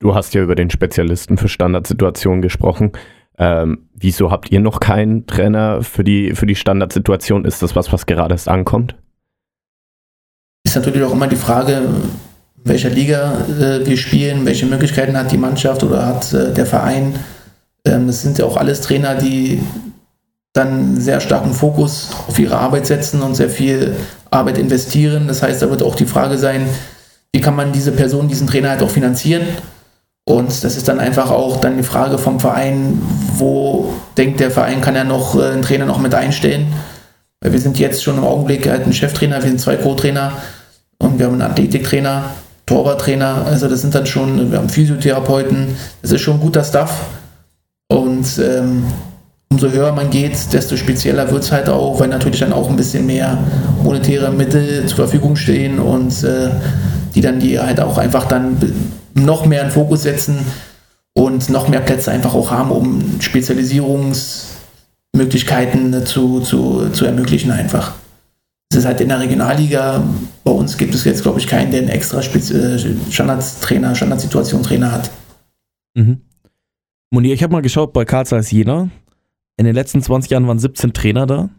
Du 0.00 0.14
hast 0.14 0.32
ja 0.34 0.42
über 0.42 0.54
den 0.54 0.70
Spezialisten 0.70 1.36
für 1.36 1.48
Standardsituationen 1.48 2.40
gesprochen. 2.40 2.92
Ähm, 3.36 3.88
wieso 3.94 4.30
habt 4.30 4.50
ihr 4.50 4.60
noch 4.60 4.80
keinen 4.80 5.26
Trainer 5.26 5.82
für 5.82 6.04
die, 6.04 6.34
für 6.34 6.46
die 6.46 6.54
Standardsituation? 6.54 7.44
Ist 7.44 7.62
das 7.62 7.76
was, 7.76 7.92
was 7.92 8.06
gerade 8.06 8.34
erst 8.34 8.48
ankommt? 8.48 8.96
Ist 10.64 10.76
natürlich 10.76 11.02
auch 11.02 11.12
immer 11.12 11.28
die 11.28 11.36
Frage, 11.36 11.82
welcher 12.64 12.90
Liga 12.90 13.44
äh, 13.48 13.86
wir 13.86 13.96
spielen, 13.96 14.44
welche 14.44 14.66
Möglichkeiten 14.66 15.16
hat 15.16 15.32
die 15.32 15.38
Mannschaft 15.38 15.82
oder 15.82 16.06
hat 16.06 16.32
äh, 16.32 16.52
der 16.52 16.66
Verein. 16.66 17.14
Ähm, 17.84 18.06
das 18.06 18.22
sind 18.22 18.38
ja 18.38 18.44
auch 18.44 18.56
alles 18.56 18.80
Trainer, 18.80 19.14
die 19.14 19.60
dann 20.58 21.00
sehr 21.00 21.20
starken 21.20 21.54
Fokus 21.54 22.10
auf 22.26 22.38
ihre 22.38 22.58
Arbeit 22.58 22.86
setzen 22.86 23.22
und 23.22 23.34
sehr 23.34 23.48
viel 23.48 23.94
Arbeit 24.30 24.58
investieren. 24.58 25.28
Das 25.28 25.42
heißt, 25.42 25.62
da 25.62 25.70
wird 25.70 25.82
auch 25.82 25.94
die 25.94 26.06
Frage 26.06 26.36
sein, 26.36 26.68
wie 27.32 27.40
kann 27.40 27.56
man 27.56 27.72
diese 27.72 27.92
Person, 27.92 28.28
diesen 28.28 28.46
Trainer 28.46 28.70
halt 28.70 28.82
auch 28.82 28.90
finanzieren? 28.90 29.42
Und 30.24 30.62
das 30.62 30.76
ist 30.76 30.88
dann 30.88 31.00
einfach 31.00 31.30
auch 31.30 31.58
dann 31.58 31.78
die 31.78 31.82
Frage 31.82 32.18
vom 32.18 32.38
Verein, 32.38 33.00
wo 33.36 33.94
denkt 34.18 34.40
der 34.40 34.50
Verein, 34.50 34.82
kann 34.82 34.94
er 34.94 35.04
noch 35.04 35.34
äh, 35.34 35.52
einen 35.52 35.62
Trainer 35.62 35.86
noch 35.86 35.98
mit 35.98 36.14
einstellen? 36.14 36.66
Weil 37.40 37.52
wir 37.52 37.60
sind 37.60 37.78
jetzt 37.78 38.02
schon 38.02 38.18
im 38.18 38.24
Augenblick 38.24 38.68
halt 38.68 38.84
ein 38.84 38.92
Cheftrainer, 38.92 39.42
wir 39.42 39.48
sind 39.48 39.60
zwei 39.60 39.76
Co-Trainer 39.76 40.32
und 40.98 41.18
wir 41.18 41.26
haben 41.26 41.34
einen 41.34 41.50
Athletiktrainer, 41.50 42.24
Torwarttrainer, 42.66 43.46
also 43.46 43.68
das 43.68 43.80
sind 43.80 43.94
dann 43.94 44.04
schon, 44.04 44.50
wir 44.50 44.58
haben 44.58 44.68
Physiotherapeuten, 44.68 45.76
das 46.02 46.12
ist 46.12 46.20
schon 46.20 46.40
guter 46.40 46.64
Stuff. 46.64 47.06
Und 47.88 48.26
ähm, 48.38 48.84
umso 49.50 49.70
höher 49.70 49.92
man 49.92 50.10
geht, 50.10 50.52
desto 50.52 50.76
spezieller 50.76 51.30
wird 51.30 51.42
es 51.42 51.52
halt 51.52 51.68
auch, 51.68 52.00
weil 52.00 52.08
natürlich 52.08 52.40
dann 52.40 52.52
auch 52.52 52.68
ein 52.68 52.76
bisschen 52.76 53.06
mehr 53.06 53.38
monetäre 53.82 54.30
Mittel 54.30 54.86
zur 54.86 54.96
Verfügung 54.96 55.36
stehen 55.36 55.78
und 55.78 56.22
äh, 56.22 56.50
die 57.14 57.20
dann 57.20 57.40
die 57.40 57.58
halt 57.58 57.80
auch 57.80 57.98
einfach 57.98 58.26
dann 58.26 58.56
noch 59.14 59.46
mehr 59.46 59.64
in 59.64 59.70
Fokus 59.70 60.02
setzen 60.02 60.38
und 61.14 61.48
noch 61.50 61.68
mehr 61.68 61.80
Plätze 61.80 62.12
einfach 62.12 62.34
auch 62.34 62.50
haben, 62.50 62.70
um 62.70 63.20
Spezialisierungsmöglichkeiten 63.20 66.06
zu, 66.06 66.40
zu, 66.40 66.90
zu 66.90 67.06
ermöglichen 67.06 67.50
einfach. 67.50 67.94
Es 68.70 68.78
ist 68.78 68.84
halt 68.84 69.00
in 69.00 69.08
der 69.08 69.20
Regionalliga, 69.20 70.04
bei 70.44 70.52
uns 70.52 70.76
gibt 70.76 70.94
es 70.94 71.04
jetzt, 71.04 71.22
glaube 71.22 71.40
ich, 71.40 71.46
keinen, 71.46 71.70
der 71.70 71.80
einen 71.80 71.88
extra 71.88 72.20
äh, 72.20 72.78
Standardtrainer, 73.10 73.94
Standardsituationstrainer 73.94 74.92
hat. 74.92 75.10
Mhm. 75.94 76.20
Monier, 77.10 77.32
ich 77.32 77.42
habe 77.42 77.54
mal 77.54 77.62
geschaut 77.62 77.94
bei 77.94 78.04
Karl 78.04 78.26
Zeiss 78.26 78.50
Jena. 78.50 78.90
In 79.58 79.64
den 79.64 79.74
letzten 79.74 80.00
20 80.00 80.30
Jahren 80.30 80.46
waren 80.46 80.58
17 80.58 80.92
Trainer 80.94 81.26
da. 81.26 81.50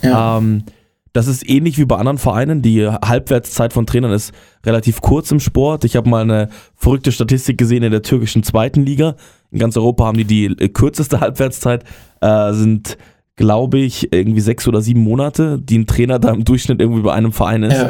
Ja. 0.00 0.38
Ähm, 0.38 0.64
das 1.12 1.26
ist 1.26 1.46
ähnlich 1.48 1.76
wie 1.76 1.84
bei 1.84 1.96
anderen 1.96 2.16
Vereinen. 2.18 2.62
Die 2.62 2.86
Halbwertszeit 2.86 3.72
von 3.72 3.84
Trainern 3.84 4.12
ist 4.12 4.32
relativ 4.64 5.02
kurz 5.02 5.30
im 5.30 5.40
Sport. 5.40 5.84
Ich 5.84 5.96
habe 5.96 6.08
mal 6.08 6.22
eine 6.22 6.48
verrückte 6.74 7.12
Statistik 7.12 7.58
gesehen 7.58 7.82
in 7.82 7.90
der 7.90 8.02
türkischen 8.02 8.42
zweiten 8.42 8.84
Liga. 8.84 9.16
In 9.50 9.58
ganz 9.58 9.76
Europa 9.76 10.06
haben 10.06 10.16
die 10.16 10.24
die 10.24 10.46
äh, 10.46 10.68
kürzeste 10.68 11.20
Halbwertszeit. 11.20 11.84
Äh, 12.20 12.52
sind, 12.54 12.96
glaube 13.36 13.78
ich, 13.78 14.12
irgendwie 14.12 14.40
sechs 14.40 14.66
oder 14.66 14.80
sieben 14.80 15.02
Monate, 15.02 15.58
die 15.60 15.78
ein 15.78 15.86
Trainer 15.86 16.18
da 16.18 16.30
im 16.30 16.44
Durchschnitt 16.44 16.80
irgendwie 16.80 17.02
bei 17.02 17.12
einem 17.12 17.32
Verein 17.32 17.64
ist. 17.64 17.86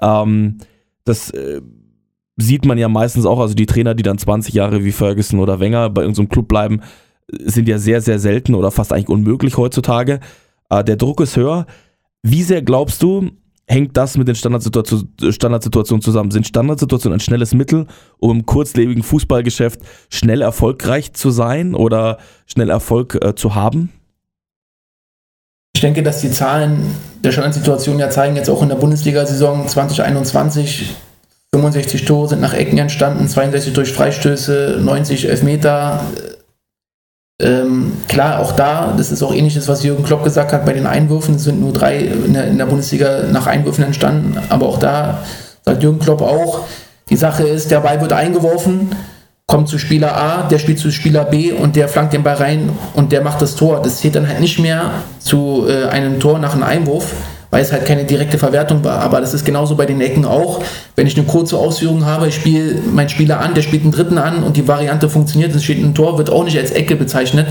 Ja. 0.00 0.22
Ähm, 0.22 0.58
das 1.04 1.30
äh, 1.30 1.60
sieht 2.36 2.64
man 2.64 2.78
ja 2.78 2.88
meistens 2.88 3.26
auch. 3.26 3.38
Also 3.38 3.54
die 3.54 3.66
Trainer, 3.66 3.94
die 3.94 4.02
dann 4.02 4.18
20 4.18 4.52
Jahre 4.54 4.82
wie 4.82 4.92
Ferguson 4.92 5.38
oder 5.38 5.60
Wenger 5.60 5.90
bei 5.90 6.02
irgendeinem 6.02 6.28
Club 6.28 6.48
bleiben, 6.48 6.80
sind 7.44 7.68
ja 7.68 7.78
sehr, 7.78 8.00
sehr 8.00 8.18
selten 8.18 8.54
oder 8.54 8.70
fast 8.70 8.92
eigentlich 8.92 9.08
unmöglich 9.08 9.56
heutzutage. 9.56 10.20
Äh, 10.70 10.84
der 10.84 10.96
Druck 10.96 11.20
ist 11.20 11.36
höher. 11.36 11.66
Wie 12.22 12.42
sehr 12.42 12.62
glaubst 12.62 13.02
du, 13.02 13.30
hängt 13.66 13.96
das 13.96 14.16
mit 14.16 14.28
den 14.28 14.34
Standardsituationen 14.34 15.08
Standardsituation 15.30 16.00
zusammen? 16.00 16.30
Sind 16.30 16.46
Standardsituationen 16.46 17.16
ein 17.16 17.20
schnelles 17.20 17.54
Mittel, 17.54 17.86
um 18.18 18.30
im 18.30 18.46
kurzlebigen 18.46 19.02
Fußballgeschäft 19.02 19.80
schnell 20.10 20.42
erfolgreich 20.42 21.12
zu 21.12 21.30
sein 21.30 21.74
oder 21.74 22.18
schnell 22.46 22.70
Erfolg 22.70 23.18
äh, 23.22 23.34
zu 23.34 23.54
haben? 23.54 23.90
Ich 25.76 25.80
denke, 25.80 26.02
dass 26.02 26.20
die 26.20 26.30
Zahlen 26.30 26.94
der 27.22 27.32
Standardsituation 27.32 27.98
ja 27.98 28.08
zeigen, 28.08 28.36
jetzt 28.36 28.48
auch 28.48 28.62
in 28.62 28.68
der 28.68 28.76
Bundesliga-Saison 28.76 29.66
2021, 29.66 30.94
65 31.52 32.04
Tore 32.04 32.28
sind 32.28 32.40
nach 32.40 32.54
Ecken 32.54 32.78
entstanden, 32.78 33.28
62 33.28 33.72
durch 33.72 33.92
Freistöße, 33.92 34.78
90 34.80 35.28
Elfmeter, 35.28 36.04
ähm, 37.40 37.92
klar, 38.06 38.38
auch 38.38 38.52
da, 38.52 38.94
das 38.96 39.10
ist 39.10 39.22
auch 39.22 39.34
ähnliches, 39.34 39.66
was 39.66 39.82
Jürgen 39.82 40.04
Klopp 40.04 40.22
gesagt 40.22 40.52
hat, 40.52 40.64
bei 40.64 40.72
den 40.72 40.86
Einwürfen. 40.86 41.38
Sind 41.38 41.60
nur 41.60 41.72
drei 41.72 41.98
in 41.98 42.32
der, 42.32 42.46
in 42.46 42.58
der 42.58 42.66
Bundesliga 42.66 43.24
nach 43.30 43.46
Einwürfen 43.46 43.84
entstanden, 43.84 44.38
aber 44.48 44.66
auch 44.66 44.78
da 44.78 45.24
sagt 45.64 45.82
Jürgen 45.82 45.98
Klopp 45.98 46.22
auch, 46.22 46.60
die 47.08 47.16
Sache 47.16 47.42
ist, 47.42 47.70
der 47.70 47.80
Ball 47.80 48.00
wird 48.00 48.12
eingeworfen, 48.12 48.90
kommt 49.46 49.68
zu 49.68 49.78
Spieler 49.78 50.16
A, 50.16 50.42
der 50.44 50.58
spielt 50.58 50.78
zu 50.78 50.90
Spieler 50.90 51.24
B 51.24 51.52
und 51.52 51.76
der 51.76 51.88
flankt 51.88 52.12
den 52.12 52.22
Ball 52.22 52.36
rein 52.36 52.70
und 52.94 53.12
der 53.12 53.22
macht 53.22 53.42
das 53.42 53.56
Tor. 53.56 53.82
Das 53.82 53.98
zählt 53.98 54.14
dann 54.14 54.28
halt 54.28 54.40
nicht 54.40 54.58
mehr 54.58 54.90
zu 55.18 55.66
äh, 55.68 55.88
einem 55.88 56.20
Tor 56.20 56.38
nach 56.38 56.54
einem 56.54 56.62
Einwurf, 56.62 57.12
weil 57.54 57.62
es 57.62 57.70
halt 57.70 57.86
keine 57.86 58.02
direkte 58.04 58.36
Verwertung 58.36 58.82
war. 58.82 58.98
Aber 58.98 59.20
das 59.20 59.32
ist 59.32 59.44
genauso 59.44 59.76
bei 59.76 59.86
den 59.86 60.00
Ecken 60.00 60.24
auch. 60.24 60.60
Wenn 60.96 61.06
ich 61.06 61.16
eine 61.16 61.24
kurze 61.24 61.56
Ausführung 61.56 62.04
habe, 62.04 62.26
ich 62.26 62.34
spiele 62.34 62.80
meinen 62.92 63.08
Spieler 63.08 63.38
an, 63.38 63.54
der 63.54 63.62
spielt 63.62 63.84
einen 63.84 63.92
dritten 63.92 64.18
an 64.18 64.42
und 64.42 64.56
die 64.56 64.66
Variante 64.66 65.08
funktioniert, 65.08 65.54
es 65.54 65.62
steht 65.62 65.78
ein 65.78 65.94
Tor, 65.94 66.18
wird 66.18 66.30
auch 66.30 66.42
nicht 66.42 66.58
als 66.58 66.72
Ecke 66.72 66.96
bezeichnet. 66.96 67.46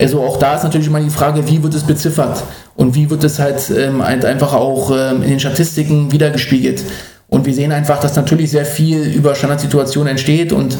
Also 0.00 0.22
auch 0.22 0.38
da 0.38 0.54
ist 0.54 0.62
natürlich 0.64 0.86
immer 0.86 1.00
die 1.00 1.10
Frage, 1.10 1.46
wie 1.48 1.62
wird 1.62 1.74
es 1.74 1.82
beziffert 1.82 2.44
und 2.76 2.94
wie 2.94 3.10
wird 3.10 3.24
es 3.24 3.38
halt, 3.38 3.70
ähm, 3.76 4.02
halt 4.02 4.24
einfach 4.24 4.54
auch 4.54 4.90
ähm, 4.90 5.22
in 5.22 5.28
den 5.28 5.40
Statistiken 5.40 6.12
wiedergespiegelt. 6.12 6.82
Und 7.28 7.44
wir 7.44 7.52
sehen 7.52 7.72
einfach, 7.72 8.00
dass 8.00 8.16
natürlich 8.16 8.50
sehr 8.50 8.64
viel 8.64 9.02
über 9.02 9.34
Standardsituationen 9.34 10.12
entsteht 10.12 10.54
und 10.54 10.78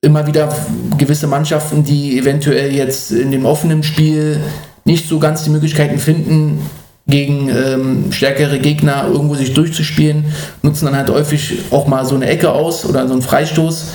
immer 0.00 0.28
wieder 0.28 0.48
gewisse 0.96 1.26
Mannschaften, 1.26 1.82
die 1.82 2.20
eventuell 2.20 2.72
jetzt 2.72 3.10
in 3.10 3.32
dem 3.32 3.44
offenen 3.44 3.82
Spiel 3.82 4.38
nicht 4.84 5.08
so 5.08 5.18
ganz 5.18 5.42
die 5.42 5.50
Möglichkeiten 5.50 5.98
finden, 5.98 6.60
gegen 7.06 7.50
ähm, 7.50 8.12
stärkere 8.12 8.58
Gegner 8.58 9.06
irgendwo 9.10 9.34
sich 9.34 9.52
durchzuspielen, 9.52 10.24
nutzen 10.62 10.86
dann 10.86 10.96
halt 10.96 11.10
häufig 11.10 11.58
auch 11.70 11.86
mal 11.86 12.06
so 12.06 12.14
eine 12.14 12.26
Ecke 12.26 12.50
aus 12.50 12.86
oder 12.86 13.06
so 13.06 13.12
einen 13.12 13.22
Freistoß. 13.22 13.88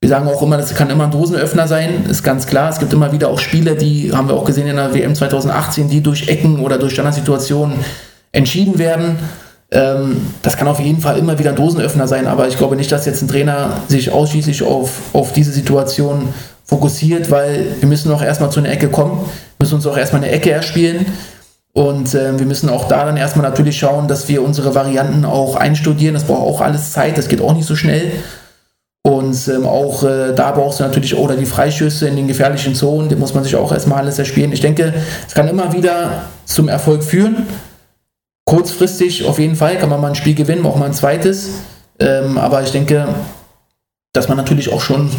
Wir 0.00 0.08
sagen 0.08 0.28
auch 0.28 0.42
immer, 0.42 0.56
das 0.56 0.74
kann 0.74 0.90
immer 0.90 1.04
ein 1.04 1.10
Dosenöffner 1.10 1.66
sein, 1.66 2.04
ist 2.08 2.22
ganz 2.22 2.46
klar. 2.46 2.70
Es 2.70 2.78
gibt 2.78 2.92
immer 2.92 3.12
wieder 3.12 3.28
auch 3.28 3.40
Spiele, 3.40 3.74
die 3.74 4.12
haben 4.12 4.28
wir 4.28 4.36
auch 4.36 4.44
gesehen 4.44 4.68
in 4.68 4.76
der 4.76 4.94
WM 4.94 5.14
2018, 5.14 5.88
die 5.88 6.02
durch 6.02 6.28
Ecken 6.28 6.60
oder 6.60 6.78
durch 6.78 6.92
Standardsituationen 6.92 7.76
entschieden 8.30 8.78
werden. 8.78 9.18
Ähm, 9.72 10.18
das 10.42 10.56
kann 10.56 10.68
auf 10.68 10.78
jeden 10.78 11.00
Fall 11.00 11.18
immer 11.18 11.38
wieder 11.40 11.50
ein 11.50 11.56
Dosenöffner 11.56 12.06
sein, 12.06 12.28
aber 12.28 12.46
ich 12.46 12.56
glaube 12.56 12.76
nicht, 12.76 12.92
dass 12.92 13.06
jetzt 13.06 13.22
ein 13.22 13.28
Trainer 13.28 13.80
sich 13.88 14.12
ausschließlich 14.12 14.62
auf, 14.62 15.00
auf 15.12 15.32
diese 15.32 15.50
Situation 15.50 16.28
fokussiert, 16.64 17.30
weil 17.32 17.66
wir 17.80 17.88
müssen 17.88 18.12
auch 18.12 18.22
erstmal 18.22 18.50
zu 18.50 18.60
einer 18.60 18.70
Ecke 18.70 18.88
kommen, 18.88 19.18
müssen 19.58 19.74
uns 19.74 19.86
auch 19.86 19.96
erstmal 19.96 20.22
eine 20.22 20.30
Ecke 20.30 20.52
erspielen 20.52 21.06
und 21.76 22.14
äh, 22.14 22.38
wir 22.38 22.46
müssen 22.46 22.70
auch 22.70 22.88
da 22.88 23.04
dann 23.04 23.18
erstmal 23.18 23.46
natürlich 23.46 23.78
schauen, 23.78 24.08
dass 24.08 24.28
wir 24.28 24.42
unsere 24.42 24.74
Varianten 24.74 25.26
auch 25.26 25.56
einstudieren. 25.56 26.14
Das 26.14 26.24
braucht 26.24 26.40
auch 26.40 26.60
alles 26.62 26.92
Zeit, 26.92 27.18
das 27.18 27.28
geht 27.28 27.42
auch 27.42 27.52
nicht 27.52 27.66
so 27.66 27.76
schnell. 27.76 28.12
Und 29.02 29.46
ähm, 29.48 29.66
auch 29.66 30.02
äh, 30.02 30.32
da 30.34 30.52
brauchst 30.52 30.80
du 30.80 30.84
natürlich 30.84 31.14
oder 31.18 31.36
die 31.36 31.44
Freischüsse 31.44 32.08
in 32.08 32.16
den 32.16 32.28
gefährlichen 32.28 32.74
Zonen, 32.74 33.10
die 33.10 33.14
muss 33.14 33.34
man 33.34 33.44
sich 33.44 33.56
auch 33.56 33.72
erstmal 33.72 33.98
alles 33.98 34.18
erspielen. 34.18 34.52
Ich 34.52 34.60
denke, 34.60 34.94
es 35.28 35.34
kann 35.34 35.48
immer 35.48 35.74
wieder 35.74 36.22
zum 36.46 36.68
Erfolg 36.68 37.04
führen. 37.04 37.46
Kurzfristig 38.46 39.26
auf 39.26 39.38
jeden 39.38 39.54
Fall 39.54 39.76
kann 39.76 39.90
man 39.90 40.00
mal 40.00 40.08
ein 40.08 40.14
Spiel 40.14 40.34
gewinnen, 40.34 40.64
auch 40.64 40.76
mal 40.76 40.86
ein 40.86 40.94
zweites. 40.94 41.50
Ähm, 41.98 42.38
aber 42.38 42.62
ich 42.62 42.72
denke, 42.72 43.06
dass 44.14 44.28
man 44.28 44.38
natürlich 44.38 44.72
auch 44.72 44.80
schon 44.80 45.10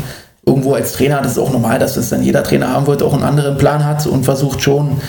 irgendwo 0.43 0.73
als 0.73 0.93
Trainer, 0.93 1.21
das 1.21 1.33
ist 1.33 1.37
auch 1.37 1.51
normal, 1.51 1.77
dass 1.77 1.93
das 1.93 2.09
dann 2.09 2.23
jeder 2.23 2.43
Trainer 2.43 2.73
haben 2.73 2.87
wird, 2.87 3.03
auch 3.03 3.13
einen 3.13 3.23
anderen 3.23 3.59
Plan 3.59 3.85
hat 3.85 4.07
und 4.07 4.23
versucht 4.23 4.63
schon 4.63 4.99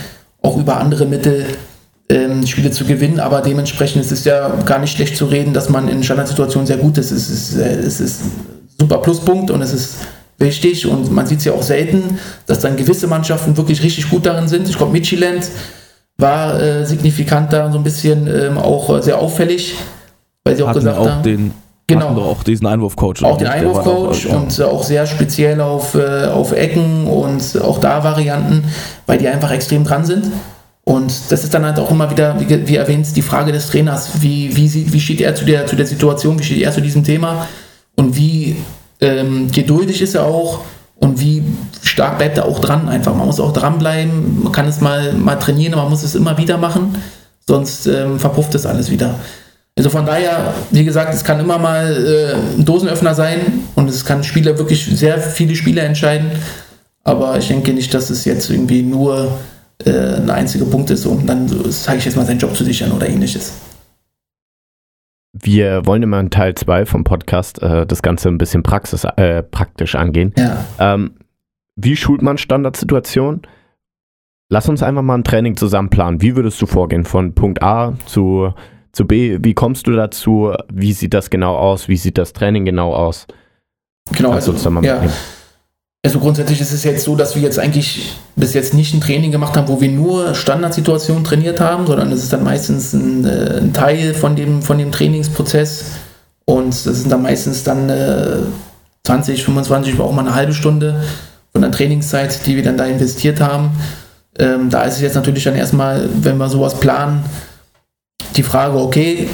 auch 0.41 0.57
über 0.57 0.77
andere 0.77 1.05
Mittel 1.05 1.45
ähm, 2.09 2.45
Spiele 2.47 2.71
zu 2.71 2.85
gewinnen, 2.85 3.19
aber 3.19 3.41
dementsprechend 3.41 4.01
ist 4.01 4.11
es 4.11 4.25
ja 4.25 4.49
gar 4.65 4.79
nicht 4.79 4.95
schlecht 4.95 5.15
zu 5.15 5.25
reden, 5.25 5.53
dass 5.53 5.69
man 5.69 5.87
in 5.87 6.03
Standardsituationen 6.03 6.65
sehr 6.65 6.77
gut 6.77 6.97
ist. 6.97 7.11
Es 7.11 7.29
ist, 7.29 7.55
äh, 7.57 7.75
es 7.75 7.99
ist 7.99 8.21
ein 8.23 8.31
super 8.79 8.97
Pluspunkt 8.97 9.51
und 9.51 9.61
es 9.61 9.73
ist 9.73 9.95
wichtig 10.39 10.87
und 10.87 11.11
man 11.11 11.27
sieht 11.27 11.39
es 11.39 11.45
ja 11.45 11.53
auch 11.53 11.61
selten, 11.61 12.17
dass 12.47 12.59
dann 12.59 12.77
gewisse 12.77 13.07
Mannschaften 13.07 13.57
wirklich 13.57 13.83
richtig 13.83 14.09
gut 14.09 14.25
darin 14.25 14.47
sind. 14.47 14.67
Ich 14.67 14.77
glaube, 14.77 14.91
Midtjylland 14.91 15.49
war 16.17 16.59
äh, 16.59 16.85
signifikant 16.85 17.53
da 17.53 17.71
so 17.71 17.77
ein 17.77 17.83
bisschen 17.83 18.27
ähm, 18.27 18.57
auch 18.57 18.97
äh, 18.97 19.01
sehr 19.01 19.19
auffällig, 19.19 19.75
weil 20.43 20.55
sie 20.55 20.63
auch 20.63 20.69
Hatten 20.69 20.79
gesagt 20.79 20.97
auch 20.97 21.09
haben. 21.09 21.23
Den 21.23 21.53
Genau. 21.89 22.21
auch 22.21 22.43
diesen 22.43 22.67
Einwurfcoach. 22.67 23.23
Auch 23.23 23.37
den 23.37 23.47
doch- 23.47 23.53
Einwurfcoach 23.53 24.25
und 24.27 24.61
auch 24.61 24.83
sehr 24.83 25.05
speziell 25.05 25.59
auf, 25.61 25.95
äh, 25.95 26.25
auf 26.27 26.51
Ecken 26.51 27.07
und 27.07 27.61
auch 27.61 27.79
da 27.79 28.03
Varianten, 28.03 28.63
weil 29.05 29.17
die 29.17 29.27
einfach 29.27 29.51
extrem 29.51 29.83
dran 29.83 30.05
sind. 30.05 30.25
Und 30.83 31.13
das 31.29 31.43
ist 31.43 31.53
dann 31.53 31.65
halt 31.65 31.77
auch 31.77 31.91
immer 31.91 32.09
wieder, 32.09 32.39
wie, 32.39 32.67
wie 32.67 32.75
erwähnt, 32.75 33.15
die 33.15 33.21
Frage 33.21 33.51
des 33.51 33.67
Trainers, 33.69 34.21
wie, 34.21 34.55
wie, 34.55 34.67
sieht, 34.67 34.91
wie 34.91 34.99
steht 34.99 35.21
er 35.21 35.35
zu 35.35 35.45
der, 35.45 35.67
zu 35.67 35.75
der 35.75 35.85
Situation, 35.85 36.39
wie 36.39 36.43
steht 36.43 36.61
er 36.63 36.71
zu 36.71 36.81
diesem 36.81 37.03
Thema 37.03 37.47
und 37.95 38.15
wie 38.15 38.55
ähm, 38.99 39.51
geduldig 39.51 40.01
ist 40.01 40.15
er 40.15 40.25
auch 40.25 40.61
und 40.95 41.19
wie 41.21 41.43
stark 41.83 42.17
bleibt 42.17 42.37
er 42.37 42.45
auch 42.45 42.59
dran 42.59 42.89
einfach. 42.89 43.13
Man 43.15 43.27
muss 43.27 43.39
auch 43.39 43.53
dranbleiben, 43.53 44.41
man 44.43 44.51
kann 44.51 44.67
es 44.67 44.81
mal, 44.81 45.13
mal 45.13 45.35
trainieren, 45.35 45.73
aber 45.73 45.83
man 45.83 45.91
muss 45.91 46.03
es 46.03 46.15
immer 46.15 46.37
wieder 46.37 46.57
machen, 46.57 46.95
sonst 47.47 47.85
ähm, 47.85 48.19
verpufft 48.19 48.55
es 48.55 48.65
alles 48.65 48.89
wieder. 48.89 49.15
Also 49.79 49.91
von 49.91 50.05
daher, 50.05 50.53
wie 50.71 50.83
gesagt, 50.83 51.13
es 51.13 51.23
kann 51.23 51.39
immer 51.39 51.57
mal 51.57 51.85
äh, 51.89 52.57
ein 52.57 52.65
Dosenöffner 52.65 53.15
sein 53.15 53.39
und 53.75 53.89
es 53.89 54.03
kann 54.03 54.25
Spieler 54.25 54.57
wirklich 54.57 54.85
sehr 54.85 55.17
viele 55.19 55.55
Spiele 55.55 55.79
entscheiden. 55.79 56.31
Aber 57.05 57.37
ich 57.37 57.47
denke 57.47 57.71
nicht, 57.71 57.93
dass 57.93 58.09
es 58.09 58.25
jetzt 58.25 58.49
irgendwie 58.49 58.81
nur 58.81 59.39
äh, 59.85 60.17
ein 60.17 60.29
einziger 60.29 60.65
Punkt 60.65 60.89
ist, 60.89 61.05
um 61.05 61.25
dann, 61.25 61.47
sage 61.71 61.99
ich 61.99 62.03
jetzt 62.03 62.17
mal, 62.17 62.25
seinen 62.25 62.39
Job 62.39 62.53
zu 62.57 62.65
sichern 62.65 62.91
oder 62.91 63.07
ähnliches. 63.07 63.53
Wir 65.31 65.85
wollen 65.85 66.03
immer 66.03 66.19
in 66.19 66.29
Teil 66.29 66.55
2 66.55 66.85
vom 66.85 67.05
Podcast 67.05 67.61
äh, 67.61 67.85
das 67.85 68.01
Ganze 68.01 68.27
ein 68.27 68.37
bisschen 68.37 68.63
praxis, 68.63 69.05
äh, 69.05 69.43
praktisch 69.43 69.95
angehen. 69.95 70.33
Ja. 70.37 70.65
Ähm, 70.77 71.11
wie 71.77 71.95
schult 71.95 72.21
man 72.21 72.37
Standardsituationen? 72.37 73.43
Lass 74.49 74.67
uns 74.67 74.83
einfach 74.83 75.03
mal 75.03 75.19
ein 75.19 75.23
Training 75.23 75.55
zusammen 75.55 75.89
planen. 75.89 76.21
Wie 76.21 76.35
würdest 76.35 76.61
du 76.61 76.65
vorgehen 76.65 77.05
von 77.05 77.33
Punkt 77.33 77.63
A 77.63 77.93
zu, 78.07 78.53
zu 78.91 79.05
B? 79.05 79.37
Wie 79.41 79.53
kommst 79.53 79.87
du 79.87 79.91
dazu? 79.91 80.53
Wie 80.71 80.93
sieht 80.93 81.13
das 81.13 81.29
genau 81.29 81.55
aus? 81.55 81.87
Wie 81.87 81.97
sieht 81.97 82.17
das 82.17 82.33
Training 82.33 82.65
genau 82.65 82.93
aus? 82.93 83.27
Genau, 84.11 84.31
Kannst 84.31 84.49
also, 84.49 84.69
ja. 84.69 84.71
mitnehmen? 84.71 85.13
also 86.03 86.19
grundsätzlich 86.19 86.61
ist 86.61 86.71
es 86.71 86.83
jetzt 86.83 87.03
so, 87.03 87.15
dass 87.15 87.35
wir 87.35 87.41
jetzt 87.41 87.59
eigentlich 87.59 88.15
bis 88.35 88.53
jetzt 88.53 88.73
nicht 88.73 88.93
ein 88.93 89.01
Training 89.01 89.31
gemacht 89.31 89.57
haben, 89.57 89.67
wo 89.67 89.81
wir 89.81 89.89
nur 89.89 90.33
Standardsituationen 90.33 91.23
trainiert 91.23 91.59
haben, 91.59 91.85
sondern 91.85 92.11
es 92.11 92.23
ist 92.23 92.31
dann 92.31 92.43
meistens 92.43 92.93
ein, 92.93 93.25
äh, 93.25 93.57
ein 93.57 93.73
Teil 93.73 94.13
von 94.13 94.35
dem, 94.35 94.61
von 94.61 94.77
dem 94.77 94.91
Trainingsprozess 94.91 95.85
und 96.45 96.69
das 96.69 96.83
sind 96.83 97.11
dann 97.11 97.21
meistens 97.21 97.63
dann 97.63 97.89
äh, 97.89 98.37
20, 99.03 99.43
25, 99.43 99.99
auch 99.99 100.11
mal 100.13 100.21
eine 100.21 100.35
halbe 100.35 100.53
Stunde 100.53 101.03
von 101.51 101.61
der 101.61 101.71
Trainingszeit, 101.71 102.45
die 102.45 102.55
wir 102.55 102.63
dann 102.63 102.77
da 102.77 102.85
investiert 102.85 103.41
haben. 103.41 103.71
Ähm, 104.37 104.69
da 104.69 104.83
ist 104.83 104.95
es 104.95 105.01
jetzt 105.01 105.15
natürlich 105.15 105.43
dann 105.43 105.55
erstmal, 105.55 106.07
wenn 106.21 106.37
wir 106.37 106.47
sowas 106.47 106.79
planen, 106.79 107.23
die 108.35 108.43
Frage, 108.43 108.77
okay, 108.77 109.27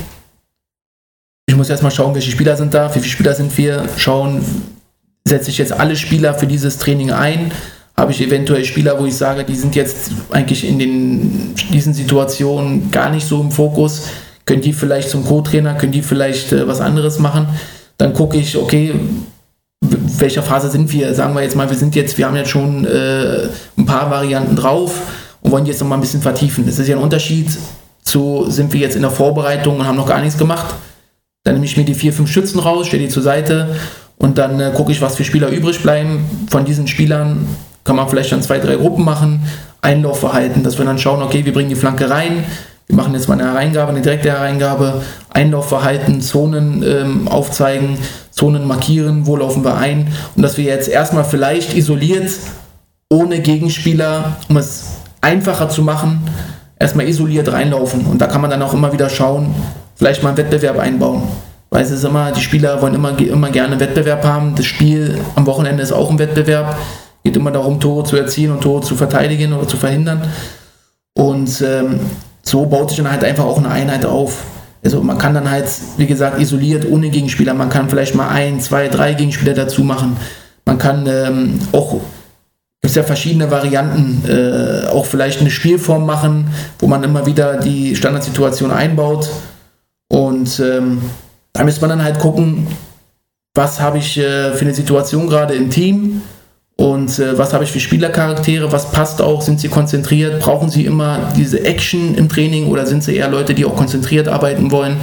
ich 1.48 1.56
muss 1.56 1.70
erstmal 1.70 1.92
schauen, 1.92 2.14
welche 2.16 2.32
Spieler 2.32 2.58
sind 2.58 2.74
da, 2.74 2.90
wie 2.90 3.00
viele 3.00 3.12
Spieler 3.12 3.36
sind 3.36 3.56
wir, 3.58 3.86
schauen, 3.98 4.44
setze 5.28 5.50
ich 5.50 5.58
jetzt 5.58 5.74
alle 5.74 5.96
Spieler 5.96 6.34
für 6.34 6.48
dieses 6.48 6.78
Training 6.78 7.12
ein, 7.12 7.52
habe 7.98 8.12
ich 8.12 8.22
eventuell 8.22 8.66
Spieler, 8.66 9.00
wo 9.00 9.06
ich 9.06 9.16
sage, 9.16 9.44
die 9.44 9.56
sind 9.56 9.76
jetzt 9.76 10.12
eigentlich 10.32 10.68
in 10.68 10.80
den, 10.80 11.56
diesen 11.72 11.94
Situationen 11.94 12.92
gar 12.92 13.10
nicht 13.10 13.28
so 13.28 13.40
im 13.42 13.52
Fokus, 13.52 14.08
können 14.46 14.62
die 14.62 14.74
vielleicht 14.74 15.10
zum 15.10 15.26
Co-Trainer, 15.26 15.76
können 15.76 15.92
die 15.92 16.02
vielleicht 16.02 16.52
äh, 16.52 16.68
was 16.68 16.82
anderes 16.82 17.20
machen, 17.20 17.48
dann 17.98 18.14
gucke 18.14 18.38
ich, 18.38 18.58
okay, 18.58 18.94
welcher 19.82 20.44
Phase 20.44 20.70
sind 20.70 20.92
wir? 20.92 21.14
Sagen 21.14 21.36
wir 21.36 21.42
jetzt 21.42 21.56
mal, 21.56 21.70
wir 21.70 21.78
sind 21.78 21.96
jetzt, 21.96 22.18
wir 22.18 22.26
haben 22.26 22.36
jetzt 22.36 22.50
schon 22.50 22.86
äh, 22.86 23.48
ein 23.78 23.86
paar 23.86 24.10
Varianten 24.10 24.56
drauf 24.56 24.94
und 25.42 25.52
wollen 25.52 25.66
jetzt 25.66 25.80
noch 25.80 25.88
mal 25.88 25.96
ein 25.96 26.02
bisschen 26.02 26.22
vertiefen. 26.22 26.66
Das 26.66 26.80
ist 26.80 26.88
ja 26.88 26.96
ein 26.98 27.04
Unterschied 27.04 27.50
zu, 28.06 28.46
sind 28.48 28.72
wir 28.72 28.80
jetzt 28.80 28.96
in 28.96 29.02
der 29.02 29.12
Vorbereitung 29.12 29.80
und 29.80 29.88
haben 29.88 29.98
noch 29.98 30.08
gar 30.08 30.22
nichts 30.22 30.38
gemacht. 30.38 30.76
Dann 31.44 31.56
nehme 31.56 31.66
ich 31.66 31.76
mir 31.76 31.84
die 31.84 31.94
vier, 31.94 32.14
fünf 32.14 32.32
Schützen 32.32 32.60
raus, 32.60 32.88
stelle 32.88 33.04
die 33.04 33.10
zur 33.10 33.24
Seite 33.24 33.76
und 34.18 34.38
dann 34.38 34.60
äh, 34.60 34.72
gucke 34.74 34.92
ich, 34.92 35.02
was 35.02 35.16
für 35.16 35.24
Spieler 35.24 35.50
übrig 35.50 35.82
bleiben. 35.82 36.48
Von 36.50 36.66
diesen 36.66 36.88
Spielern 36.88 37.48
kann 37.84 37.96
man 37.96 38.08
vielleicht 38.08 38.32
dann 38.32 38.42
zwei, 38.42 38.60
drei 38.60 38.76
Gruppen 38.76 39.04
machen, 39.04 39.42
Einlaufverhalten, 39.82 40.64
dass 40.64 40.78
wir 40.78 40.86
dann 40.86 40.98
schauen, 40.98 41.22
okay, 41.22 41.46
wir 41.46 41.54
bringen 41.54 41.70
die 41.70 41.76
Flanke 41.76 42.10
rein, 42.10 42.44
wir 42.88 42.96
machen 42.96 43.14
jetzt 43.14 43.28
mal 43.28 43.40
eine 43.40 43.52
Hereingabe, 43.52 43.92
eine 43.92 44.02
direkte 44.02 44.32
Hereingabe, 44.32 45.02
Einlaufverhalten, 45.30 46.22
Zonen 46.22 46.84
ähm, 46.84 47.28
aufzeigen, 47.28 47.98
Zonen 48.32 48.68
markieren, 48.68 49.26
wo 49.26 49.36
laufen 49.36 49.64
wir 49.64 49.78
ein 49.78 50.12
und 50.36 50.44
dass 50.44 50.58
wir 50.58 50.66
jetzt 50.66 50.88
erstmal 50.88 51.26
vielleicht 51.26 51.76
isoliert, 51.76 52.32
ohne 53.10 53.40
Gegenspieler, 53.40 54.38
um 54.50 54.58
es 54.58 54.98
einfacher 55.22 55.70
zu 55.70 55.82
machen, 55.82 56.22
erstmal 56.80 57.08
isoliert 57.08 57.52
reinlaufen 57.52 58.06
und 58.06 58.22
da 58.22 58.28
kann 58.28 58.42
man 58.42 58.50
dann 58.50 58.62
auch 58.62 58.74
immer 58.74 58.92
wieder 58.94 59.10
schauen, 59.10 59.54
vielleicht 59.96 60.24
mal 60.24 60.30
einen 60.30 60.38
Wettbewerb 60.38 60.80
einbauen. 60.80 61.24
Weil 61.70 61.84
es 61.84 61.92
ist 61.92 62.04
immer, 62.04 62.32
die 62.32 62.42
Spieler 62.42 62.82
wollen 62.82 62.94
immer, 62.94 63.20
immer 63.20 63.50
gerne 63.50 63.80
Wettbewerb 63.80 64.24
haben. 64.24 64.56
Das 64.56 64.66
Spiel 64.66 65.20
am 65.36 65.46
Wochenende 65.46 65.84
ist 65.84 65.92
auch 65.92 66.10
ein 66.10 66.20
Wettbewerb. 66.20 66.78
Geht 67.24 67.36
immer 67.36 67.52
darum, 67.52 67.80
Tore 67.80 68.04
zu 68.04 68.16
erzielen 68.16 68.52
und 68.52 68.62
Tore 68.62 68.82
zu 68.82 68.96
verteidigen 68.96 69.52
oder 69.52 69.68
zu 69.68 69.76
verhindern. 69.76 70.22
Und 71.14 71.62
ähm, 71.62 72.00
so 72.44 72.66
baut 72.66 72.90
sich 72.90 72.98
dann 73.00 73.12
halt 73.12 73.24
einfach 73.24 73.46
auch 73.46 73.58
eine 73.58 73.70
Einheit 73.70 74.06
auf. 74.06 74.44
Also 74.84 75.02
man 75.02 75.18
kann 75.18 75.34
dann 75.34 75.50
halt, 75.50 75.66
wie 75.98 76.06
gesagt, 76.06 76.40
isoliert 76.40 76.86
ohne 76.90 77.10
Gegenspieler, 77.10 77.56
man 77.56 77.70
kann 77.70 77.90
vielleicht 77.90 78.14
mal 78.14 78.30
ein, 78.30 78.60
zwei, 78.60 78.88
drei 78.88 79.14
Gegenspieler 79.14 79.56
dazu 79.56 79.84
machen. 79.84 80.16
Man 80.64 80.78
kann 80.78 81.08
ähm, 81.08 81.60
auch, 81.72 82.00
gibt 82.86 82.96
ja 82.96 83.04
verschiedene 83.04 83.50
Varianten, 83.50 84.22
äh, 84.30 84.88
auch 84.90 85.08
vielleicht 85.08 85.42
eine 85.42 85.50
Spielform 85.50 86.06
machen, 86.06 86.52
wo 86.78 86.86
man 86.86 87.04
immer 87.04 87.26
wieder 87.26 87.58
die 87.58 87.96
Standardsituation 87.96 88.70
einbaut. 88.70 89.28
Und 90.08 90.60
ähm, 90.60 91.02
da 91.52 91.64
müsste 91.64 91.82
man 91.82 91.90
dann 91.90 92.04
halt 92.04 92.20
gucken, 92.20 92.68
was 93.56 93.80
habe 93.82 93.98
ich 93.98 94.20
äh, 94.20 94.54
für 94.54 94.66
eine 94.66 94.76
Situation 94.76 95.28
gerade 95.28 95.56
im 95.56 95.72
Team 95.72 96.22
und 96.78 97.18
äh, 97.18 97.36
was 97.36 97.54
habe 97.56 97.64
ich 97.64 97.72
für 97.72 97.80
Spielercharaktere, 97.80 98.72
was 98.72 98.92
passt 98.92 99.20
auch, 99.20 99.42
sind 99.42 99.60
sie 99.60 99.70
konzentriert, 99.70 100.40
brauchen 100.40 100.70
sie 100.70 100.86
immer 100.86 101.34
diese 101.36 101.66
Action 101.66 102.14
im 102.14 102.30
Training 102.30 102.68
oder 102.68 102.86
sind 102.86 103.04
sie 103.04 103.16
eher 103.16 103.30
Leute, 103.30 103.56
die 103.56 103.66
auch 103.66 103.76
konzentriert 103.76 104.28
arbeiten 104.28 104.70
wollen. 104.70 104.98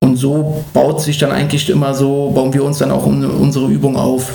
Und 0.00 0.16
so 0.16 0.64
baut 0.72 1.00
sich 1.00 1.18
dann 1.18 1.30
eigentlich 1.30 1.70
immer 1.70 1.94
so, 1.94 2.32
bauen 2.34 2.52
wir 2.52 2.64
uns 2.64 2.78
dann 2.78 2.90
auch 2.90 3.06
unsere 3.06 3.68
Übung 3.68 3.96
auf. 3.96 4.32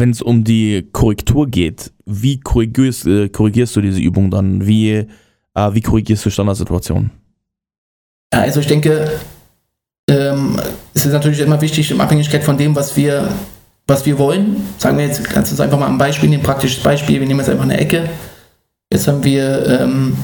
Wenn 0.00 0.12
es 0.12 0.22
um 0.22 0.44
die 0.44 0.88
Korrektur 0.92 1.46
geht, 1.46 1.92
wie 2.06 2.40
korrigierst, 2.40 3.06
äh, 3.06 3.28
korrigierst 3.28 3.76
du 3.76 3.82
diese 3.82 4.00
Übung 4.00 4.30
dann? 4.30 4.66
Wie, 4.66 4.92
äh, 4.92 5.06
wie 5.74 5.82
korrigierst 5.82 6.24
du 6.24 6.30
Standardsituationen? 6.30 7.10
Also 8.30 8.60
ich 8.60 8.66
denke, 8.66 9.10
ähm, 10.08 10.58
es 10.94 11.04
ist 11.04 11.12
natürlich 11.12 11.40
immer 11.40 11.60
wichtig, 11.60 11.90
in 11.90 12.00
Abhängigkeit 12.00 12.42
von 12.42 12.56
dem, 12.56 12.74
was 12.74 12.96
wir, 12.96 13.28
was 13.86 14.06
wir 14.06 14.18
wollen. 14.18 14.56
Sagen 14.78 14.96
wir 14.96 15.06
jetzt, 15.06 15.20
uns 15.36 15.60
einfach 15.60 15.78
mal 15.78 15.88
ein 15.88 15.98
Beispiel 15.98 16.30
nehmen, 16.30 16.42
ein 16.42 16.46
praktisches 16.46 16.82
Beispiel. 16.82 17.20
Wir 17.20 17.26
nehmen 17.26 17.40
jetzt 17.40 17.50
einfach 17.50 17.64
eine 17.64 17.78
Ecke. 17.78 18.08
Jetzt 18.90 19.06
haben 19.06 19.22
wir 19.22 19.66
ähm, 19.66 20.16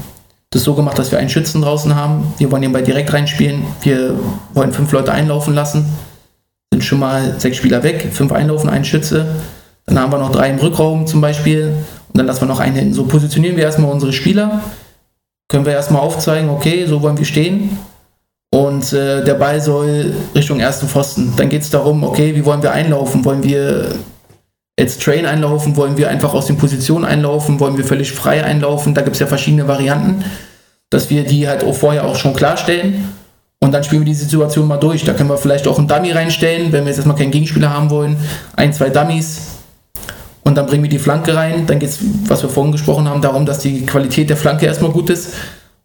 das 0.48 0.64
so 0.64 0.74
gemacht, 0.74 0.98
dass 0.98 1.12
wir 1.12 1.18
einen 1.18 1.28
Schützen 1.28 1.60
draußen 1.60 1.94
haben. 1.94 2.32
Wir 2.38 2.50
wollen 2.50 2.62
den 2.62 2.72
Ball 2.72 2.82
direkt 2.82 3.12
reinspielen. 3.12 3.62
Wir 3.82 4.18
wollen 4.54 4.72
fünf 4.72 4.90
Leute 4.92 5.12
einlaufen 5.12 5.52
lassen. 5.52 5.84
Sind 6.72 6.82
schon 6.82 6.98
mal 6.98 7.38
sechs 7.38 7.58
Spieler 7.58 7.82
weg, 7.82 8.08
fünf 8.10 8.32
einlaufen, 8.32 8.70
ein 8.70 8.82
Schütze. 8.82 9.36
Dann 9.86 9.98
haben 9.98 10.12
wir 10.12 10.18
noch 10.18 10.32
drei 10.32 10.50
im 10.50 10.58
Rückraum 10.58 11.06
zum 11.06 11.20
Beispiel. 11.20 11.72
Und 12.08 12.18
dann 12.18 12.26
lassen 12.26 12.42
wir 12.42 12.48
noch 12.48 12.60
einen 12.60 12.76
hinten. 12.76 12.94
So 12.94 13.04
positionieren 13.04 13.56
wir 13.56 13.64
erstmal 13.64 13.90
unsere 13.90 14.12
Spieler. 14.12 14.60
Können 15.48 15.64
wir 15.64 15.72
erstmal 15.72 16.02
aufzeigen, 16.02 16.50
okay, 16.50 16.86
so 16.86 17.02
wollen 17.02 17.18
wir 17.18 17.24
stehen 17.24 17.78
und 18.56 18.92
äh, 18.92 19.22
der 19.24 19.34
Ball 19.34 19.60
soll 19.60 20.14
Richtung 20.34 20.60
ersten 20.60 20.88
Pfosten. 20.88 21.34
Dann 21.36 21.48
geht 21.48 21.62
es 21.62 21.70
darum, 21.70 22.04
okay, 22.04 22.34
wie 22.34 22.44
wollen 22.44 22.62
wir 22.62 22.72
einlaufen? 22.72 23.24
Wollen 23.24 23.42
wir 23.42 23.90
als 24.78 24.98
Train 24.98 25.26
einlaufen? 25.26 25.76
Wollen 25.76 25.98
wir 25.98 26.08
einfach 26.08 26.32
aus 26.32 26.46
den 26.46 26.56
Positionen 26.56 27.04
einlaufen? 27.04 27.60
Wollen 27.60 27.76
wir 27.76 27.84
völlig 27.84 28.12
frei 28.12 28.44
einlaufen? 28.44 28.94
Da 28.94 29.02
gibt 29.02 29.16
es 29.16 29.20
ja 29.20 29.26
verschiedene 29.26 29.68
Varianten, 29.68 30.24
dass 30.90 31.10
wir 31.10 31.24
die 31.24 31.48
halt 31.48 31.64
auch 31.64 31.74
vorher 31.74 32.06
auch 32.06 32.16
schon 32.16 32.34
klarstellen. 32.34 33.12
Und 33.60 33.72
dann 33.72 33.84
spielen 33.84 34.02
wir 34.02 34.06
die 34.06 34.14
Situation 34.14 34.66
mal 34.66 34.76
durch. 34.78 35.04
Da 35.04 35.12
können 35.12 35.28
wir 35.28 35.38
vielleicht 35.38 35.66
auch 35.66 35.78
einen 35.78 35.88
Dummy 35.88 36.12
reinstellen, 36.12 36.72
wenn 36.72 36.84
wir 36.84 36.88
jetzt 36.88 36.98
erstmal 36.98 37.16
keinen 37.16 37.32
Gegenspieler 37.32 37.70
haben 37.70 37.90
wollen. 37.90 38.16
Ein, 38.54 38.72
zwei 38.72 38.90
Dummies. 38.90 39.55
Und 40.46 40.54
dann 40.54 40.66
bringen 40.66 40.84
wir 40.84 40.90
die 40.90 41.00
Flanke 41.00 41.34
rein. 41.34 41.66
Dann 41.66 41.80
geht 41.80 41.88
es, 41.88 41.98
was 42.28 42.40
wir 42.40 42.48
vorhin 42.48 42.70
gesprochen 42.70 43.08
haben, 43.08 43.20
darum, 43.20 43.44
dass 43.46 43.58
die 43.58 43.84
Qualität 43.84 44.30
der 44.30 44.36
Flanke 44.36 44.64
erstmal 44.64 44.92
gut 44.92 45.10
ist 45.10 45.34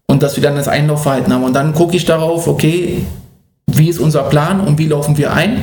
und 0.05 0.21
dass 0.21 0.35
wir 0.35 0.43
dann 0.43 0.55
das 0.55 0.67
Einlaufverhalten 0.67 1.33
haben. 1.33 1.43
Und 1.43 1.53
dann 1.53 1.73
gucke 1.73 1.97
ich 1.97 2.05
darauf, 2.05 2.47
okay, 2.47 3.03
wie 3.65 3.89
ist 3.89 3.97
unser 3.99 4.21
Plan 4.21 4.61
und 4.61 4.77
wie 4.77 4.85
laufen 4.85 5.17
wir 5.17 5.33
ein? 5.33 5.57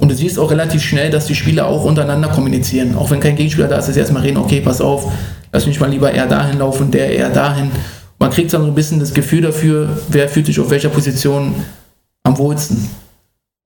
Und 0.00 0.10
du 0.10 0.16
siehst 0.16 0.36
auch 0.40 0.50
relativ 0.50 0.82
schnell, 0.82 1.10
dass 1.10 1.26
die 1.26 1.36
Spieler 1.36 1.68
auch 1.68 1.84
untereinander 1.84 2.26
kommunizieren. 2.26 2.96
Auch 2.96 3.08
wenn 3.12 3.20
kein 3.20 3.36
Gegenspieler 3.36 3.68
da 3.68 3.76
ist, 3.78 3.88
ist 3.88 3.96
erstmal 3.96 4.22
reden, 4.22 4.38
okay, 4.38 4.60
pass 4.60 4.80
auf, 4.80 5.12
lass 5.52 5.68
mich 5.68 5.78
mal 5.78 5.88
lieber 5.88 6.10
eher 6.10 6.26
dahin 6.26 6.58
laufen, 6.58 6.90
der 6.90 7.12
eher 7.12 7.30
dahin. 7.30 7.70
Man 8.18 8.32
kriegt 8.32 8.52
dann 8.52 8.62
so 8.62 8.66
ein 8.66 8.74
bisschen 8.74 8.98
das 8.98 9.14
Gefühl 9.14 9.42
dafür, 9.42 9.96
wer 10.08 10.28
fühlt 10.28 10.46
sich 10.46 10.58
auf 10.58 10.70
welcher 10.70 10.88
Position 10.88 11.54
am 12.24 12.36
wohlsten. 12.36 12.90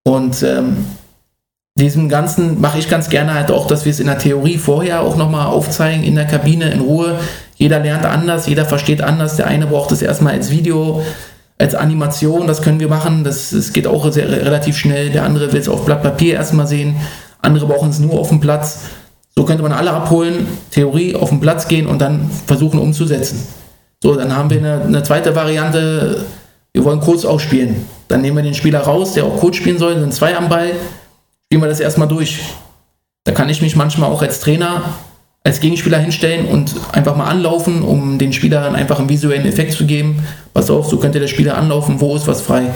Und 0.04 0.42
ähm, 0.42 0.84
diesem 1.78 2.08
Ganzen 2.08 2.60
mache 2.60 2.78
ich 2.78 2.88
ganz 2.88 3.08
gerne 3.08 3.34
halt 3.34 3.50
auch, 3.50 3.66
dass 3.66 3.84
wir 3.84 3.90
es 3.90 4.00
in 4.00 4.06
der 4.06 4.18
Theorie 4.18 4.58
vorher 4.58 5.00
auch 5.00 5.16
nochmal 5.16 5.46
aufzeigen, 5.46 6.04
in 6.04 6.14
der 6.14 6.26
Kabine, 6.26 6.70
in 6.70 6.80
Ruhe, 6.80 7.18
jeder 7.56 7.80
lernt 7.80 8.06
anders, 8.06 8.46
jeder 8.46 8.64
versteht 8.64 9.02
anders. 9.02 9.36
Der 9.36 9.46
eine 9.46 9.66
braucht 9.66 9.92
es 9.92 10.00
erstmal 10.00 10.34
als 10.34 10.50
Video, 10.50 11.02
als 11.58 11.74
Animation, 11.74 12.46
das 12.46 12.62
können 12.62 12.78
wir 12.78 12.88
machen. 12.88 13.24
Das, 13.24 13.50
das 13.50 13.72
geht 13.72 13.86
auch 13.86 14.10
sehr, 14.12 14.30
relativ 14.30 14.76
schnell. 14.76 15.10
Der 15.10 15.24
andere 15.24 15.52
will 15.52 15.60
es 15.60 15.68
auf 15.68 15.84
Blatt 15.84 16.02
Papier 16.02 16.34
erstmal 16.34 16.66
sehen. 16.66 16.96
Andere 17.42 17.66
brauchen 17.66 17.90
es 17.90 17.98
nur 17.98 18.18
auf 18.18 18.28
dem 18.28 18.40
Platz. 18.40 18.80
So 19.36 19.44
könnte 19.44 19.62
man 19.62 19.72
alle 19.72 19.92
abholen, 19.92 20.46
Theorie 20.70 21.14
auf 21.14 21.28
den 21.28 21.40
Platz 21.40 21.68
gehen 21.68 21.86
und 21.86 22.00
dann 22.00 22.30
versuchen 22.46 22.78
umzusetzen. 22.78 23.46
So, 24.02 24.14
dann 24.14 24.36
haben 24.36 24.50
wir 24.50 24.58
eine, 24.58 24.82
eine 24.82 25.02
zweite 25.02 25.34
Variante. 25.34 26.24
Wir 26.72 26.84
wollen 26.84 27.00
kurz 27.00 27.24
ausspielen. 27.24 27.86
Dann 28.06 28.20
nehmen 28.20 28.36
wir 28.36 28.42
den 28.42 28.54
Spieler 28.54 28.80
raus, 28.80 29.14
der 29.14 29.24
auch 29.24 29.36
kurz 29.38 29.56
spielen 29.56 29.78
soll, 29.78 29.98
sind 29.98 30.14
zwei 30.14 30.36
am 30.36 30.48
Ball. 30.48 30.70
Spielen 31.48 31.62
wir 31.62 31.68
das 31.68 31.80
erstmal 31.80 32.08
durch. 32.08 32.40
Da 33.24 33.32
kann 33.32 33.48
ich 33.48 33.62
mich 33.62 33.74
manchmal 33.74 34.10
auch 34.10 34.20
als 34.20 34.40
Trainer 34.40 34.84
als 35.44 35.60
Gegenspieler 35.60 35.98
hinstellen 35.98 36.46
und 36.46 36.74
einfach 36.92 37.16
mal 37.16 37.24
anlaufen, 37.24 37.82
um 37.82 38.18
den 38.18 38.34
Spielern 38.34 38.74
einfach 38.74 38.98
einen 38.98 39.08
visuellen 39.08 39.46
Effekt 39.46 39.72
zu 39.72 39.86
geben. 39.86 40.22
Pass 40.52 40.68
auf, 40.68 40.88
so 40.88 40.98
könnte 40.98 41.20
der 41.20 41.26
Spieler 41.26 41.56
anlaufen, 41.56 42.02
wo 42.02 42.14
ist 42.16 42.26
was 42.26 42.42
frei. 42.42 42.74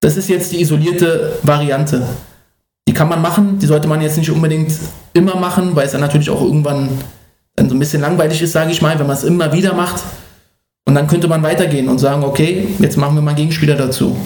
Das 0.00 0.16
ist 0.16 0.28
jetzt 0.28 0.50
die 0.50 0.60
isolierte 0.60 1.38
Variante. 1.44 2.02
Die 2.88 2.92
kann 2.92 3.08
man 3.08 3.22
machen, 3.22 3.60
die 3.60 3.66
sollte 3.66 3.86
man 3.86 4.00
jetzt 4.00 4.18
nicht 4.18 4.30
unbedingt 4.30 4.72
immer 5.12 5.36
machen, 5.36 5.76
weil 5.76 5.86
es 5.86 5.92
dann 5.92 6.00
natürlich 6.00 6.30
auch 6.30 6.42
irgendwann 6.42 6.88
dann 7.54 7.68
so 7.68 7.76
ein 7.76 7.78
bisschen 7.78 8.02
langweilig 8.02 8.42
ist, 8.42 8.50
sage 8.50 8.72
ich 8.72 8.82
mal, 8.82 8.98
wenn 8.98 9.06
man 9.06 9.16
es 9.16 9.22
immer 9.22 9.52
wieder 9.52 9.74
macht. 9.74 10.02
Und 10.88 10.96
dann 10.96 11.06
könnte 11.06 11.28
man 11.28 11.44
weitergehen 11.44 11.88
und 11.88 11.98
sagen, 11.98 12.24
okay, 12.24 12.66
jetzt 12.80 12.96
machen 12.96 13.14
wir 13.14 13.22
mal 13.22 13.36
Gegenspieler 13.36 13.76
dazu 13.76 14.16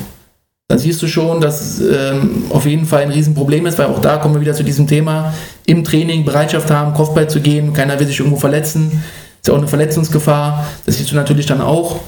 dann 0.71 0.79
siehst 0.79 1.03
du 1.03 1.09
schon, 1.09 1.41
dass 1.41 1.61
es 1.61 1.81
ähm, 1.81 2.45
auf 2.51 2.64
jeden 2.64 2.87
Fall 2.87 3.03
ein 3.03 3.11
Riesenproblem 3.11 3.66
ist, 3.66 3.77
weil 3.77 3.87
auch 3.87 3.99
da 3.99 4.18
kommen 4.18 4.35
wir 4.35 4.41
wieder 4.41 4.55
zu 4.55 4.62
diesem 4.62 4.87
Thema, 4.87 5.35
im 5.66 5.83
Training 5.83 6.25
Bereitschaft 6.25 6.71
haben, 6.71 6.95
Kopfball 6.95 7.29
zu 7.29 7.41
gehen, 7.41 7.73
keiner 7.73 7.99
will 7.99 8.07
sich 8.07 8.21
irgendwo 8.21 8.39
verletzen, 8.39 9.03
ist 9.41 9.49
ja 9.49 9.55
auch 9.55 9.59
eine 9.59 9.66
Verletzungsgefahr, 9.66 10.64
das 10.87 10.97
siehst 10.97 11.11
du 11.11 11.16
natürlich 11.16 11.47
dann 11.47 11.61
auch. 11.61 11.99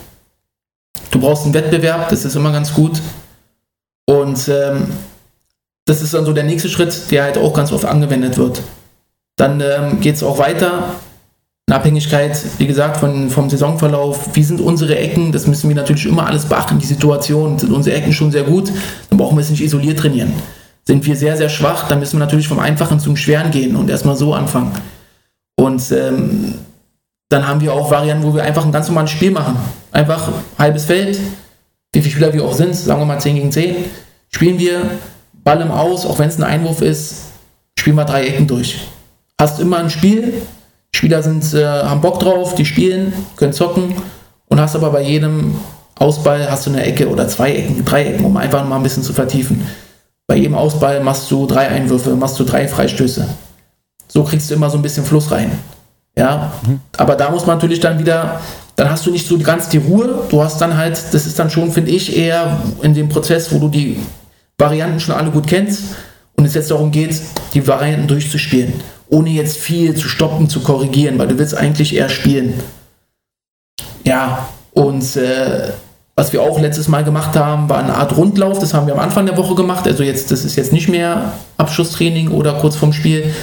Du 1.11 1.19
brauchst 1.19 1.43
einen 1.43 1.55
Wettbewerb, 1.55 2.09
das 2.09 2.25
ist 2.25 2.37
immer 2.37 2.53
ganz 2.53 2.73
gut. 2.73 3.03
Und 4.07 4.49
ähm, 4.49 4.87
das 5.85 6.01
ist 6.01 6.15
dann 6.15 6.25
so 6.25 6.33
der 6.33 6.45
nächste 6.45 6.69
Schritt, 6.69 7.11
der 7.11 7.25
halt 7.25 7.39
auch 7.39 7.55
ganz 7.55 7.73
oft 7.73 7.85
angewendet 7.85 8.39
wird. 8.39 8.63
Dann 9.35 9.61
ähm, 9.61 10.01
geht 10.01 10.15
es 10.15 10.23
auch 10.23 10.39
weiter 10.39 10.85
in 11.69 11.75
Abhängigkeit, 11.75 12.37
wie 12.59 12.67
gesagt, 12.67 12.97
von, 12.97 13.31
vom 13.31 13.49
Saisonverlauf, 13.49 14.31
wie 14.35 14.43
sind 14.43 14.61
unsere 14.61 14.99
Ecken, 14.99 15.31
das 15.33 15.47
müssen 15.47 15.69
wir 15.69 15.77
natürlich 15.77 16.07
immer 16.07 16.27
alles 16.27 16.45
beachten, 16.45 16.79
die 16.79 16.87
Situation, 16.87 17.59
sind 17.59 17.73
unsere 17.73 17.97
Ecken 17.97 18.13
schon 18.13 18.33
sehr 18.33 18.43
gut, 18.43 18.71
dann 19.11 19.19
brauchen 19.19 19.37
wir 19.37 19.43
es 19.43 19.51
nicht 19.51 19.63
isoliert 19.63 19.99
trainieren. 19.99 20.33
Sind 20.85 21.07
wir 21.07 21.15
sehr, 21.15 21.37
sehr 21.37 21.49
schwach, 21.49 21.87
dann 21.87 22.01
müssen 22.01 22.19
wir 22.19 22.25
natürlich 22.25 22.49
vom 22.49 22.59
Einfachen 22.59 22.99
zum 22.99 23.17
Schweren 23.17 23.53
gehen 23.53 23.77
und 23.77 23.89
erstmal 23.89 24.17
so 24.17 24.35
anfangen. 24.35 24.73
Und 25.57 25.93
ähm, 25.93 26.55
dann 27.29 27.47
haben 27.47 27.61
wir 27.61 27.73
auch 27.73 27.91
Varianten, 27.91 28.25
wo 28.25 28.35
wir 28.35 28.43
einfach 28.43 28.65
ein 28.65 28.73
ganz 28.73 28.89
normales 28.89 29.11
Spiel 29.11 29.31
machen. 29.31 29.57
Einfach 29.93 30.31
halbes 30.59 30.87
Feld, 30.87 31.19
wie 31.93 32.01
viele 32.01 32.11
Spieler 32.11 32.33
wir 32.33 32.45
auch 32.45 32.55
sind, 32.55 32.75
sagen 32.75 33.01
wir 33.01 33.07
mal 33.07 33.21
10 33.21 33.37
gegen 33.37 33.53
10, 33.53 33.77
spielen 34.29 34.59
wir 34.59 34.83
Ball 35.45 35.61
im 35.61 35.71
Aus, 35.71 36.05
auch 36.07 36.19
wenn 36.19 36.29
es 36.29 36.37
ein 36.39 36.43
Einwurf 36.43 36.83
ist, 36.83 37.27
spielen 37.79 37.97
wir 37.97 38.05
drei 38.05 38.27
Ecken 38.27 38.49
durch. 38.49 38.81
Hast 39.41 39.61
immer 39.61 39.79
ein 39.79 39.91
Spiel, 39.91 40.35
Spieler 40.95 41.23
sind, 41.23 41.53
äh, 41.55 41.65
haben 41.65 42.01
Bock 42.01 42.21
drauf, 42.21 42.55
die 42.55 42.65
spielen, 42.65 43.13
können 43.37 43.53
zocken 43.53 43.95
und 44.49 44.61
hast 44.61 44.77
aber 44.77 44.91
bei 44.91 45.03
jedem 45.03 45.55
Ausball 45.99 46.51
hast 46.51 46.67
du 46.67 46.71
eine 46.71 46.85
Ecke 46.85 47.09
oder 47.09 47.29
zwei 47.29 47.53
Ecken, 47.53 47.85
drei 47.85 48.05
Ecken, 48.07 48.25
um 48.25 48.37
einfach 48.37 48.67
mal 48.67 48.77
ein 48.77 48.83
bisschen 48.83 49.03
zu 49.03 49.13
vertiefen. 49.13 49.67
Bei 50.27 50.37
jedem 50.37 50.55
Ausball 50.55 51.01
machst 51.01 51.31
du 51.31 51.47
drei 51.47 51.69
Einwürfe, 51.69 52.15
machst 52.17 52.39
du 52.39 52.45
drei 52.45 52.69
Freistöße. 52.69 53.27
So 54.09 54.25
kriegst 54.25 54.51
du 54.51 54.55
immer 54.55 54.69
so 54.69 54.79
ein 54.79 54.83
bisschen 54.83 55.05
Fluss 55.05 55.31
rein. 55.31 55.53
Ja, 56.17 56.53
mhm. 56.67 56.81
aber 56.99 57.17
da 57.17 57.31
muss 57.31 57.47
man 57.47 57.57
natürlich 57.57 57.81
dann 57.81 57.99
wieder, 57.99 58.41
dann 58.77 58.91
hast 58.91 59.07
du 59.07 59.11
nicht 59.11 59.27
so 59.27 59.39
ganz 59.39 59.71
die 59.71 59.79
Ruhe. 59.79 60.27
Du 60.29 60.43
hast 60.43 60.61
dann 60.61 60.77
halt, 60.77 61.01
das 61.13 61.27
ist 61.27 61.39
dann 61.39 61.51
schon, 61.51 61.73
finde 61.73 61.91
ich, 61.91 62.17
eher 62.17 62.59
in 62.83 62.93
dem 62.93 63.09
Prozess, 63.09 63.51
wo 63.51 63.59
du 63.59 63.69
die 63.69 63.99
Varianten 64.59 65.01
schon 65.01 65.15
alle 65.15 65.31
gut 65.31 65.47
kennst 65.47 65.83
und 66.37 66.45
es 66.45 66.55
jetzt 66.55 66.71
darum 66.71 66.91
geht, 66.91 67.21
die 67.55 67.67
Varianten 67.67 68.07
durchzuspielen, 68.07 68.75
ohne 69.13 69.31
jetzt 69.31 69.59
viel 69.59 69.95
zu 69.95 70.09
stoppen, 70.09 70.49
zu 70.49 70.61
korrigieren, 70.61 71.19
weil 71.19 71.29
du 71.29 71.39
willst 71.39 71.55
eigentlich 71.55 71.95
eher 71.95 72.09
spielen. 72.09 72.55
Ja, 74.05 74.49
und 74.73 75.17
äh, 75.17 75.71
was 76.17 76.33
wir 76.33 76.43
auch 76.43 76.59
letztes 76.59 76.89
Mal 76.89 77.05
gemacht 77.05 77.37
haben, 77.37 77.69
war 77.69 77.79
eine 77.79 77.95
Art 77.95 78.17
Rundlauf. 78.17 78.59
Das 78.59 78.73
haben 78.73 78.87
wir 78.87 78.95
am 78.95 79.01
Anfang 79.01 79.27
der 79.27 79.37
Woche 79.37 79.55
gemacht. 79.55 79.87
Also 79.87 80.03
jetzt, 80.03 80.31
das 80.31 80.47
ist 80.47 80.57
jetzt 80.57 80.73
nicht 80.73 80.89
mehr 80.89 81.33
Abschlusstraining 81.59 82.31
oder 82.31 82.55
kurz 82.55 82.77
vorm 82.77 82.95
Spiel. 82.95 83.35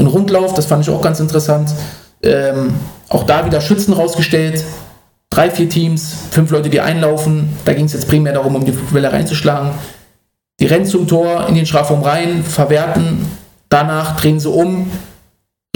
Ein 0.00 0.06
Rundlauf, 0.06 0.54
das 0.54 0.66
fand 0.66 0.84
ich 0.86 0.90
auch 0.90 1.02
ganz 1.02 1.18
interessant. 1.18 1.74
Ähm, 2.22 2.74
auch 3.08 3.24
da 3.24 3.44
wieder 3.44 3.60
Schützen 3.60 3.94
rausgestellt. 3.94 4.62
Drei, 5.30 5.50
vier 5.50 5.68
Teams, 5.68 6.14
fünf 6.30 6.52
Leute, 6.52 6.70
die 6.70 6.80
einlaufen. 6.80 7.56
Da 7.64 7.74
ging 7.74 7.86
es 7.86 7.92
jetzt 7.92 8.08
primär 8.08 8.34
darum, 8.34 8.54
um 8.54 8.64
die 8.64 8.74
Welle 8.92 9.12
reinzuschlagen. 9.12 9.70
Die 10.60 10.66
rennen 10.66 10.86
zum 10.86 11.08
Tor, 11.08 11.46
in 11.48 11.56
den 11.56 11.66
Strafraum 11.66 12.02
rein, 12.02 12.44
verwerten. 12.44 13.26
Danach 13.68 14.20
drehen 14.20 14.40
sie 14.40 14.48
um 14.48 14.90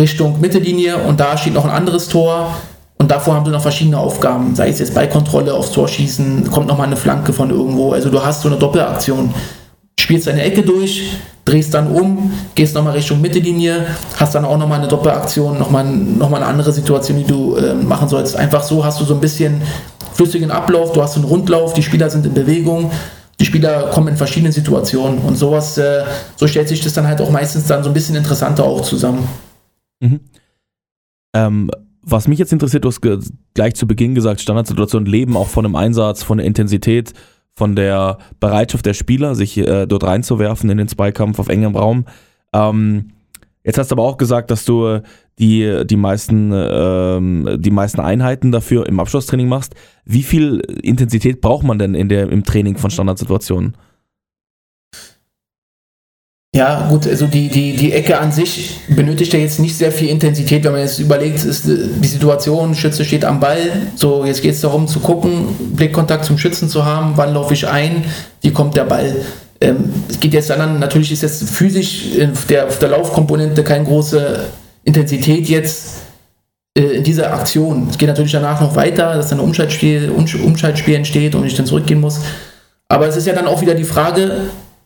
Richtung 0.00 0.40
Mittellinie 0.40 0.96
und 0.96 1.20
da 1.20 1.36
steht 1.36 1.54
noch 1.54 1.64
ein 1.64 1.70
anderes 1.70 2.08
Tor. 2.08 2.54
Und 2.98 3.10
davor 3.10 3.34
haben 3.34 3.44
sie 3.44 3.50
noch 3.50 3.62
verschiedene 3.62 3.98
Aufgaben, 3.98 4.54
sei 4.54 4.68
es 4.68 4.78
jetzt 4.78 4.94
Ballkontrolle, 4.94 5.52
aufs 5.52 5.72
Tor 5.72 5.88
schießen, 5.88 6.50
kommt 6.50 6.68
nochmal 6.68 6.86
eine 6.86 6.96
Flanke 6.96 7.32
von 7.32 7.50
irgendwo. 7.50 7.92
Also 7.92 8.10
du 8.10 8.24
hast 8.24 8.42
so 8.42 8.48
eine 8.48 8.56
Doppelaktion. 8.58 9.34
Spielst 9.98 10.28
deine 10.28 10.42
Ecke 10.42 10.62
durch, 10.62 11.02
drehst 11.44 11.74
dann 11.74 11.90
um, 11.90 12.32
gehst 12.54 12.74
nochmal 12.74 12.94
Richtung 12.94 13.20
Mittellinie, 13.20 13.86
hast 14.16 14.34
dann 14.34 14.44
auch 14.44 14.56
nochmal 14.56 14.78
eine 14.78 14.88
Doppelaktion, 14.88 15.58
nochmal 15.58 15.84
noch 15.84 16.30
mal 16.30 16.38
eine 16.38 16.46
andere 16.46 16.72
Situation, 16.72 17.18
die 17.18 17.24
du 17.24 17.56
äh, 17.56 17.74
machen 17.74 18.08
sollst. 18.08 18.36
Einfach 18.36 18.62
so 18.62 18.84
hast 18.84 19.00
du 19.00 19.04
so 19.04 19.14
ein 19.14 19.20
bisschen 19.20 19.60
flüssigen 20.14 20.50
Ablauf, 20.50 20.92
du 20.92 21.02
hast 21.02 21.16
einen 21.16 21.24
Rundlauf, 21.24 21.74
die 21.74 21.82
Spieler 21.82 22.08
sind 22.08 22.24
in 22.24 22.34
Bewegung, 22.34 22.90
die 23.42 23.46
Spieler 23.46 23.90
kommen 23.90 24.06
in 24.06 24.16
verschiedenen 24.16 24.52
Situationen 24.52 25.18
und 25.18 25.34
sowas, 25.36 25.76
äh, 25.76 26.04
so 26.36 26.46
stellt 26.46 26.68
sich 26.68 26.80
das 26.80 26.92
dann 26.92 27.08
halt 27.08 27.20
auch 27.20 27.30
meistens 27.30 27.66
dann 27.66 27.82
so 27.82 27.90
ein 27.90 27.92
bisschen 27.92 28.14
interessanter 28.14 28.62
auch 28.62 28.82
zusammen. 28.82 29.26
Mhm. 29.98 30.20
Ähm, 31.34 31.68
was 32.02 32.28
mich 32.28 32.38
jetzt 32.38 32.52
interessiert, 32.52 32.84
du 32.84 32.88
hast 32.88 33.00
gleich 33.54 33.74
zu 33.74 33.88
Beginn 33.88 34.14
gesagt, 34.14 34.40
Standardsituationen 34.40 35.10
leben 35.10 35.36
auch 35.36 35.48
von 35.48 35.64
dem 35.64 35.74
Einsatz, 35.74 36.22
von 36.22 36.38
der 36.38 36.46
Intensität, 36.46 37.14
von 37.56 37.74
der 37.74 38.18
Bereitschaft 38.38 38.86
der 38.86 38.94
Spieler, 38.94 39.34
sich 39.34 39.58
äh, 39.58 39.86
dort 39.86 40.04
reinzuwerfen 40.04 40.70
in 40.70 40.78
den 40.78 40.86
Zweikampf 40.86 41.40
auf 41.40 41.48
engem 41.48 41.74
Raum. 41.74 42.04
Ähm, 42.52 43.08
jetzt 43.64 43.76
hast 43.76 43.90
du 43.90 43.96
aber 43.96 44.04
auch 44.04 44.18
gesagt, 44.18 44.52
dass 44.52 44.64
du 44.64 45.00
die, 45.38 45.84
die, 45.86 45.96
meisten, 45.96 46.52
ähm, 46.54 47.56
die 47.58 47.70
meisten 47.70 48.00
Einheiten 48.00 48.52
dafür 48.52 48.86
im 48.86 49.00
Abschlusstraining 49.00 49.48
machst. 49.48 49.74
Wie 50.04 50.22
viel 50.22 50.60
Intensität 50.82 51.40
braucht 51.40 51.64
man 51.64 51.78
denn 51.78 51.94
in 51.94 52.08
der, 52.08 52.30
im 52.30 52.44
Training 52.44 52.76
von 52.76 52.90
Standardsituationen? 52.90 53.76
Ja, 56.54 56.86
gut, 56.90 57.06
also 57.06 57.26
die, 57.26 57.48
die, 57.48 57.76
die 57.76 57.92
Ecke 57.92 58.18
an 58.18 58.30
sich 58.30 58.80
benötigt 58.88 59.32
ja 59.32 59.38
jetzt 59.38 59.58
nicht 59.58 59.74
sehr 59.74 59.90
viel 59.90 60.10
Intensität, 60.10 60.62
wenn 60.64 60.72
man 60.72 60.82
jetzt 60.82 60.98
überlegt, 60.98 61.42
ist 61.42 61.64
die 61.66 62.06
Situation, 62.06 62.74
Schütze 62.74 63.06
steht 63.06 63.24
am 63.24 63.40
Ball, 63.40 63.70
so 63.94 64.26
jetzt 64.26 64.42
geht 64.42 64.52
es 64.52 64.60
darum 64.60 64.86
zu 64.86 65.00
gucken, 65.00 65.46
Blickkontakt 65.74 66.26
zum 66.26 66.36
Schützen 66.36 66.68
zu 66.68 66.84
haben, 66.84 67.12
wann 67.16 67.32
laufe 67.32 67.54
ich 67.54 67.66
ein, 67.66 68.04
wie 68.42 68.50
kommt 68.50 68.76
der 68.76 68.84
Ball. 68.84 69.16
Ähm, 69.62 69.94
es 70.10 70.20
geht 70.20 70.34
jetzt 70.34 70.50
dann, 70.50 70.78
natürlich 70.78 71.10
ist 71.10 71.22
jetzt 71.22 71.48
physisch 71.48 72.08
auf 72.30 72.44
der, 72.44 72.66
auf 72.66 72.78
der 72.78 72.90
Laufkomponente 72.90 73.64
keine 73.64 73.86
große 73.86 74.40
Intensität 74.84 75.48
jetzt 75.48 76.02
äh, 76.76 76.82
in 76.82 77.04
dieser 77.04 77.32
Aktion. 77.34 77.88
Es 77.90 77.98
geht 77.98 78.08
natürlich 78.08 78.32
danach 78.32 78.60
noch 78.60 78.76
weiter, 78.76 79.14
dass 79.14 79.28
dann 79.28 79.38
ein 79.38 79.44
Umschaltspiel, 79.44 80.10
Umschaltspiel 80.10 80.94
entsteht 80.94 81.34
und 81.34 81.44
ich 81.44 81.56
dann 81.56 81.66
zurückgehen 81.66 82.00
muss. 82.00 82.20
Aber 82.88 83.06
es 83.06 83.16
ist 83.16 83.26
ja 83.26 83.32
dann 83.32 83.46
auch 83.46 83.60
wieder 83.60 83.74
die 83.74 83.84
Frage, 83.84 84.42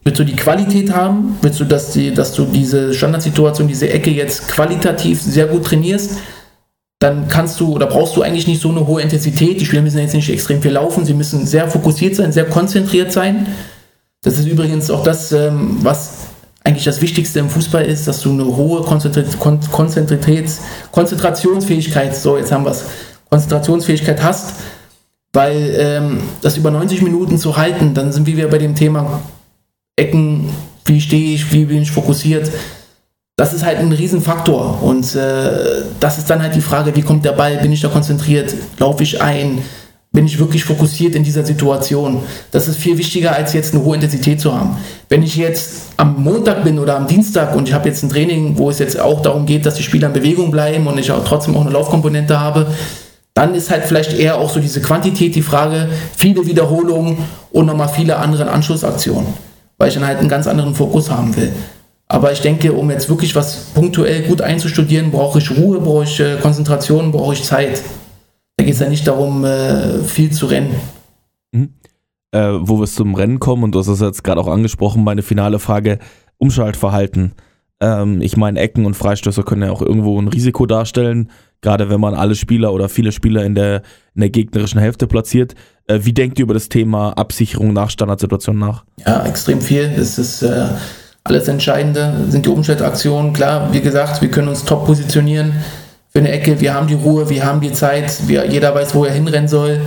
Willst 0.07 0.21
du 0.21 0.25
die 0.25 0.37
Qualität 0.37 0.95
haben? 0.95 1.37
Willst 1.43 1.59
du, 1.59 1.65
dass, 1.65 1.91
die, 1.91 2.15
dass 2.15 2.33
du 2.33 2.45
diese 2.45 2.95
Standardsituation, 2.95 3.67
diese 3.67 3.91
Ecke 3.91 4.13
jetzt 4.13 4.47
qualitativ 4.47 5.21
sehr 5.21 5.47
gut 5.47 5.65
trainierst? 5.65 6.19
Dann 7.01 7.27
kannst 7.27 7.59
du 7.59 7.75
oder 7.75 7.87
brauchst 7.87 8.15
du 8.17 8.23
eigentlich 8.23 8.47
nicht 8.47 8.63
so 8.63 8.71
eine 8.71 8.87
hohe 8.87 9.03
Intensität. 9.03 9.61
Die 9.61 9.67
Spieler 9.67 9.83
müssen 9.83 9.99
jetzt 9.99 10.15
nicht 10.15 10.31
extrem 10.31 10.63
viel 10.63 10.71
laufen, 10.71 11.05
sie 11.05 11.13
müssen 11.13 11.45
sehr 11.45 11.67
fokussiert 11.67 12.15
sein, 12.15 12.31
sehr 12.31 12.45
konzentriert 12.45 13.11
sein. 13.11 13.49
Das 14.23 14.39
ist 14.39 14.47
übrigens 14.47 14.93
auch 14.93 15.03
das, 15.03 15.33
ähm, 15.33 15.79
was 15.83 16.26
eigentlich 16.67 16.85
das 16.85 17.01
Wichtigste 17.01 17.39
im 17.39 17.49
Fußball 17.49 17.85
ist, 17.85 18.09
dass 18.09 18.21
du 18.23 18.33
eine 18.33 18.45
hohe 18.45 18.83
Konzentritäts 18.83 20.61
Konzentrationsfähigkeit, 20.91 22.17
so 22.17 22.37
jetzt 22.37 22.51
haben 22.51 22.65
wir 22.65 22.73
es, 22.73 22.87
Konzentrationsfähigkeit 23.31 24.21
hast, 24.21 24.55
weil 25.33 25.77
ähm, 25.79 26.23
das 26.43 26.57
über 26.57 26.73
90 26.73 27.03
Minuten 27.03 27.39
zu 27.39 27.57
halten, 27.57 27.95
dann 27.95 28.13
sind 28.13 28.27
wir 28.27 28.51
bei 28.51 28.59
dem 28.59 28.75
Thema 28.75 29.23
Ecken, 29.95 30.51
wie 30.85 31.01
stehe 31.01 31.35
ich, 31.35 31.53
wie 31.53 31.67
bin 31.67 31.83
ich 31.83 31.93
fokussiert. 31.93 32.51
Das 33.37 33.53
ist 33.53 33.65
halt 33.65 33.79
ein 33.79 33.93
Riesenfaktor. 33.93 34.83
Und 34.83 35.15
äh, 35.15 35.83
das 36.01 36.19
ist 36.19 36.29
dann 36.31 36.43
halt 36.43 36.57
die 36.57 36.61
Frage, 36.61 36.97
wie 36.97 37.03
kommt 37.03 37.25
der 37.25 37.33
Ball? 37.33 37.59
Bin 37.59 37.71
ich 37.71 37.81
da 37.81 37.89
konzentriert? 37.89 38.53
Laufe 38.79 39.05
ich 39.05 39.23
ein? 39.23 39.63
Bin 40.17 40.27
ich 40.27 40.41
wirklich 40.41 40.65
fokussiert 40.65 41.15
in 41.15 41.23
dieser 41.23 41.45
Situation? 41.45 42.23
Das 42.51 42.67
ist 42.67 42.79
viel 42.79 42.99
wichtiger, 42.99 43.37
als 43.37 43.53
jetzt 43.53 43.73
eine 43.73 43.85
hohe 43.85 43.95
Intensität 43.95 44.41
zu 44.41 44.53
haben. 44.53 44.77
Wenn 45.09 45.23
ich 45.23 45.37
jetzt 45.37 45.93
am 45.97 46.21
Montag 46.25 46.65
bin 46.65 46.81
oder 46.81 46.97
am 46.97 47.07
Dienstag 47.07 47.55
und 47.55 47.69
ich 47.69 47.75
habe 47.75 47.89
jetzt 47.89 48.03
ein 48.03 48.09
Training, 48.09 48.59
wo 48.59 48.69
es 48.69 48.81
jetzt 48.81 48.99
auch 48.99 49.23
darum 49.23 49.47
geht, 49.47 49.65
dass 49.65 49.75
die 49.75 49.85
Spieler 49.85 50.09
in 50.09 50.15
Bewegung 50.15 50.51
bleiben 50.51 50.89
und 50.89 50.99
ich 50.99 51.13
auch 51.13 51.25
trotzdem 51.25 51.57
auch 51.57 51.61
eine 51.61 51.71
Laufkomponente 51.71 52.41
habe, 52.41 52.67
dann 53.35 53.55
ist 53.55 53.71
halt 53.71 53.85
vielleicht 53.85 54.19
eher 54.19 54.39
auch 54.39 54.51
so 54.51 54.59
diese 54.59 54.81
Quantität 54.81 55.37
die 55.37 55.43
Frage, 55.43 55.91
viele 56.17 56.45
Wiederholungen 56.47 57.19
und 57.53 57.67
nochmal 57.67 57.91
viele 57.91 58.17
andere 58.17 58.51
Anschlussaktionen 58.51 59.47
weil 59.79 59.89
ich 59.89 59.95
dann 59.95 60.07
halt 60.07 60.19
einen 60.19 60.29
ganz 60.29 60.47
anderen 60.47 60.75
Fokus 60.75 61.11
haben 61.11 61.37
will. 61.37 61.53
Aber 62.09 62.33
ich 62.33 62.41
denke, 62.41 62.73
um 62.73 62.91
jetzt 62.91 63.09
wirklich 63.09 63.35
was 63.35 63.67
punktuell 63.75 64.23
gut 64.23 64.41
einzustudieren, 64.41 65.11
brauche 65.11 65.39
ich 65.39 65.51
Ruhe, 65.51 65.81
brauche 65.81 66.05
ich 66.05 66.21
äh, 66.21 66.37
Konzentration, 66.41 67.11
brauche 67.11 67.35
ich 67.35 67.43
Zeit. 67.43 67.83
Da 68.57 68.65
geht 68.65 68.75
es 68.75 68.81
ja 68.81 68.89
nicht 68.89 69.07
darum, 69.07 69.45
äh, 69.45 69.99
viel 70.03 70.33
zu 70.33 70.47
rennen. 70.47 70.75
Mhm. 71.53 71.75
Äh, 72.33 72.53
wo 72.61 72.81
wir 72.81 72.87
zum 72.87 73.15
Rennen 73.15 73.39
kommen, 73.39 73.63
und 73.65 73.75
du 73.75 73.79
hast 73.79 73.89
es 73.89 74.01
jetzt 74.01 74.25
gerade 74.25 74.41
auch 74.41 74.49
angesprochen, 74.49 75.05
meine 75.05 75.23
finale 75.23 75.59
Frage, 75.59 75.99
Umschaltverhalten. 76.39 77.33
Ähm, 77.81 78.21
ich 78.23 78.37
meine, 78.37 78.59
Ecken 78.59 78.87
und 78.87 78.95
Freistöße 78.95 79.43
können 79.43 79.63
ja 79.63 79.71
auch 79.71 79.83
irgendwo 79.83 80.21
ein 80.21 80.29
Risiko 80.29 80.65
darstellen, 80.67 81.31
gerade 81.61 81.91
wenn 81.91 82.01
man 82.01 82.15
alle 82.15 82.35
Spieler 82.35 82.73
oder 82.73 82.89
viele 82.89 83.13
Spieler 83.13 83.45
in 83.45 83.55
der, 83.55 83.83
in 84.15 84.23
der 84.23 84.31
gegnerischen 84.31 84.81
Hälfte 84.81 85.07
platziert. 85.07 85.55
Äh, 85.87 86.01
wie 86.03 86.15
denkt 86.15 86.39
ihr 86.39 86.45
über 86.45 86.55
das 86.55 86.71
Thema 86.71 87.13
Absicherung 87.13 87.75
nach 87.75 87.91
Standardsituationen 87.91 88.61
nach? 88.61 88.85
Ja, 89.07 89.25
extrem 89.27 89.61
viel. 89.61 89.91
Das 89.95 90.19
ist 90.19 90.43
äh, 90.43 90.69
alles 91.25 91.49
Entscheidende, 91.49 92.25
sind 92.29 92.47
die 92.47 92.51
Umschaltaktionen. 92.51 93.35
Klar, 93.35 93.73
wie 93.73 93.83
gesagt, 93.83 94.23
wir 94.23 94.31
können 94.31 94.49
uns 94.49 94.65
top 94.65 94.87
positionieren 94.87 95.53
für 96.17 96.21
eine 96.21 96.33
Ecke. 96.33 96.61
Wir 96.63 96.73
haben 96.73 96.87
die 96.87 96.95
Ruhe, 96.95 97.29
wir 97.29 97.45
haben 97.45 97.61
die 97.61 97.73
Zeit, 97.73 98.27
wir, 98.27 98.47
jeder 98.47 98.75
weiß, 98.75 98.95
wo 98.95 99.05
er 99.05 99.13
hinrennen 99.13 99.49
soll. 99.49 99.83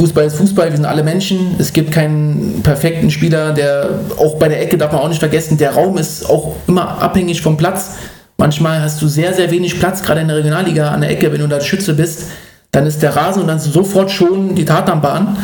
Fußball 0.00 0.24
ist 0.24 0.36
Fußball, 0.36 0.70
wir 0.70 0.76
sind 0.76 0.86
alle 0.86 1.02
Menschen. 1.02 1.56
Es 1.58 1.74
gibt 1.74 1.92
keinen 1.92 2.62
perfekten 2.62 3.10
Spieler, 3.10 3.52
der 3.52 3.90
auch 4.16 4.36
bei 4.36 4.48
der 4.48 4.62
Ecke 4.62 4.78
darf 4.78 4.92
man 4.92 5.02
auch 5.02 5.08
nicht 5.08 5.18
vergessen, 5.18 5.58
der 5.58 5.74
Raum 5.74 5.98
ist 5.98 6.28
auch 6.30 6.56
immer 6.66 7.02
abhängig 7.02 7.42
vom 7.42 7.58
Platz. 7.58 7.96
Manchmal 8.38 8.80
hast 8.80 9.02
du 9.02 9.08
sehr, 9.08 9.34
sehr 9.34 9.50
wenig 9.50 9.78
Platz, 9.78 10.02
gerade 10.02 10.22
in 10.22 10.28
der 10.28 10.38
Regionalliga 10.38 10.90
an 10.90 11.02
der 11.02 11.10
Ecke, 11.10 11.30
wenn 11.30 11.40
du 11.40 11.48
da 11.48 11.60
Schütze 11.60 11.92
bist 11.92 12.24
dann 12.72 12.86
ist 12.86 13.02
der 13.02 13.16
Rasen 13.16 13.40
und 13.40 13.48
dann 13.48 13.58
sofort 13.58 14.10
schon 14.10 14.54
die 14.54 14.66
Tatanbahn. 14.66 15.38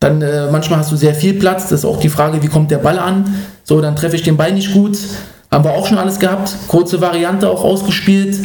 Dann 0.00 0.22
äh, 0.22 0.50
manchmal 0.50 0.78
hast 0.78 0.90
du 0.90 0.96
sehr 0.96 1.14
viel 1.14 1.34
Platz, 1.34 1.64
das 1.64 1.80
ist 1.80 1.84
auch 1.84 2.00
die 2.00 2.08
Frage, 2.08 2.42
wie 2.42 2.46
kommt 2.46 2.70
der 2.70 2.78
Ball 2.78 2.98
an. 2.98 3.34
So, 3.64 3.80
dann 3.82 3.94
treffe 3.94 4.16
ich 4.16 4.22
den 4.22 4.38
Ball 4.38 4.52
nicht 4.52 4.72
gut. 4.72 4.96
Haben 5.50 5.64
wir 5.64 5.72
auch 5.72 5.86
schon 5.86 5.98
alles 5.98 6.18
gehabt. 6.18 6.54
Kurze 6.68 7.00
Variante 7.02 7.50
auch 7.50 7.62
ausgespielt. 7.62 8.38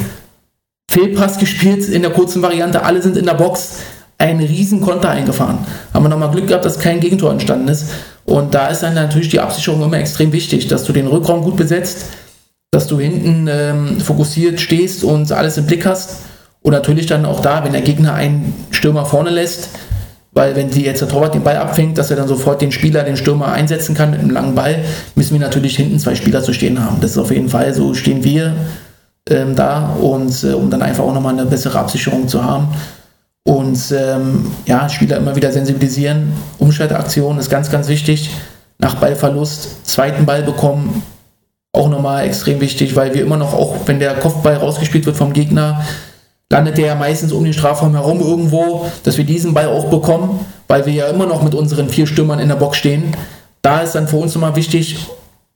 Fehlpass 0.93 1.39
gespielt 1.39 1.89
in 1.89 2.03
der 2.03 2.11
kurzen 2.11 2.43
Variante. 2.43 2.83
Alle 2.83 3.01
sind 3.01 3.17
in 3.17 3.25
der 3.25 3.33
Box. 3.33 3.77
Ein 4.19 4.39
riesen 4.39 4.79
Konter 4.79 5.09
eingefahren. 5.09 5.57
Haben 5.91 6.05
wir 6.05 6.09
nochmal 6.09 6.29
Glück 6.29 6.47
gehabt, 6.47 6.63
dass 6.63 6.77
kein 6.77 6.99
Gegentor 6.99 7.31
entstanden 7.31 7.67
ist. 7.67 7.87
Und 8.25 8.53
da 8.53 8.67
ist 8.67 8.83
dann 8.83 8.93
natürlich 8.93 9.29
die 9.29 9.39
Absicherung 9.39 9.81
immer 9.81 9.97
extrem 9.97 10.31
wichtig, 10.31 10.67
dass 10.67 10.83
du 10.83 10.93
den 10.93 11.07
Rückraum 11.07 11.41
gut 11.41 11.57
besetzt, 11.57 12.05
dass 12.69 12.85
du 12.85 12.99
hinten 12.99 13.49
ähm, 13.49 13.99
fokussiert 13.99 14.61
stehst 14.61 15.03
und 15.03 15.31
alles 15.31 15.57
im 15.57 15.65
Blick 15.65 15.83
hast. 15.85 16.17
Und 16.61 16.73
natürlich 16.73 17.07
dann 17.07 17.25
auch 17.25 17.41
da, 17.41 17.63
wenn 17.65 17.73
der 17.73 17.81
Gegner 17.81 18.13
einen 18.13 18.53
Stürmer 18.69 19.05
vorne 19.05 19.31
lässt, 19.31 19.69
weil 20.31 20.55
wenn 20.55 20.69
die 20.69 20.83
jetzt 20.83 21.01
der 21.01 21.09
Torwart 21.09 21.33
den 21.33 21.43
Ball 21.43 21.57
abfängt, 21.57 21.97
dass 21.97 22.11
er 22.11 22.17
dann 22.17 22.27
sofort 22.27 22.61
den 22.61 22.71
Spieler, 22.71 23.03
den 23.03 23.17
Stürmer 23.17 23.51
einsetzen 23.51 23.95
kann 23.95 24.11
mit 24.11 24.19
einem 24.19 24.29
langen 24.29 24.53
Ball, 24.53 24.85
müssen 25.15 25.33
wir 25.33 25.39
natürlich 25.39 25.75
hinten 25.75 25.97
zwei 25.97 26.13
Spieler 26.13 26.43
zu 26.43 26.53
stehen 26.53 26.83
haben. 26.83 26.97
Das 27.01 27.11
ist 27.11 27.17
auf 27.17 27.31
jeden 27.31 27.49
Fall 27.49 27.73
so, 27.73 27.95
stehen 27.95 28.23
wir 28.23 28.53
ähm, 29.29 29.55
da 29.55 29.95
und 30.01 30.43
äh, 30.43 30.53
um 30.53 30.69
dann 30.69 30.81
einfach 30.81 31.03
auch 31.03 31.13
nochmal 31.13 31.33
eine 31.33 31.45
bessere 31.45 31.79
Absicherung 31.79 32.27
zu 32.27 32.43
haben. 32.43 32.67
Und 33.45 33.91
ähm, 33.91 34.51
ja, 34.65 34.87
Spieler 34.89 35.17
immer 35.17 35.35
wieder 35.35 35.51
sensibilisieren. 35.51 36.33
Umschaltaktion 36.59 37.37
ist 37.37 37.49
ganz, 37.49 37.69
ganz 37.69 37.87
wichtig. 37.87 38.29
Nach 38.79 38.95
Ballverlust 38.95 39.85
zweiten 39.85 40.25
Ball 40.25 40.43
bekommen, 40.43 41.03
auch 41.73 41.89
nochmal 41.89 42.25
extrem 42.25 42.61
wichtig, 42.61 42.95
weil 42.95 43.13
wir 43.13 43.21
immer 43.21 43.37
noch, 43.37 43.53
auch 43.53 43.75
wenn 43.85 43.99
der 43.99 44.13
Kopfball 44.15 44.55
rausgespielt 44.55 45.05
wird 45.05 45.17
vom 45.17 45.33
Gegner, 45.33 45.83
landet 46.51 46.77
der 46.77 46.87
ja 46.87 46.95
meistens 46.95 47.31
um 47.31 47.43
den 47.43 47.53
Strafraum 47.53 47.93
herum 47.93 48.21
irgendwo, 48.21 48.85
dass 49.03 49.17
wir 49.17 49.25
diesen 49.25 49.53
Ball 49.53 49.67
auch 49.67 49.89
bekommen, 49.89 50.45
weil 50.67 50.85
wir 50.85 50.93
ja 50.93 51.07
immer 51.07 51.25
noch 51.25 51.41
mit 51.41 51.55
unseren 51.55 51.89
vier 51.89 52.05
Stürmern 52.05 52.39
in 52.39 52.49
der 52.49 52.55
Box 52.55 52.77
stehen. 52.77 53.15
Da 53.63 53.81
ist 53.81 53.95
dann 53.95 54.07
für 54.07 54.17
uns 54.17 54.35
nochmal 54.35 54.55
wichtig, 54.55 55.07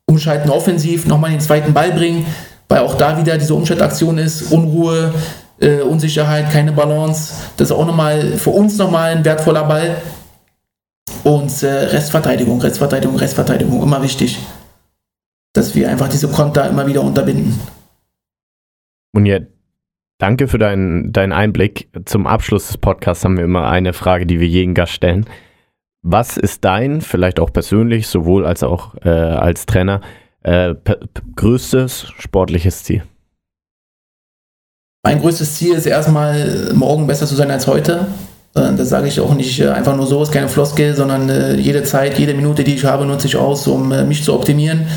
umschalten 0.07 0.49
offensiv, 0.49 1.05
nochmal 1.05 1.31
den 1.31 1.39
zweiten 1.39 1.73
Ball 1.73 1.91
bringen, 1.91 2.25
weil 2.67 2.79
auch 2.79 2.95
da 2.95 3.17
wieder 3.17 3.37
diese 3.37 3.53
Umschaltaktion 3.53 4.17
ist, 4.17 4.51
Unruhe, 4.51 5.13
äh, 5.59 5.81
Unsicherheit, 5.81 6.51
keine 6.51 6.71
Balance. 6.71 7.33
Das 7.57 7.69
ist 7.69 7.75
auch 7.75 7.85
nochmal 7.85 8.37
für 8.37 8.51
uns 8.51 8.77
nochmal 8.77 9.11
ein 9.11 9.25
wertvoller 9.25 9.63
Ball. 9.63 10.01
Und 11.23 11.63
äh, 11.63 11.67
Restverteidigung, 11.67 12.61
Restverteidigung, 12.61 13.15
Restverteidigung, 13.15 13.81
immer 13.81 14.01
wichtig. 14.03 14.39
Dass 15.53 15.75
wir 15.75 15.89
einfach 15.89 16.09
diese 16.09 16.27
Konter 16.27 16.69
immer 16.69 16.85
wieder 16.87 17.01
unterbinden. 17.01 17.59
Und 19.13 19.25
jetzt 19.25 19.47
Danke 20.19 20.47
für 20.47 20.57
deinen, 20.57 21.13
deinen 21.13 21.31
Einblick. 21.31 21.89
Zum 22.05 22.25
Abschluss 22.25 22.67
des 22.67 22.77
Podcasts 22.77 23.23
haben 23.23 23.37
wir 23.37 23.43
immer 23.43 23.69
eine 23.69 23.93
Frage, 23.93 24.25
die 24.25 24.39
wir 24.39 24.47
jeden 24.47 24.73
Gast 24.73 24.93
stellen. 24.93 25.25
Was 26.01 26.37
ist 26.37 26.65
dein, 26.65 27.01
vielleicht 27.01 27.39
auch 27.39 27.53
persönlich, 27.53 28.07
sowohl 28.07 28.45
als 28.45 28.63
auch 28.63 28.95
äh, 29.03 29.09
als 29.09 29.67
Trainer, 29.67 30.01
äh, 30.47 30.75
größtes 31.35 32.07
sportliches 32.17 32.83
Ziel? 32.83 33.03
Mein 35.03 35.19
größtes 35.19 35.55
Ziel 35.55 35.73
ist 35.73 35.85
erstmal, 35.85 36.73
morgen 36.73 37.05
besser 37.05 37.27
zu 37.27 37.35
sein 37.35 37.51
als 37.51 37.67
heute. 37.67 38.07
Äh, 38.55 38.73
das 38.75 38.89
sage 38.89 39.07
ich 39.07 39.19
auch 39.19 39.33
nicht 39.35 39.59
äh, 39.59 39.69
einfach 39.69 39.95
nur 39.95 40.07
so, 40.07 40.23
ist 40.23 40.31
keine 40.31 40.47
Floskel, 40.47 40.95
sondern 40.95 41.29
äh, 41.29 41.55
jede 41.55 41.83
Zeit, 41.83 42.17
jede 42.17 42.33
Minute, 42.33 42.63
die 42.63 42.75
ich 42.75 42.85
habe, 42.85 43.05
nutze 43.05 43.27
ich 43.27 43.35
aus, 43.35 43.67
um 43.67 43.89
mich 44.07 44.23
zu 44.23 44.33
optimieren, 44.33 44.87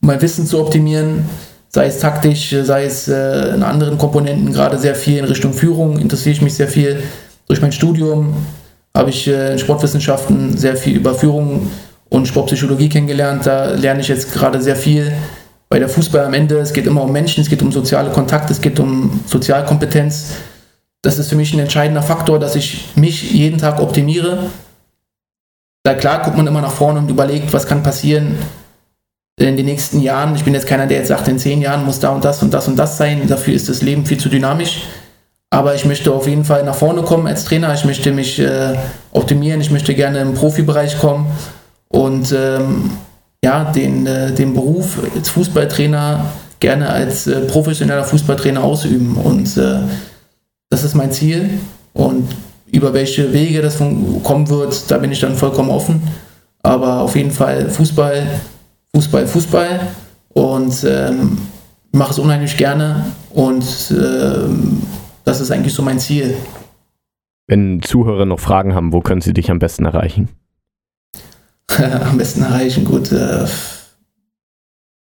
um 0.00 0.08
mein 0.08 0.20
Wissen 0.20 0.46
zu 0.46 0.60
optimieren 0.60 1.24
sei 1.70 1.84
es 1.84 1.98
taktisch, 1.98 2.56
sei 2.62 2.84
es 2.84 3.08
in 3.08 3.62
anderen 3.62 3.98
Komponenten, 3.98 4.54
gerade 4.54 4.78
sehr 4.78 4.94
viel 4.94 5.18
in 5.18 5.26
Richtung 5.26 5.52
Führung, 5.52 5.98
interessiere 5.98 6.32
ich 6.32 6.40
mich 6.40 6.54
sehr 6.54 6.66
viel. 6.66 7.02
Durch 7.46 7.60
mein 7.60 7.72
Studium 7.72 8.34
habe 8.96 9.10
ich 9.10 9.28
in 9.28 9.58
Sportwissenschaften 9.58 10.56
sehr 10.56 10.78
viel 10.78 10.96
über 10.96 11.14
Führung 11.14 11.68
und 12.10 12.26
Sportpsychologie 12.26 12.88
kennengelernt. 12.88 13.46
Da 13.46 13.70
lerne 13.70 14.00
ich 14.00 14.08
jetzt 14.08 14.32
gerade 14.32 14.60
sehr 14.60 14.76
viel. 14.76 15.12
Bei 15.68 15.78
der 15.78 15.88
Fußball 15.88 16.24
am 16.24 16.34
Ende, 16.34 16.58
es 16.58 16.72
geht 16.72 16.86
immer 16.86 17.02
um 17.02 17.12
Menschen, 17.12 17.42
es 17.42 17.50
geht 17.50 17.62
um 17.62 17.72
soziale 17.72 18.10
Kontakte, 18.10 18.52
es 18.52 18.60
geht 18.60 18.80
um 18.80 19.20
Sozialkompetenz. 19.26 20.32
Das 21.02 21.18
ist 21.18 21.28
für 21.28 21.36
mich 21.36 21.52
ein 21.52 21.60
entscheidender 21.60 22.02
Faktor, 22.02 22.38
dass 22.38 22.56
ich 22.56 22.96
mich 22.96 23.32
jeden 23.32 23.58
Tag 23.58 23.80
optimiere. 23.80 24.50
Da 25.84 25.94
klar 25.94 26.22
guckt 26.22 26.36
man 26.36 26.46
immer 26.46 26.62
nach 26.62 26.72
vorne 26.72 26.98
und 27.00 27.10
überlegt, 27.10 27.52
was 27.52 27.66
kann 27.66 27.82
passieren, 27.82 28.36
in 29.38 29.56
den 29.56 29.66
nächsten 29.66 30.00
Jahren, 30.00 30.34
ich 30.34 30.42
bin 30.42 30.52
jetzt 30.52 30.66
keiner, 30.66 30.86
der 30.86 30.98
jetzt 30.98 31.08
sagt, 31.08 31.28
in 31.28 31.38
zehn 31.38 31.62
Jahren 31.62 31.84
muss 31.84 32.00
da 32.00 32.10
und 32.10 32.24
das 32.24 32.42
und 32.42 32.52
das 32.52 32.66
und 32.66 32.76
das 32.76 32.96
sein, 32.96 33.28
dafür 33.28 33.54
ist 33.54 33.68
das 33.68 33.82
Leben 33.82 34.04
viel 34.04 34.18
zu 34.18 34.28
dynamisch. 34.28 34.82
Aber 35.50 35.74
ich 35.74 35.84
möchte 35.84 36.12
auf 36.12 36.26
jeden 36.26 36.44
Fall 36.44 36.64
nach 36.64 36.74
vorne 36.74 37.02
kommen 37.02 37.26
als 37.26 37.44
Trainer, 37.44 37.72
ich 37.72 37.84
möchte 37.84 38.10
mich 38.10 38.40
äh, 38.40 38.74
optimieren, 39.12 39.60
ich 39.60 39.70
möchte 39.70 39.94
gerne 39.94 40.20
im 40.20 40.34
Profibereich 40.34 40.98
kommen 40.98 41.26
und 41.88 42.32
ähm, 42.32 42.90
ja, 43.42 43.64
den, 43.64 44.06
äh, 44.06 44.32
den 44.32 44.54
Beruf 44.54 44.98
als 45.14 45.30
Fußballtrainer 45.30 46.26
gerne 46.60 46.88
als 46.88 47.26
äh, 47.26 47.40
professioneller 47.42 48.04
Fußballtrainer 48.04 48.62
ausüben. 48.62 49.16
Und 49.16 49.56
äh, 49.56 49.80
das 50.70 50.84
ist 50.84 50.94
mein 50.94 51.12
Ziel. 51.12 51.50
Und 51.94 52.28
über 52.66 52.92
welche 52.92 53.32
Wege 53.32 53.62
das 53.62 53.78
kommen 53.78 54.48
wird, 54.48 54.90
da 54.90 54.98
bin 54.98 55.12
ich 55.12 55.20
dann 55.20 55.36
vollkommen 55.36 55.70
offen. 55.70 56.02
Aber 56.62 57.00
auf 57.00 57.14
jeden 57.14 57.30
Fall 57.30 57.70
Fußball 57.70 58.26
Fußball, 58.94 59.26
Fußball 59.26 59.80
und 60.30 60.84
ähm, 60.84 61.38
mache 61.92 62.12
es 62.12 62.18
unheimlich 62.18 62.56
gerne 62.56 63.06
und 63.30 63.64
ähm, 63.90 64.82
das 65.24 65.40
ist 65.40 65.50
eigentlich 65.50 65.74
so 65.74 65.82
mein 65.82 65.98
Ziel. 65.98 66.34
Wenn 67.46 67.82
Zuhörer 67.82 68.24
noch 68.24 68.40
Fragen 68.40 68.74
haben, 68.74 68.92
wo 68.92 69.00
können 69.00 69.20
sie 69.20 69.34
dich 69.34 69.50
am 69.50 69.58
besten 69.58 69.84
erreichen? 69.84 70.28
am 72.10 72.18
besten 72.18 72.42
erreichen, 72.42 72.84
gut. 72.84 73.12
Äh, 73.12 73.46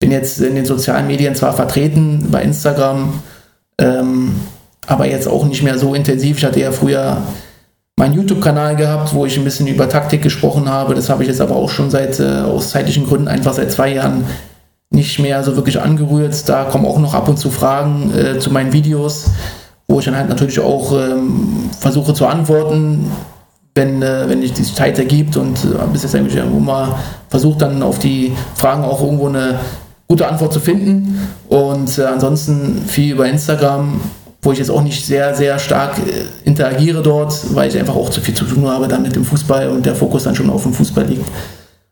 bin 0.01 0.13
jetzt 0.13 0.41
in 0.41 0.55
den 0.55 0.67
sozialen 0.67 1.07
Medien 1.07 1.35
zwar 1.35 1.55
vertreten, 1.55 2.29
bei 2.31 2.43
Instagram, 2.43 3.23
ähm, 3.79 4.35
aber 4.87 5.07
jetzt 5.07 5.27
auch 5.27 5.47
nicht 5.47 5.63
mehr 5.63 5.79
so 5.79 5.95
intensiv. 5.95 6.39
Ich 6.39 6.45
hatte 6.45 6.61
ja 6.61 6.73
früher 6.73 7.23
meinen 7.97 8.15
YouTube-Kanal 8.15 8.77
gehabt, 8.77 9.15
wo 9.15 9.25
ich 9.25 9.39
ein 9.39 9.45
bisschen 9.45 9.67
über 9.67 9.89
Taktik 9.89 10.23
gesprochen 10.23 10.69
habe. 10.69 10.95
Das 10.95 11.09
habe 11.09 11.23
ich 11.23 11.29
jetzt 11.29 11.41
aber 11.41 11.57
auch 11.57 11.71
schon 11.71 11.91
seit 11.91 12.21
äh, 12.21 12.41
aus 12.41 12.71
zeitlichen 12.71 13.07
Gründen 13.07 13.29
einfach 13.29 13.55
seit 13.55 13.73
zwei 13.73 13.95
Jahren 13.95 14.25
nicht 14.91 15.19
mehr 15.19 15.43
so 15.43 15.57
wirklich 15.57 15.81
angerührt. 15.81 16.49
Da 16.49 16.65
kommen 16.65 16.87
auch 16.87 16.99
noch 16.99 17.15
ab 17.15 17.29
und 17.29 17.39
zu 17.39 17.51
Fragen 17.51 18.13
äh, 18.17 18.39
zu 18.39 18.51
meinen 18.51 18.73
Videos, 18.73 19.31
wo 19.89 20.01
ich 20.01 20.05
dann 20.05 20.17
halt 20.17 20.29
natürlich 20.29 20.61
auch 20.61 20.93
ähm, 20.93 21.71
versuche 21.79 22.15
zu 22.15 22.27
antworten, 22.27 23.11
wenn, 23.75 24.03
äh, 24.03 24.29
wenn 24.29 24.41
sich 24.41 24.53
die 24.53 24.63
Zeit 24.63 24.99
ergibt 24.99 25.37
und 25.37 25.65
äh, 25.65 25.93
bis 25.93 26.03
jetzt 26.03 26.15
eigentlich 26.15 26.37
irgendwo 26.37 26.61
mal 26.61 26.95
versucht 27.29 27.63
dann 27.63 27.83
auf 27.83 27.99
die 27.99 28.33
Fragen 28.55 28.85
auch 28.85 29.03
irgendwo 29.03 29.29
eine 29.29 29.59
gute 30.07 30.29
Antwort 30.29 30.53
zu 30.53 30.61
finden. 30.61 31.29
Und 31.49 31.99
äh, 31.99 32.05
ansonsten 32.05 32.85
viel 32.87 33.13
über 33.13 33.27
Instagram, 33.27 34.01
wo 34.43 34.53
ich 34.53 34.59
jetzt 34.59 34.71
auch 34.71 34.83
nicht 34.83 35.05
sehr, 35.05 35.35
sehr 35.35 35.59
stark 35.59 35.99
äh, 35.99 36.25
interagiere 36.45 37.03
dort, 37.03 37.55
weil 37.55 37.69
ich 37.69 37.79
einfach 37.79 37.97
auch 37.97 38.11
zu 38.11 38.21
viel 38.21 38.35
zu 38.35 38.45
tun 38.45 38.69
habe 38.69 38.87
damit 38.87 39.17
im 39.17 39.25
Fußball 39.25 39.69
und 39.69 39.85
der 39.87 39.97
Fokus 39.97 40.25
dann 40.25 40.35
schon 40.35 40.51
auf 40.51 40.63
dem 40.63 40.73
Fußball 40.73 41.05
liegt. 41.07 41.27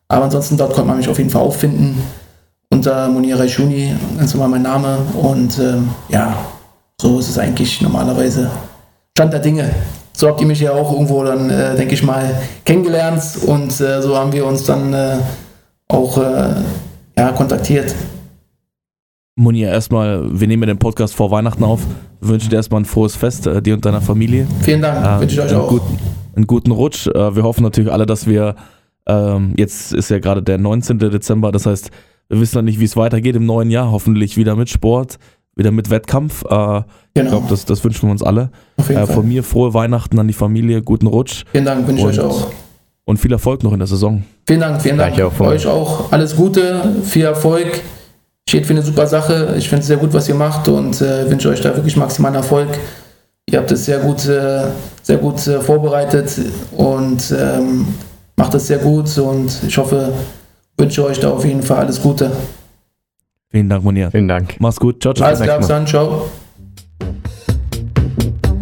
Aber 0.08 0.26
ansonsten 0.26 0.56
dort 0.56 0.74
konnte 0.74 0.88
man 0.88 0.98
mich 0.98 1.08
auf 1.08 1.18
jeden 1.18 1.30
Fall 1.30 1.42
auffinden 1.42 2.00
unter 2.70 3.08
Munir 3.08 3.38
Raishuni, 3.38 3.94
ganz 4.18 4.32
normal 4.32 4.48
mein 4.48 4.62
Name 4.62 4.98
und 5.20 5.58
ähm, 5.58 5.90
ja, 6.08 6.34
so 7.00 7.18
ist 7.18 7.28
es 7.28 7.38
eigentlich 7.38 7.82
normalerweise 7.82 8.50
Stand 9.14 9.32
der 9.32 9.40
Dinge. 9.40 9.70
So 10.22 10.28
habt 10.28 10.40
ihr 10.40 10.46
mich 10.46 10.60
ja 10.60 10.70
auch 10.70 10.92
irgendwo 10.92 11.24
dann, 11.24 11.50
äh, 11.50 11.74
denke 11.74 11.94
ich 11.94 12.04
mal, 12.04 12.40
kennengelernt 12.64 13.24
und 13.44 13.80
äh, 13.80 14.00
so 14.00 14.16
haben 14.16 14.32
wir 14.32 14.46
uns 14.46 14.62
dann 14.62 14.94
äh, 14.94 15.16
auch 15.88 16.16
äh, 16.16 16.62
ja, 17.18 17.32
kontaktiert. 17.32 17.92
Munir, 19.34 19.70
erstmal, 19.70 20.22
wir 20.30 20.46
nehmen 20.46 20.68
den 20.68 20.78
Podcast 20.78 21.16
vor 21.16 21.32
Weihnachten 21.32 21.64
auf. 21.64 21.80
Wir 22.20 22.28
wünschen 22.28 22.50
dir 22.50 22.54
erstmal 22.54 22.82
ein 22.82 22.84
frohes 22.84 23.16
Fest, 23.16 23.48
äh, 23.48 23.60
dir 23.60 23.74
und 23.74 23.84
deiner 23.84 24.00
Familie. 24.00 24.46
Vielen 24.60 24.80
Dank, 24.80 25.04
äh, 25.04 25.22
wünsche 25.22 25.34
ich 25.34 25.40
euch 25.40 25.50
einen 25.50 25.60
auch. 25.60 25.68
Guten, 25.68 25.98
einen 26.36 26.46
guten 26.46 26.70
Rutsch. 26.70 27.06
Wir 27.06 27.42
hoffen 27.42 27.64
natürlich 27.64 27.90
alle, 27.90 28.06
dass 28.06 28.28
wir, 28.28 28.54
ähm, 29.08 29.54
jetzt 29.56 29.92
ist 29.92 30.08
ja 30.08 30.20
gerade 30.20 30.40
der 30.40 30.56
19. 30.56 31.00
Dezember, 31.00 31.50
das 31.50 31.66
heißt, 31.66 31.90
wir 32.28 32.40
wissen 32.40 32.58
noch 32.58 32.62
nicht, 32.62 32.78
wie 32.78 32.84
es 32.84 32.96
weitergeht 32.96 33.34
im 33.34 33.44
neuen 33.44 33.72
Jahr. 33.72 33.90
Hoffentlich 33.90 34.36
wieder 34.36 34.54
mit 34.54 34.70
Sport, 34.70 35.18
wieder 35.56 35.70
mit 35.70 35.90
Wettkampf. 35.90 36.44
Äh, 36.44 36.82
Genau. 37.14 37.26
Ich 37.26 37.30
glaube, 37.30 37.46
das, 37.50 37.66
das 37.66 37.84
wünschen 37.84 38.08
wir 38.08 38.12
uns 38.12 38.22
alle. 38.22 38.48
Auf 38.78 38.88
jeden 38.88 39.02
Äh, 39.02 39.06
Fall. 39.06 39.16
von 39.16 39.28
mir 39.28 39.42
frohe 39.44 39.74
Weihnachten 39.74 40.18
an 40.18 40.26
die 40.26 40.32
Familie, 40.32 40.80
guten 40.80 41.06
Rutsch 41.06 41.44
Vielen 41.52 41.66
Dank, 41.66 41.86
wünsche 41.86 42.00
ich 42.08 42.18
euch 42.18 42.18
Und- 42.20 42.24
auch. 42.30 42.46
und 43.04 43.18
viel 43.18 43.30
Erfolg 43.32 43.62
noch 43.62 43.72
in 43.74 43.80
der 43.80 43.86
Saison. 43.86 44.22
Vielen 44.46 44.60
Dank, 44.60 44.80
vielen 44.80 44.96
Dank. 44.96 45.14
Danke 45.16 45.26
auch 45.26 45.46
euch 45.46 45.66
auch. 45.66 46.10
Alles 46.10 46.34
Gute, 46.34 46.80
viel 47.04 47.26
Erfolg. 47.26 47.82
Steht 48.48 48.64
für 48.64 48.72
eine 48.72 48.80
super 48.82 49.06
Sache. 49.06 49.54
Ich 49.58 49.68
finde 49.68 49.80
es 49.82 49.88
sehr 49.88 49.98
gut, 49.98 50.14
was 50.14 50.26
ihr 50.26 50.34
macht 50.34 50.68
und 50.68 51.02
äh, 51.02 51.28
wünsche 51.30 51.50
euch 51.50 51.60
da 51.60 51.76
wirklich 51.76 51.96
maximalen 51.98 52.34
Erfolg. 52.36 52.68
Ihr 53.50 53.58
habt 53.58 53.70
es 53.72 53.84
sehr 53.84 53.98
gut, 53.98 54.26
äh, 54.26 54.64
sehr 55.02 55.18
gut 55.18 55.46
äh, 55.46 55.60
vorbereitet 55.60 56.34
und 56.74 57.34
ähm, 57.38 57.88
macht 58.36 58.54
es 58.54 58.68
sehr 58.68 58.78
gut 58.78 59.18
und 59.18 59.52
ich 59.68 59.76
hoffe, 59.76 60.14
wünsche 60.78 61.04
euch 61.04 61.20
da 61.20 61.30
auf 61.30 61.44
jeden 61.44 61.62
Fall 61.62 61.76
alles 61.78 62.00
Gute. 62.00 62.30
Vielen 63.52 63.68
Dank, 63.68 63.84
Munir. 63.84 64.10
Vielen 64.10 64.28
Dank. 64.28 64.56
Mach's 64.58 64.80
gut. 64.80 65.02
Ciao, 65.02 65.12
ciao. 65.12 65.28
Alles 65.28 65.42
klar, 65.42 65.60
dann, 65.60 65.86
ciao. 65.86 66.28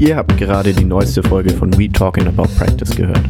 Ihr 0.01 0.17
habt 0.17 0.37
gerade 0.37 0.73
die 0.73 0.85
neueste 0.85 1.23
Folge 1.23 1.51
von 1.51 1.73
We 1.79 1.91
Talking 1.91 2.27
About 2.27 2.49
Practice 2.59 2.97
gehört. 2.97 3.21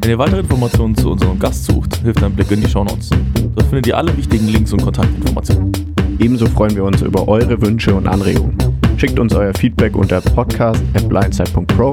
Wenn 0.00 0.10
ihr 0.10 0.18
weitere 0.18 0.40
Informationen 0.40 0.96
zu 0.96 1.12
unserem 1.12 1.38
Gast 1.38 1.64
sucht, 1.64 1.96
hilft 1.98 2.22
ein 2.24 2.32
Blick 2.32 2.50
in 2.50 2.60
die 2.60 2.68
Shownotes. 2.68 3.10
Dort 3.54 3.66
findet 3.66 3.86
ihr 3.86 3.96
alle 3.96 4.16
wichtigen 4.16 4.48
Links 4.48 4.72
und 4.72 4.82
Kontaktinformationen. 4.82 5.72
Ebenso 6.18 6.46
freuen 6.46 6.74
wir 6.74 6.84
uns 6.84 7.02
über 7.02 7.28
eure 7.28 7.60
Wünsche 7.60 7.94
und 7.94 8.08
Anregungen. 8.08 8.56
Schickt 8.96 9.18
uns 9.18 9.34
euer 9.34 9.52
Feedback 9.54 9.94
unter 9.94 10.20
podcast.blindside.pro 10.20 11.92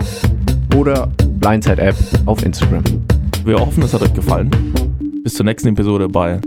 oder 0.75 1.11
Blindside 1.39 1.81
App 1.81 1.95
auf 2.25 2.43
Instagram. 2.43 2.83
Wir 3.45 3.59
hoffen, 3.59 3.83
es 3.83 3.93
hat 3.93 4.01
euch 4.01 4.13
gefallen. 4.13 4.49
Bis 5.23 5.35
zur 5.35 5.45
nächsten 5.45 5.69
Episode 5.69 6.07
bei 6.07 6.39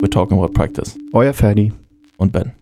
We're 0.00 0.10
Talking 0.10 0.38
About 0.38 0.52
Practice 0.52 0.98
Euer 1.12 1.32
Ferdi. 1.32 1.72
Und 2.22 2.32
Ben. 2.32 2.61